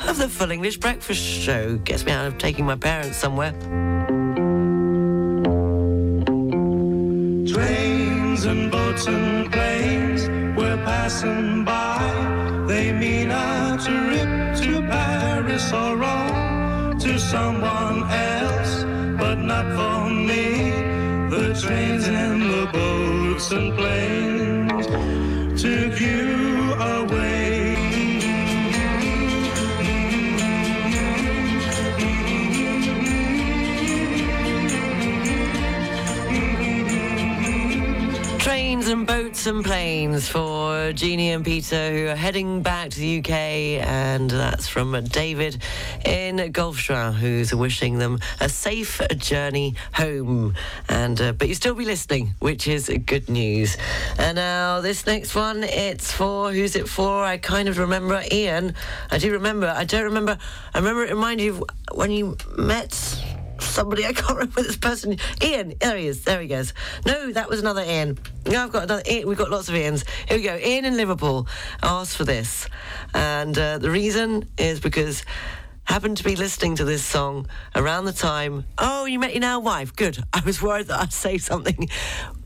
of 0.07 0.17
the 0.17 0.29
Full 0.29 0.51
English 0.51 0.77
Breakfast 0.77 1.23
Show. 1.23 1.77
Gets 1.77 2.05
me 2.05 2.11
out 2.11 2.27
of 2.27 2.37
taking 2.37 2.65
my 2.65 2.75
parents 2.75 3.17
somewhere. 3.17 3.51
Trains 7.51 8.45
and 8.45 8.71
boats 8.71 9.07
and 9.07 9.51
planes 9.51 10.27
we're 10.55 10.77
passing 10.85 11.65
by. 11.65 12.65
They 12.67 12.91
mean 12.91 13.31
a 13.31 13.75
trip 13.81 14.55
to 14.61 14.81
Paris 14.87 15.73
or 15.73 15.97
Rome 15.97 16.99
to 16.99 17.17
someone 17.17 18.03
else, 18.03 18.83
but 19.17 19.39
not 19.39 19.65
for 19.75 20.09
me. 20.09 20.88
The 21.29 21.53
trains 21.61 22.07
and 22.07 22.41
the 22.41 22.65
boats 22.73 23.51
and 23.51 23.77
planes 23.77 24.87
took 25.61 26.01
you 26.01 26.73
away. 26.73 27.38
And 38.89 39.05
boats 39.05 39.45
and 39.45 39.63
planes 39.63 40.27
for 40.27 40.91
Jeannie 40.93 41.29
and 41.29 41.45
Peter, 41.45 41.91
who 41.91 42.07
are 42.07 42.15
heading 42.15 42.63
back 42.63 42.89
to 42.89 42.99
the 42.99 43.19
UK, 43.19 43.29
and 43.29 44.31
that's 44.31 44.67
from 44.67 44.99
David 45.03 45.61
in 46.03 46.51
Golfe-Juan, 46.51 47.13
who's 47.13 47.53
wishing 47.53 47.99
them 47.99 48.17
a 48.39 48.49
safe 48.49 48.99
journey 49.17 49.75
home. 49.93 50.55
And 50.87 51.21
uh, 51.21 51.33
but 51.33 51.49
you'll 51.49 51.55
still 51.55 51.75
be 51.75 51.85
listening, 51.85 52.33
which 52.39 52.67
is 52.67 52.89
good 53.05 53.29
news. 53.29 53.77
And 54.17 54.37
now 54.37 54.81
this 54.81 55.05
next 55.05 55.35
one, 55.35 55.63
it's 55.63 56.11
for 56.11 56.51
who's 56.51 56.75
it 56.75 56.89
for? 56.89 57.23
I 57.23 57.37
kind 57.37 57.69
of 57.69 57.77
remember 57.77 58.23
Ian. 58.31 58.73
I 59.11 59.19
do 59.19 59.31
remember. 59.33 59.67
I 59.67 59.83
don't 59.83 60.05
remember. 60.05 60.39
I 60.73 60.79
remember 60.79 61.03
it 61.03 61.11
reminded 61.11 61.43
you 61.43 61.53
of 61.53 61.97
when 61.97 62.09
you 62.09 62.37
met 62.57 63.23
somebody. 63.63 64.05
I 64.05 64.13
can't 64.13 64.37
remember 64.37 64.61
this 64.61 64.77
person. 64.77 65.17
Ian, 65.41 65.73
there 65.79 65.97
he 65.97 66.07
is. 66.07 66.23
There 66.23 66.41
he 66.41 66.47
goes. 66.47 66.73
No, 67.05 67.31
that 67.31 67.49
was 67.49 67.59
another 67.59 67.83
Ian. 67.83 68.17
No, 68.45 68.63
I've 68.63 68.71
got 68.71 68.83
another. 68.83 69.03
Ian. 69.09 69.27
We've 69.27 69.37
got 69.37 69.49
lots 69.49 69.69
of 69.69 69.75
Ians. 69.75 70.03
Here 70.27 70.37
we 70.37 70.43
go. 70.43 70.57
Ian 70.57 70.85
in 70.85 70.97
Liverpool 70.97 71.47
asked 71.81 72.17
for 72.17 72.23
this, 72.23 72.67
and 73.13 73.57
uh, 73.57 73.77
the 73.77 73.91
reason 73.91 74.49
is 74.57 74.79
because 74.79 75.23
happened 75.83 76.17
to 76.17 76.23
be 76.23 76.35
listening 76.35 76.75
to 76.75 76.85
this 76.85 77.03
song 77.03 77.47
around 77.75 78.05
the 78.05 78.13
time. 78.13 78.63
Oh, 78.77 79.05
you 79.05 79.17
met 79.17 79.33
your 79.33 79.41
now 79.41 79.59
wife. 79.59 79.95
Good. 79.95 80.23
I 80.33 80.41
was 80.45 80.61
worried 80.61 80.87
that 80.87 80.99
I'd 80.99 81.13
say 81.13 81.37
something. 81.39 81.89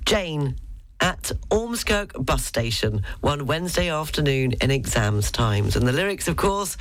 Jane 0.05 0.55
at 1.03 1.33
Ormskirk 1.49 2.25
bus 2.25 2.45
station 2.45 3.03
one 3.19 3.45
Wednesday 3.45 3.89
afternoon 3.89 4.53
in 4.61 4.71
exams 4.71 5.31
times. 5.31 5.75
And 5.75 5.85
the 5.85 5.91
lyrics, 5.91 6.29
of 6.29 6.37
course, 6.37 6.77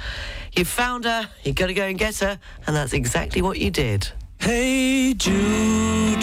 you 0.52 0.64
found 0.64 1.04
her, 1.04 1.28
You've 1.42 1.56
got 1.56 1.66
to 1.66 1.74
go 1.74 1.86
and 1.86 1.98
get 1.98 2.18
her, 2.18 2.38
and 2.64 2.76
that's 2.76 2.92
exactly 2.92 3.42
what 3.42 3.58
you 3.58 3.72
did. 3.72 4.08
Hey 4.44 5.14
Jude, 5.14 6.20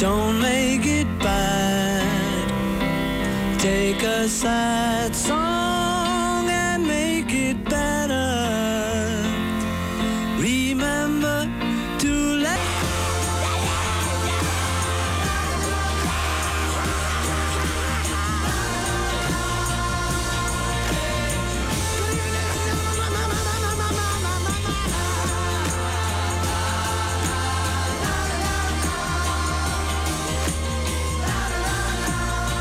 don't 0.00 0.40
make 0.40 0.84
it 0.84 1.06
bad. 1.20 2.48
Take 3.60 4.02
a 4.02 4.28
sad 4.28 5.14
song 5.14 5.73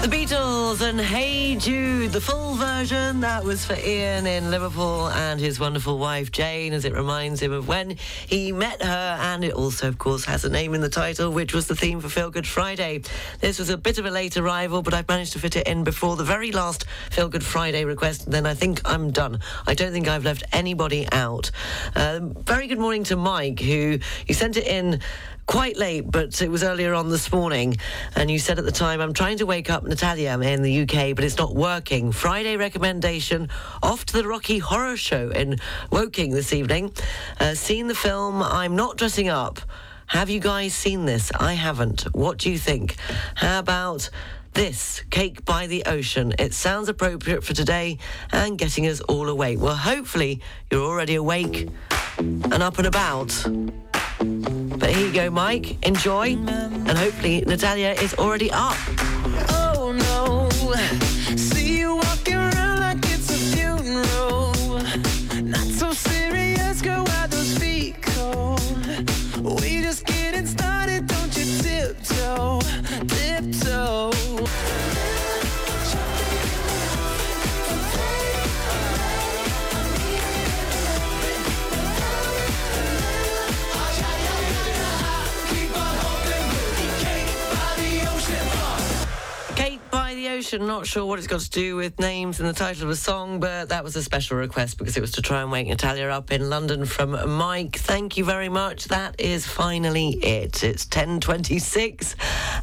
The 0.04 0.10
Beatles 0.10 0.82
and 0.82 1.00
Hey 1.00 1.56
Jude, 1.56 2.12
the 2.12 2.20
full 2.20 2.56
version. 2.56 3.22
That 3.22 3.46
was 3.46 3.64
for 3.64 3.78
Ian 3.78 4.28
in 4.28 4.52
Liverpool 4.52 5.08
and 5.08 5.40
his 5.40 5.62
wonderful 5.62 5.98
wife 5.98 6.30
Jane, 6.30 6.74
as 6.74 6.84
it 6.84 6.92
reminds 6.92 7.42
him 7.42 7.54
of 7.54 7.70
when 7.70 7.96
he 8.28 8.52
met 8.52 8.84
her. 8.84 9.18
And 9.22 9.46
it 9.46 9.54
also, 9.54 9.88
of 9.88 9.98
course, 9.98 10.26
has 10.26 10.44
a 10.44 10.50
name 10.50 10.74
in 10.74 10.82
the 10.82 10.90
title, 10.90 11.32
which 11.32 11.54
was 11.54 11.68
the 11.68 11.76
theme 11.78 12.02
for 12.02 12.10
Feel 12.10 12.32
Good 12.32 12.46
Friday. 12.46 13.04
This 13.40 13.60
was 13.60 13.70
a 13.70 13.78
bit 13.78 13.98
of 13.98 14.06
a 14.06 14.12
late 14.12 14.36
arrival, 14.36 14.82
but 14.82 14.94
I've 14.94 15.08
managed 15.08 15.32
to 15.34 15.40
fit 15.40 15.56
it 15.56 15.68
in 15.68 15.86
before 15.86 16.18
the 16.18 16.26
very 16.26 16.52
last 16.52 16.84
Feel 17.10 17.30
Good 17.30 17.46
Friday 17.46 17.86
request. 17.86 18.30
Then 18.30 18.46
I 18.46 18.56
think 18.56 18.82
I'm 18.84 19.10
done. 19.12 19.40
I 19.66 19.74
don't 19.74 19.94
think 19.94 20.10
I've 20.10 20.26
left 20.26 20.44
anybody 20.52 21.08
out. 21.14 21.50
Um, 21.96 22.34
very 22.44 22.68
good 22.68 22.78
morning 22.80 23.06
to 23.06 23.16
Mike, 23.16 23.62
who 23.62 24.00
you 24.28 24.34
sent 24.34 24.58
it 24.58 24.68
in 24.68 25.00
quite 25.46 25.78
late, 25.78 26.10
but 26.10 26.42
it 26.42 26.50
was 26.50 26.64
earlier 26.64 26.94
on 26.94 27.10
this 27.10 27.32
morning. 27.32 27.78
And 28.16 28.30
you 28.30 28.40
said 28.40 28.60
at 28.60 28.66
the 28.66 28.72
time, 28.72 29.02
I'm 29.02 29.14
trying 29.14 29.38
to 29.38 29.46
wake 29.46 29.70
up 29.70 29.84
Natalia 29.84 30.38
in 30.40 30.62
the 30.62 30.82
UK, 30.82 31.16
but 31.16 31.24
it's 31.24 31.38
not 31.38 31.56
working. 31.56 32.12
Friday 32.12 32.58
recommendation 32.58 33.50
off 33.82 34.06
to 34.06 34.14
the 34.14 34.28
Rocky 34.28 34.60
Horror 34.60 34.98
Show 34.98 35.30
in 35.30 35.58
Woking 35.92 36.32
this 36.32 36.54
evening. 36.54 36.94
Uh, 37.40 37.54
seen 37.56 37.88
the 37.88 37.96
film 37.96 38.42
I'm 38.42 38.76
Not 38.76 38.98
Dressing 38.98 39.30
Up. 39.30 39.60
Have 40.08 40.30
you 40.30 40.40
guys 40.40 40.74
seen 40.74 41.06
this? 41.06 41.32
I 41.40 41.54
haven't. 41.54 42.02
What 42.14 42.38
do 42.38 42.52
you 42.52 42.58
think? 42.58 42.96
How 43.36 43.60
about 43.60 44.10
this 44.54 45.02
cake 45.10 45.44
by 45.46 45.68
the 45.68 45.84
ocean? 45.86 46.34
It 46.38 46.54
sounds 46.54 46.90
appropriate 46.90 47.44
for 47.44 47.54
today 47.54 47.98
and 48.32 48.58
getting 48.58 48.86
us 48.88 49.02
all 49.02 49.30
awake. 49.30 49.60
Well, 49.60 49.76
hopefully 49.76 50.42
you're 50.72 50.84
already 50.84 51.16
awake 51.16 51.68
and 52.18 52.62
up 52.62 52.78
and 52.78 52.88
about. 52.88 53.46
But 54.20 54.90
here 54.90 55.08
you 55.08 55.14
go, 55.14 55.30
Mike. 55.30 55.86
Enjoy. 55.86 56.36
And 56.36 56.98
hopefully 56.98 57.42
Natalia 57.46 57.92
is 57.92 58.14
already 58.16 58.52
up. 58.52 58.78
Oh 59.50 59.94
no, 59.96 60.50
Ocean, 90.34 90.66
not 90.66 90.88
sure 90.88 91.06
what 91.06 91.20
it's 91.20 91.28
got 91.28 91.42
to 91.42 91.50
do 91.52 91.76
with 91.76 92.00
names 92.00 92.40
and 92.40 92.50
the 92.50 92.54
title 92.54 92.86
of 92.86 92.90
a 92.90 92.96
song, 92.96 93.40
but 93.40 93.70
that 93.70 93.84
was 93.84 93.96
a 93.96 94.02
special 94.02 94.36
request 94.36 94.80
because 94.80 94.98
it 94.98 95.00
was 95.00 95.12
to 95.12 95.22
try 95.22 95.44
and 95.44 95.52
wake 95.52 95.68
Natalia 95.68 96.08
up 96.08 96.32
in 96.32 96.50
London 96.50 96.86
from 96.86 97.12
Mike. 97.38 97.76
Thank 97.76 98.18
you 98.18 98.26
very 98.26 98.50
much. 98.50 98.86
That 98.86 99.22
is 99.22 99.46
finally 99.46 100.10
it. 100.24 100.64
It's 100.64 100.88
10.26 100.88 102.16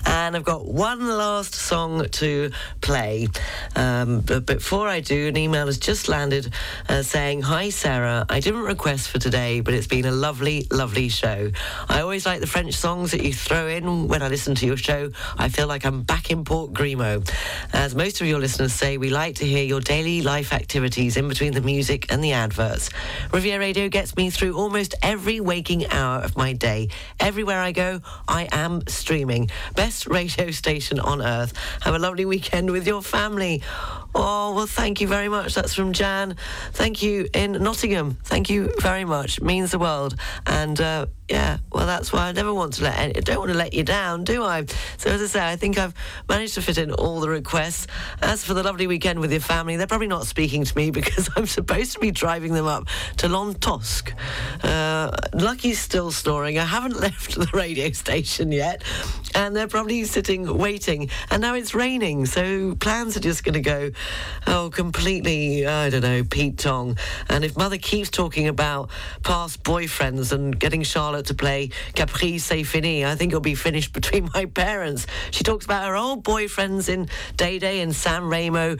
and 0.05 0.35
I've 0.35 0.45
got 0.45 0.67
one 0.67 1.07
last 1.07 1.55
song 1.55 2.09
to 2.09 2.51
play. 2.81 3.29
Um, 3.77 4.23
but 4.23 4.47
before 4.47 4.89
I 4.89 4.99
do, 4.99 5.29
an 5.29 5.37
email 5.37 5.67
has 5.67 5.79
just 5.79 6.09
landed 6.09 6.53
uh, 6.89 7.03
saying, 7.03 7.43
Hi 7.43 7.71
Sarah, 7.71 8.27
I 8.29 8.41
didn't 8.41 8.63
request 8.63 9.11
for 9.11 9.21
today, 9.21 9.61
but 9.61 9.75
it's 9.75 9.87
been 9.87 10.07
a 10.07 10.13
lovely, 10.13 10.67
lovely 10.73 11.09
show. 11.09 11.53
I 11.89 12.01
always 12.01 12.27
like 12.27 12.41
the 12.41 12.49
French 12.49 12.75
songs 12.75 13.13
that 13.13 13.23
you 13.23 13.33
throw 13.33 13.69
in 13.69 14.09
when 14.09 14.23
I 14.23 14.29
listen 14.29 14.57
to 14.57 14.67
your 14.67 14.77
show. 14.77 15.13
I 15.39 15.49
feel 15.49 15.69
like 15.69 15.85
I'm 15.85 16.03
back 16.03 16.33
in 16.33 16.45
Port 16.45 16.73
Grimaud. 16.73 17.31
As 17.73 17.95
most 17.95 18.21
of 18.21 18.27
your 18.27 18.39
listeners 18.39 18.73
say, 18.73 18.99
we 18.99 19.11
like 19.11 19.37
to 19.37 19.47
hear 19.47 19.65
your 19.65 19.81
daily 19.81 20.23
life 20.23 20.53
activities 20.53 21.17
in 21.17 21.29
between 21.29 21.53
the 21.53 21.61
music 21.61 22.11
and 22.13 22.23
the 22.23 22.33
adverts. 22.33 22.91
Riviera 23.33 23.61
Radio 23.61 23.89
gets 23.89 24.17
me 24.17 24.31
through 24.31 24.57
almost 24.57 24.95
every 25.03 25.41
waking 25.41 25.87
hour 25.91 26.21
of 26.21 26.37
my 26.37 26.53
day. 26.53 26.89
Everywhere 27.19 27.61
I 27.61 27.73
go, 27.73 28.01
I 28.29 28.49
am 28.53 28.87
streaming. 28.87 29.51
Best 29.75 30.07
radio 30.07 30.51
station 30.63 31.01
on 31.01 31.23
earth. 31.23 31.53
Have 31.83 31.95
a 31.95 31.99
lovely 31.99 32.25
weekend 32.25 32.71
with 32.71 32.87
your 32.87 33.03
family. 33.03 33.63
Oh, 34.15 34.55
well, 34.55 34.67
thank 34.67 35.01
you 35.01 35.07
very 35.07 35.29
much. 35.29 35.55
That's 35.55 35.75
from 35.75 35.93
Jan. 35.93 36.37
Thank 36.73 37.03
you 37.03 37.29
in 37.33 37.53
Nottingham. 37.53 38.19
Thank 38.25 38.51
you 38.51 38.73
very 38.81 39.05
much. 39.05 39.41
Means 39.41 39.71
the 39.71 39.79
world. 39.79 40.17
And 40.47 40.81
uh, 40.81 41.07
yeah, 41.31 41.59
well, 41.73 41.87
that's 41.87 42.13
why 42.13 42.27
I 42.27 42.33
never 42.33 42.53
want 42.53 42.73
to 42.75 42.85
let. 42.85 42.99
Any, 42.99 43.13
don't 43.13 43.39
want 43.39 43.53
to 43.53 43.57
let 43.57 43.73
you 43.73 43.85
down, 43.85 44.25
do 44.25 44.43
I? 44.43 44.65
So 44.97 45.11
as 45.11 45.23
I 45.23 45.27
say, 45.27 45.49
I 45.49 45.55
think 45.55 45.79
I've 45.79 45.95
managed 46.29 46.55
to 46.55 46.63
fit 46.63 46.77
in 46.77 46.91
all 46.93 47.21
the 47.21 47.29
requests. 47.29 47.87
As 48.21 48.45
for 48.45 48.53
the 48.53 48.65
lovely 48.65 48.89
weekend 48.89 49.21
with 49.21 49.31
your 49.31 49.41
family, 49.41 49.77
they're 49.77 49.87
probably 49.87 50.09
not 50.09 50.27
speaking 50.27 50.65
to 50.65 50.77
me 50.77 50.91
because 51.01 51.31
I'm 51.37 51.47
supposed 51.47 51.93
to 51.93 52.01
be 52.01 52.11
driving 52.11 52.53
them 52.53 52.67
up 52.67 52.89
to 53.19 53.29
Lantosque. 53.29 54.13
Uh, 54.65 55.13
Lucky's 55.33 55.79
still 55.79 56.11
snoring. 56.11 56.59
I 56.59 56.65
haven't 56.65 56.99
left 57.01 57.37
the 57.37 57.49
radio 57.55 57.93
station 57.93 58.51
yet, 58.51 58.83
and 59.37 59.55
they're 59.55 59.69
probably 59.69 60.03
sitting 60.05 60.59
waiting. 60.59 61.11
And 61.31 61.43
now 61.43 61.55
it's 61.55 61.77
raining, 61.77 62.27
so 62.27 62.75
plans 62.75 63.17
are 63.17 63.21
just 63.21 63.45
going 63.45 63.55
to 63.55 63.61
go, 63.61 63.93
oh, 64.47 64.71
completely. 64.73 65.67
I 65.67 65.91
don't 65.91 66.03
know, 66.03 66.25
Pete 66.25 66.59
Tong. 66.59 66.99
And 67.29 67.45
if 67.45 67.57
Mother 67.57 67.79
keeps 67.79 68.11
talking 68.11 68.49
about 68.49 68.91
past 69.23 69.63
boyfriends 69.63 70.33
and 70.33 70.59
getting 70.59 70.83
Charlotte 70.83 71.27
to 71.27 71.35
play 71.35 71.71
Capri 71.95 72.39
C'est 72.39 72.63
Fini, 72.63 73.05
I 73.05 73.15
think 73.15 73.33
it'll 73.33 73.41
be 73.41 73.55
finished 73.55 73.93
between 74.01 74.31
my 74.35 74.47
parents. 74.47 75.07
She 75.31 75.45
talks 75.45 75.65
about 75.65 75.87
her 75.87 75.97
old 75.97 76.25
boyfriends 76.25 76.89
in 76.89 77.09
Day 77.37 77.59
Day 77.59 77.81
and 77.81 77.95
San 77.95 78.25
Remo 78.25 78.77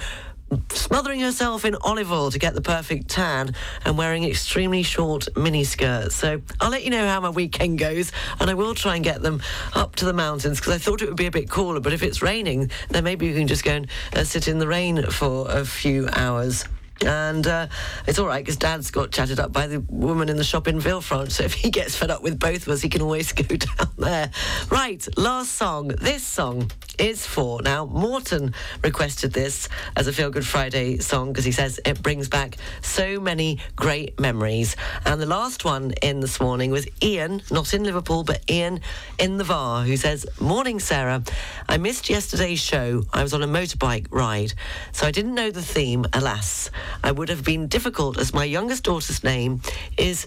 smothering 0.71 1.21
herself 1.21 1.65
in 1.65 1.77
olive 1.77 2.11
oil 2.13 2.31
to 2.31 2.39
get 2.39 2.55
the 2.55 2.61
perfect 2.61 3.09
tan 3.09 3.55
and 3.85 3.97
wearing 3.97 4.25
extremely 4.25 4.83
short 4.83 5.29
mini 5.37 5.65
skirts. 5.65 6.15
So 6.15 6.43
I'll 6.61 6.71
let 6.71 6.85
you 6.85 6.91
know 6.91 7.07
how 7.07 7.21
my 7.21 7.31
weekend 7.31 7.79
goes 7.79 8.13
and 8.41 8.51
I 8.51 8.55
will 8.55 8.75
try 8.75 8.97
and 8.97 9.05
get 9.05 9.23
them 9.23 9.43
up 9.75 9.97
to 9.97 10.05
the 10.05 10.13
mountains 10.13 10.59
because 10.59 10.75
I 10.75 10.79
thought 10.79 11.03
it 11.03 11.07
would 11.07 11.17
be 11.17 11.27
a 11.27 11.31
bit 11.31 11.51
cooler. 11.51 11.81
But 11.81 11.93
if 11.93 12.03
it's 12.03 12.23
raining, 12.23 12.71
then 12.89 13.05
maybe 13.05 13.27
you 13.27 13.35
can 13.35 13.47
just 13.47 13.65
go 13.65 13.73
and 13.73 13.89
uh, 14.15 14.25
sit 14.25 14.49
in 14.49 14.59
the 14.59 14.67
rain 14.67 15.03
for 15.11 15.51
a 15.51 15.65
few 15.65 16.09
hours. 16.13 16.65
And 17.05 17.47
uh, 17.47 17.69
it's 18.07 18.19
all 18.19 18.27
right 18.27 18.45
because 18.45 18.57
Dad's 18.57 18.91
got 18.91 19.11
chatted 19.11 19.41
up 19.41 19.53
by 19.53 19.67
the 19.67 19.81
woman 19.89 20.29
in 20.29 20.37
the 20.37 20.45
shop 20.45 20.69
in 20.69 20.79
Villefranche. 20.79 21.33
So 21.33 21.45
if 21.45 21.55
he 21.55 21.71
gets 21.71 21.97
fed 21.97 22.11
up 22.11 22.23
with 22.23 22.39
both 22.39 22.63
of 22.63 22.69
us, 22.69 22.83
he 22.83 22.89
can 22.89 23.03
always 23.03 23.33
go 23.33 23.57
down 23.57 23.89
there. 23.99 24.31
Right, 24.71 25.07
last 25.17 25.53
song. 25.53 25.89
This 25.89 26.23
song 26.23 26.71
is 26.99 27.27
for 27.27 27.63
now. 27.63 27.87
Morton 27.87 28.55
requested 28.83 29.33
this 29.33 29.69
as 29.97 30.07
a 30.07 30.13
Feel 30.13 30.31
Good 30.31 30.47
Friday 30.47 30.99
song 30.99 31.29
because 31.33 31.45
he 31.45 31.53
says 31.53 31.81
it 31.85 32.03
brings 32.03 32.29
back 32.29 32.57
so 32.83 33.19
many 33.19 33.59
great 33.77 34.21
memories. 34.21 34.77
And 35.07 35.21
the 35.21 35.27
last 35.27 35.65
one 35.65 35.93
in 36.03 36.21
this 36.21 36.41
morning 36.41 36.71
was 36.71 36.87
Ian, 37.03 37.43
not 37.51 37.73
in 37.73 37.85
Liverpool, 37.85 38.25
but 38.25 38.43
Ian 38.51 38.81
in 39.19 39.39
the 39.39 39.45
VAR, 39.45 39.85
who 39.85 39.97
says, 39.97 40.27
"Morning, 40.39 40.81
Sarah. 40.81 41.23
I 41.69 41.79
missed 41.79 42.11
yesterday's 42.11 42.61
show. 42.61 43.05
I 43.13 43.23
was 43.23 43.33
on 43.33 43.43
a 43.43 43.49
motorbike 43.49 44.07
ride, 44.11 44.53
so 44.93 45.07
I 45.07 45.11
didn't 45.11 45.35
know 45.35 45.51
the 45.51 45.63
theme. 45.63 46.05
Alas." 46.13 46.71
I 47.03 47.13
would 47.13 47.29
have 47.29 47.45
been 47.45 47.67
difficult 47.67 48.19
as 48.19 48.35
my 48.35 48.45
youngest 48.45 48.85
daughter's 48.85 49.25
name 49.25 49.61
is 49.97 50.27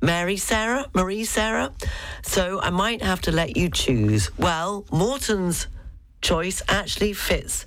Mary 0.00 0.36
Sarah, 0.36 0.86
Marie 0.94 1.24
Sarah. 1.24 1.72
So 2.22 2.60
I 2.60 2.70
might 2.70 3.02
have 3.02 3.20
to 3.22 3.32
let 3.32 3.56
you 3.56 3.68
choose. 3.68 4.36
Well, 4.38 4.84
Morton's 4.90 5.66
choice 6.20 6.62
actually 6.68 7.12
fits 7.12 7.66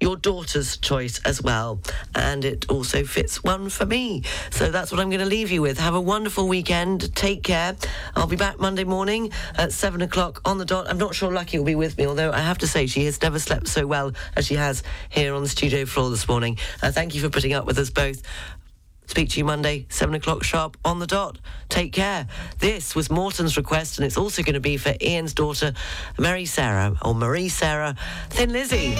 your 0.00 0.16
daughter's 0.16 0.76
choice 0.76 1.20
as 1.24 1.42
well. 1.42 1.80
And 2.14 2.44
it 2.44 2.68
also 2.68 3.04
fits 3.04 3.42
one 3.42 3.70
for 3.70 3.86
me. 3.86 4.22
So 4.50 4.70
that's 4.70 4.92
what 4.92 5.00
I'm 5.00 5.08
going 5.08 5.20
to 5.20 5.26
leave 5.26 5.50
you 5.50 5.62
with. 5.62 5.78
Have 5.78 5.94
a 5.94 6.00
wonderful 6.00 6.48
weekend. 6.48 7.14
Take 7.14 7.42
care. 7.42 7.76
I'll 8.14 8.26
be 8.26 8.36
back 8.36 8.60
Monday 8.60 8.84
morning 8.84 9.32
at 9.56 9.72
seven 9.72 10.02
o'clock 10.02 10.40
on 10.44 10.58
the 10.58 10.64
dot. 10.64 10.88
I'm 10.88 10.98
not 10.98 11.14
sure 11.14 11.32
Lucky 11.32 11.58
will 11.58 11.66
be 11.66 11.74
with 11.74 11.96
me, 11.96 12.06
although 12.06 12.30
I 12.30 12.40
have 12.40 12.58
to 12.58 12.66
say 12.66 12.86
she 12.86 13.04
has 13.06 13.20
never 13.22 13.38
slept 13.38 13.68
so 13.68 13.86
well 13.86 14.12
as 14.36 14.46
she 14.46 14.54
has 14.54 14.82
here 15.08 15.34
on 15.34 15.42
the 15.42 15.48
studio 15.48 15.86
floor 15.86 16.10
this 16.10 16.28
morning. 16.28 16.58
Uh, 16.82 16.92
thank 16.92 17.14
you 17.14 17.20
for 17.20 17.30
putting 17.30 17.54
up 17.54 17.64
with 17.66 17.78
us 17.78 17.90
both. 17.90 18.22
Speak 19.06 19.30
to 19.30 19.38
you 19.38 19.44
Monday, 19.44 19.86
7 19.88 20.14
o'clock 20.14 20.42
sharp 20.42 20.76
on 20.84 20.98
the 20.98 21.06
dot. 21.06 21.38
Take 21.68 21.92
care. 21.92 22.26
This 22.58 22.94
was 22.94 23.10
Morton's 23.10 23.56
request, 23.56 23.98
and 23.98 24.06
it's 24.06 24.16
also 24.16 24.42
going 24.42 24.54
to 24.54 24.60
be 24.60 24.76
for 24.76 24.94
Ian's 25.00 25.32
daughter, 25.32 25.72
Mary 26.18 26.44
Sarah, 26.44 26.96
or 27.02 27.14
Marie 27.14 27.48
Sarah, 27.48 27.94
Thin 28.30 28.52
Lizzy, 28.52 28.94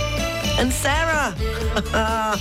and 0.58 0.72
Sarah. 0.72 1.34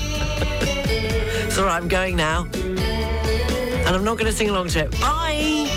it's 1.45 1.57
all 1.57 1.65
right, 1.65 1.77
I'm 1.77 1.87
going 1.87 2.15
now. 2.15 2.47
And 2.53 3.95
I'm 3.95 4.03
not 4.03 4.17
going 4.17 4.31
to 4.31 4.33
sing 4.33 4.49
along 4.49 4.69
to 4.69 4.85
it. 4.85 4.91
Bye. 4.99 5.74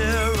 My 0.00 0.39